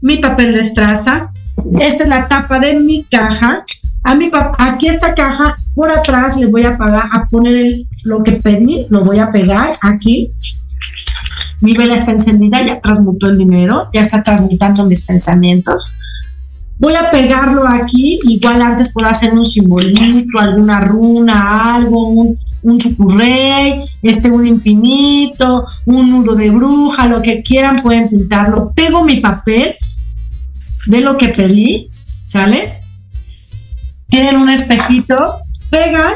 mi 0.00 0.18
papel 0.18 0.54
de 0.54 0.60
estraza, 0.60 1.32
esta 1.80 2.04
es 2.04 2.08
la 2.08 2.28
tapa 2.28 2.58
de 2.58 2.78
mi 2.80 3.04
caja. 3.04 3.64
A 4.06 4.14
mi 4.14 4.30
aquí 4.58 4.88
esta 4.88 5.14
caja, 5.14 5.56
por 5.74 5.90
atrás 5.90 6.36
le 6.36 6.44
voy 6.44 6.64
a 6.64 6.76
pagar, 6.76 7.08
a 7.10 7.26
poner 7.26 7.72
lo 8.02 8.22
que 8.22 8.32
pedí, 8.32 8.86
lo 8.90 9.02
voy 9.02 9.18
a 9.18 9.30
pegar 9.30 9.70
aquí 9.80 10.30
mi 11.64 11.72
vela 11.72 11.94
está 11.94 12.12
encendida, 12.12 12.62
ya 12.62 12.80
transmutó 12.80 13.26
el 13.26 13.38
dinero, 13.38 13.88
ya 13.92 14.02
está 14.02 14.22
transmutando 14.22 14.84
mis 14.84 15.00
pensamientos. 15.00 15.86
Voy 16.78 16.94
a 16.94 17.10
pegarlo 17.10 17.66
aquí, 17.66 18.20
igual 18.24 18.60
antes 18.60 18.92
puedo 18.92 19.08
hacer 19.08 19.32
un 19.32 19.46
simbolito, 19.46 20.38
alguna 20.38 20.80
runa, 20.80 21.74
algo, 21.74 22.08
un, 22.08 22.38
un 22.62 22.78
chucurrey, 22.78 23.82
este, 24.02 24.30
un 24.30 24.46
infinito, 24.46 25.64
un 25.86 26.10
nudo 26.10 26.34
de 26.34 26.50
bruja, 26.50 27.06
lo 27.06 27.22
que 27.22 27.42
quieran 27.42 27.76
pueden 27.76 28.08
pintarlo. 28.10 28.72
Pego 28.74 29.04
mi 29.04 29.20
papel 29.20 29.76
de 30.86 31.00
lo 31.00 31.16
que 31.16 31.28
pedí, 31.28 31.88
¿sale? 32.28 32.80
Tienen 34.08 34.36
un 34.36 34.50
espejito, 34.50 35.16
pegan 35.70 36.12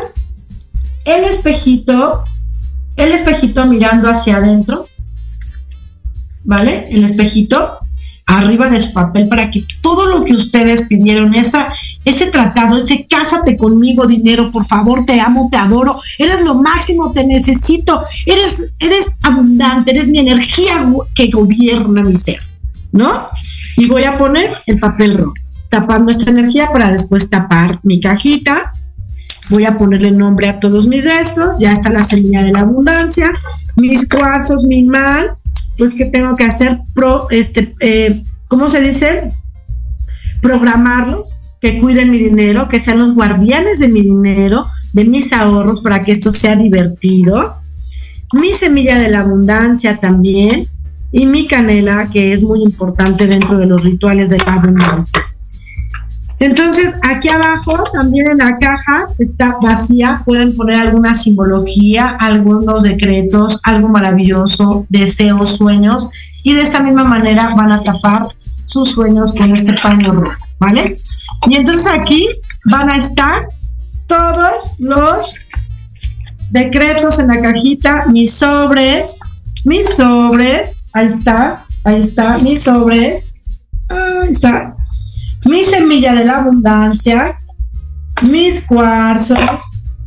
el 1.06 1.24
espejito, 1.24 2.24
el 2.96 3.12
espejito 3.12 3.64
mirando 3.64 4.10
hacia 4.10 4.36
adentro, 4.36 4.87
¿vale? 6.44 6.86
El 6.90 7.04
espejito 7.04 7.80
arriba 8.28 8.68
de 8.68 8.78
su 8.78 8.92
papel 8.92 9.26
para 9.26 9.50
que 9.50 9.62
todo 9.80 10.06
lo 10.06 10.24
que 10.24 10.34
ustedes 10.34 10.82
pidieron, 10.82 11.34
esa, 11.34 11.72
ese 12.04 12.26
tratado, 12.26 12.76
ese 12.76 13.06
cásate 13.08 13.56
conmigo, 13.56 14.06
dinero, 14.06 14.52
por 14.52 14.66
favor, 14.66 15.06
te 15.06 15.18
amo, 15.18 15.48
te 15.50 15.56
adoro, 15.56 15.98
eres 16.18 16.42
lo 16.42 16.56
máximo, 16.56 17.10
te 17.12 17.26
necesito, 17.26 18.02
eres, 18.26 18.70
eres 18.78 19.12
abundante, 19.22 19.92
eres 19.92 20.08
mi 20.08 20.18
energía 20.18 20.92
que 21.14 21.30
gobierna 21.30 22.02
mi 22.02 22.14
ser, 22.14 22.40
¿no? 22.92 23.10
Y 23.78 23.86
voy 23.86 24.04
a 24.04 24.18
poner 24.18 24.50
el 24.66 24.78
papel 24.78 25.16
rojo, 25.16 25.34
tapando 25.70 26.10
esta 26.10 26.30
energía 26.30 26.68
para 26.70 26.90
después 26.90 27.30
tapar 27.30 27.80
mi 27.82 28.00
cajita. 28.00 28.72
Voy 29.50 29.64
a 29.64 29.78
ponerle 29.78 30.10
nombre 30.10 30.50
a 30.50 30.60
todos 30.60 30.86
mis 30.86 31.02
restos, 31.02 31.56
ya 31.58 31.72
está 31.72 31.88
la 31.88 32.02
semilla 32.02 32.44
de 32.44 32.52
la 32.52 32.60
abundancia, 32.60 33.32
mis 33.76 34.06
cuarzos, 34.06 34.64
mi 34.64 34.84
mal, 34.84 35.38
pues 35.78 35.94
que 35.94 36.06
tengo 36.06 36.34
que 36.34 36.44
hacer 36.44 36.80
pro, 36.94 37.28
este, 37.30 37.74
eh, 37.80 38.22
¿cómo 38.48 38.68
se 38.68 38.80
dice? 38.80 39.30
Programarlos, 40.42 41.38
que 41.60 41.80
cuiden 41.80 42.10
mi 42.10 42.18
dinero, 42.18 42.68
que 42.68 42.80
sean 42.80 42.98
los 42.98 43.14
guardianes 43.14 43.78
de 43.78 43.88
mi 43.88 44.02
dinero, 44.02 44.66
de 44.92 45.04
mis 45.04 45.32
ahorros, 45.32 45.80
para 45.80 46.02
que 46.02 46.12
esto 46.12 46.32
sea 46.32 46.56
divertido. 46.56 47.56
Mi 48.32 48.48
semilla 48.48 48.98
de 48.98 49.08
la 49.08 49.20
abundancia 49.20 49.98
también, 49.98 50.66
y 51.10 51.26
mi 51.26 51.46
canela, 51.46 52.10
que 52.10 52.32
es 52.32 52.42
muy 52.42 52.62
importante 52.62 53.26
dentro 53.26 53.56
de 53.56 53.66
los 53.66 53.84
rituales 53.84 54.30
de 54.30 54.38
la 54.38 54.54
abundancia. 54.54 55.20
Entonces, 56.40 56.96
aquí 57.02 57.28
abajo, 57.28 57.82
también 57.92 58.30
en 58.30 58.38
la 58.38 58.58
caja, 58.58 59.08
está 59.18 59.56
vacía. 59.60 60.22
Pueden 60.24 60.54
poner 60.56 60.76
alguna 60.76 61.14
simbología, 61.14 62.08
algunos 62.08 62.82
decretos, 62.82 63.60
algo 63.64 63.88
maravilloso, 63.88 64.86
deseos, 64.88 65.56
sueños. 65.56 66.08
Y 66.44 66.54
de 66.54 66.60
esta 66.60 66.82
misma 66.82 67.04
manera 67.04 67.54
van 67.56 67.72
a 67.72 67.82
tapar 67.82 68.22
sus 68.66 68.92
sueños 68.92 69.32
con 69.32 69.52
este 69.52 69.72
paño 69.82 70.12
rojo, 70.12 70.32
¿vale? 70.58 70.98
Y 71.48 71.56
entonces 71.56 71.86
aquí 71.86 72.26
van 72.70 72.90
a 72.90 72.96
estar 72.98 73.48
todos 74.06 74.72
los 74.78 75.36
decretos 76.50 77.18
en 77.18 77.28
la 77.28 77.40
cajita, 77.40 78.06
mis 78.06 78.32
sobres, 78.32 79.18
mis 79.64 79.86
sobres, 79.96 80.82
ahí 80.92 81.06
está, 81.06 81.64
ahí 81.84 81.98
está, 81.98 82.38
mis 82.38 82.62
sobres, 82.62 83.32
ahí 83.88 84.28
está, 84.30 84.76
mi 85.48 85.62
semilla 85.62 86.14
de 86.14 86.24
la 86.24 86.38
abundancia, 86.38 87.36
mis 88.30 88.66
cuarzos, 88.66 89.38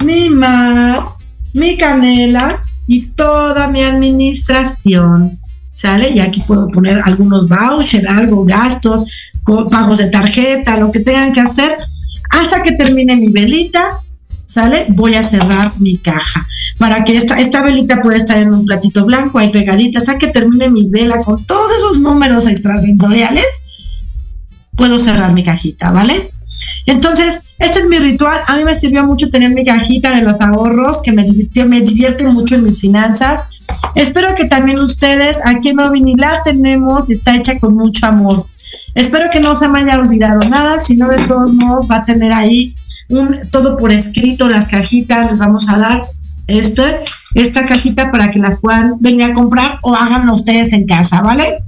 mi 0.03 0.29
mar, 0.29 1.05
mi 1.53 1.77
canela 1.77 2.61
y 2.87 3.07
toda 3.07 3.67
mi 3.67 3.81
administración. 3.81 5.37
¿Sale? 5.73 6.11
Y 6.11 6.19
aquí 6.19 6.41
puedo 6.45 6.67
poner 6.67 7.01
algunos 7.03 7.49
vouchers, 7.49 8.05
algo, 8.05 8.45
gastos, 8.45 9.31
pagos 9.71 9.97
de 9.97 10.09
tarjeta, 10.09 10.77
lo 10.77 10.91
que 10.91 10.99
tengan 10.99 11.33
que 11.33 11.41
hacer, 11.41 11.75
hasta 12.29 12.61
que 12.61 12.73
termine 12.73 13.15
mi 13.15 13.29
velita, 13.29 13.99
¿sale? 14.45 14.85
Voy 14.89 15.15
a 15.15 15.23
cerrar 15.23 15.73
mi 15.79 15.97
caja 15.97 16.45
para 16.77 17.03
que 17.03 17.17
esta, 17.17 17.39
esta 17.39 17.63
velita 17.63 18.01
pueda 18.01 18.17
estar 18.17 18.37
en 18.37 18.53
un 18.53 18.65
platito 18.65 19.05
blanco 19.05 19.39
ahí 19.39 19.49
pegadita, 19.49 19.97
hasta 19.97 20.19
que 20.19 20.27
termine 20.27 20.69
mi 20.69 20.87
vela 20.87 21.23
con 21.23 21.43
todos 21.45 21.71
esos 21.75 21.99
números 21.99 22.45
extrasensoriales 22.45 23.45
puedo 24.81 24.97
cerrar 24.97 25.31
mi 25.31 25.43
cajita, 25.43 25.91
¿vale? 25.91 26.31
Entonces, 26.87 27.43
este 27.59 27.81
es 27.81 27.87
mi 27.87 27.99
ritual. 27.99 28.39
A 28.47 28.57
mí 28.57 28.63
me 28.63 28.73
sirvió 28.73 29.03
mucho 29.03 29.29
tener 29.29 29.51
mi 29.51 29.63
cajita 29.63 30.15
de 30.15 30.23
los 30.23 30.41
ahorros, 30.41 31.03
que 31.03 31.11
me 31.11 31.23
divirtió, 31.23 31.67
me 31.67 31.81
divierte 31.81 32.23
mucho 32.27 32.55
en 32.55 32.63
mis 32.63 32.81
finanzas. 32.81 33.43
Espero 33.93 34.33
que 34.33 34.45
también 34.45 34.79
ustedes, 34.79 35.37
aquí 35.45 35.69
en 35.69 35.77
Robin 35.77 36.17
la 36.17 36.41
tenemos, 36.43 37.11
está 37.11 37.35
hecha 37.35 37.59
con 37.59 37.75
mucho 37.75 38.07
amor. 38.07 38.47
Espero 38.95 39.29
que 39.31 39.39
no 39.39 39.53
se 39.53 39.67
me 39.67 39.81
haya 39.81 39.99
olvidado 39.99 40.39
nada, 40.49 40.79
si 40.79 40.97
no, 40.97 41.09
de 41.09 41.23
todos 41.27 41.53
modos 41.53 41.87
va 41.89 41.97
a 41.97 42.03
tener 42.03 42.33
ahí 42.33 42.73
un, 43.07 43.41
todo 43.51 43.77
por 43.77 43.91
escrito, 43.91 44.49
las 44.49 44.67
cajitas, 44.67 45.29
les 45.29 45.37
vamos 45.37 45.69
a 45.69 45.77
dar 45.77 46.01
este, 46.47 46.81
esta 47.35 47.67
cajita 47.67 48.11
para 48.11 48.31
que 48.31 48.39
las 48.39 48.59
puedan 48.59 48.95
venir 48.99 49.25
a 49.25 49.33
comprar 49.35 49.77
o 49.83 49.93
háganlo 49.93 50.33
ustedes 50.33 50.73
en 50.73 50.87
casa, 50.87 51.21
¿vale? 51.21 51.59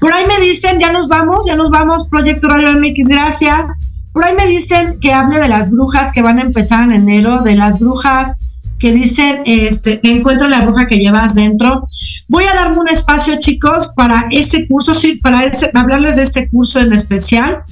Por 0.00 0.12
ahí 0.12 0.24
me 0.26 0.44
dicen, 0.44 0.80
ya 0.80 0.92
nos 0.92 1.08
vamos, 1.08 1.44
ya 1.46 1.56
nos 1.56 1.70
vamos, 1.70 2.08
Proyecto 2.08 2.48
Radio 2.48 2.72
MX, 2.72 3.08
gracias. 3.08 3.68
Por 4.12 4.24
ahí 4.24 4.34
me 4.34 4.46
dicen 4.46 4.98
que 4.98 5.12
hable 5.12 5.38
de 5.38 5.48
las 5.48 5.70
brujas 5.70 6.10
que 6.12 6.22
van 6.22 6.38
a 6.38 6.42
empezar 6.42 6.84
en 6.84 6.92
enero, 6.92 7.42
de 7.42 7.54
las 7.54 7.78
brujas 7.78 8.38
que 8.78 8.92
dicen, 8.92 9.42
este, 9.44 10.00
encuentra 10.02 10.48
la 10.48 10.62
bruja 10.62 10.86
que 10.86 10.98
llevas 10.98 11.34
dentro. 11.34 11.86
Voy 12.28 12.44
a 12.44 12.54
darme 12.54 12.78
un 12.78 12.88
espacio, 12.88 13.38
chicos, 13.38 13.90
para 13.94 14.26
este 14.30 14.66
curso, 14.66 14.94
sí, 14.94 15.16
para 15.16 15.42
hablarles 15.74 16.16
de 16.16 16.22
este 16.22 16.48
curso 16.48 16.80
en 16.80 16.94
especial. 16.94 17.62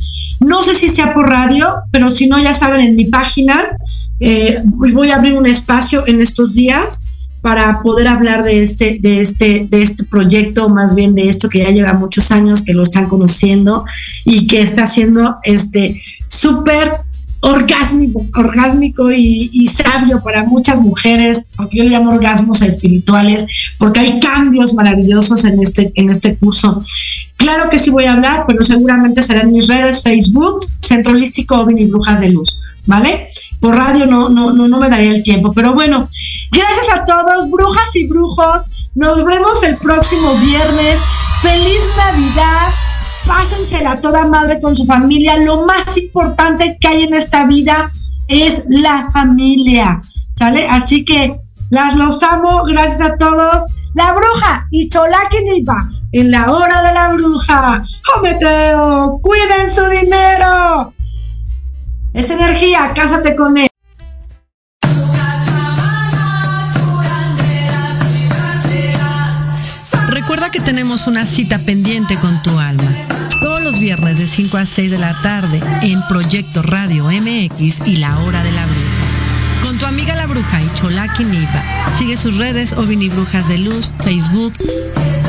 No 0.41 0.63
sé 0.63 0.75
si 0.75 0.91
sea 0.91 1.15
por 1.15 1.29
radio, 1.29 1.67
pero 1.91 2.11
si 2.11 2.29
no, 2.29 2.39
ya 2.39 2.53
saben, 2.53 2.83
en 2.83 2.95
mi 2.95 3.07
página 3.07 3.55
eh, 4.21 4.63
voy 4.65 5.11
a 5.11 5.17
abrir 5.17 5.33
un 5.33 5.47
espacio 5.47 6.07
en 6.07 6.21
estos 6.21 6.55
días 6.55 7.01
para 7.41 7.81
poder 7.83 8.09
hablar 8.09 8.43
de 8.45 8.63
este, 8.63 8.99
de 9.01 9.21
este, 9.21 9.67
de 9.71 9.83
este 9.83 10.05
proyecto, 10.05 10.69
más 10.69 10.95
bien 10.95 11.15
de 11.15 11.29
esto 11.29 11.49
que 11.49 11.61
ya 11.61 11.71
lleva 11.71 11.93
muchos 11.95 12.31
años, 12.31 12.63
que 12.63 12.75
lo 12.75 12.83
están 12.83 13.09
conociendo 13.09 13.85
y 14.25 14.47
que 14.47 14.61
está 14.61 14.87
siendo 14.87 15.37
este 15.45 16.03
súper 16.27 17.09
orgásmico, 17.41 18.27
orgásmico 18.35 19.13
y, 19.13 19.67
sabio 19.69 20.23
para 20.23 20.45
muchas 20.45 20.81
mujeres, 20.81 21.51
porque 21.57 21.79
yo 21.79 21.85
le 21.85 21.91
llamo 21.91 22.11
orgasmos 22.11 22.63
espirituales, 22.63 23.47
porque 23.79 24.01
hay 24.01 24.21
cambios 24.21 24.75
maravillosos 24.75 25.45
en 25.45 25.63
este, 25.63 25.93
en 25.95 26.11
este 26.11 26.37
curso. 26.37 26.83
Claro 27.37 27.71
que 27.71 27.79
sí 27.79 27.91
voy 27.91 28.07
a 28.07 28.15
hablar, 28.15 28.45
pero 28.49 28.65
seguramente 28.65 29.23
será 29.23 29.43
en 29.43 29.53
mis 29.53 29.69
redes, 29.69 30.03
Facebook, 30.03 30.59
Centro 30.81 31.13
Holístico 31.13 31.57
Ovin 31.57 31.79
y 31.79 31.87
Brujas 31.87 32.21
de 32.21 32.31
Luz, 32.31 32.61
¿vale? 32.89 33.29
Por 33.61 33.77
radio 33.77 34.07
no, 34.07 34.29
no, 34.29 34.53
no, 34.53 34.67
no 34.67 34.81
me 34.81 34.91
daría 34.91 35.13
el 35.13 35.23
tiempo, 35.23 35.53
pero 35.53 35.75
bueno, 35.75 36.09
gracias 36.51 36.89
a 36.93 37.05
todos, 37.05 37.49
brujas 37.49 37.95
y 37.95 38.09
brujos, 38.09 38.65
nos 38.97 39.25
vemos 39.25 39.63
el 39.63 39.77
próximo 39.77 40.35
viernes. 40.35 40.99
¡Feliz 41.41 41.89
Navidad! 41.97 42.75
pásensela 43.29 44.01
toda 44.01 44.27
madre 44.27 44.59
con 44.61 44.75
su 44.75 44.85
familia. 44.87 45.39
Lo 45.39 45.67
más 45.67 45.97
importante 45.99 46.79
que 46.81 46.89
hay 46.89 47.03
en 47.05 47.15
esta 47.15 47.47
vida 47.47 47.93
es 48.27 48.65
la 48.69 49.09
familia, 49.13 50.01
¿sale? 50.33 50.67
Así 50.67 51.05
que 51.05 51.39
las 51.71 51.95
los 51.95 52.23
amo, 52.23 52.65
gracias 52.65 53.03
a 53.03 53.17
todos. 53.17 53.65
La 53.95 54.13
bruja 54.13 54.67
y 54.71 54.89
Cholaquinipa 54.89 55.89
en 56.13 56.31
la 56.31 56.51
hora 56.51 56.83
de 56.83 56.95
la 56.95 57.13
bruja. 57.13 57.85
¡Jometeo! 58.05 59.21
¡Cuiden 59.23 59.71
su 59.71 59.85
dinero! 59.89 60.95
Es 62.15 62.31
energía, 62.31 62.93
cásate 62.95 63.37
con 63.37 63.59
él. 63.59 63.69
Recuerda 70.09 70.51
que 70.51 70.61
tenemos 70.61 71.07
una 71.07 71.27
cita 71.27 71.59
pendiente 71.59 72.17
con 72.17 72.43
tu 72.43 72.59
alma 72.59 72.85
todos 73.41 73.63
los 73.63 73.79
viernes 73.79 74.19
de 74.19 74.27
5 74.27 74.57
a 74.57 74.65
6 74.67 74.91
de 74.91 74.99
la 74.99 75.15
tarde 75.23 75.61
en 75.83 76.03
Proyecto 76.09 76.63
Radio 76.63 77.05
MX 77.05 77.87
y 77.87 77.97
La 77.99 78.19
Hora 78.21 78.43
de 78.43 78.53
la 78.53 78.65
Bruja. 78.67 79.63
Con 79.63 79.79
tu 79.79 79.87
amiga 79.87 80.15
la 80.17 80.27
bruja 80.27 80.61
y 80.63 80.75
Cholaki 80.75 81.25
Niva. 81.25 81.65
Sigue 81.97 82.17
sus 82.17 82.37
redes 82.39 82.73
Ovini 82.73 83.09
Brujas 83.09 83.49
de 83.49 83.59
Luz, 83.59 83.93
Facebook, 84.03 84.55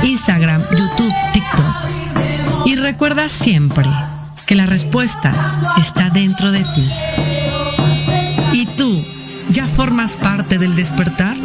Instagram, 0.02 0.62
YouTube, 0.72 1.14
TikTok. 1.34 2.66
Y 2.66 2.76
recuerda 2.78 3.30
siempre 3.30 3.86
que 4.50 4.56
la 4.56 4.66
respuesta 4.66 5.32
está 5.78 6.10
dentro 6.10 6.52
de 6.52 6.64
ti. 6.64 6.90
¿Y 8.52 8.66
tú 8.66 9.00
ya 9.52 9.68
formas 9.68 10.16
parte 10.16 10.58
del 10.58 10.76
despertar? 10.76 11.38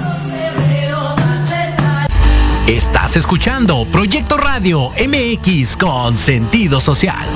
Estás 2.67 3.17
escuchando 3.17 3.85
Proyecto 3.93 4.39
Radio 4.39 4.91
MX 5.07 5.77
con 5.77 6.17
sentido 6.17 6.81
social. 6.81 7.27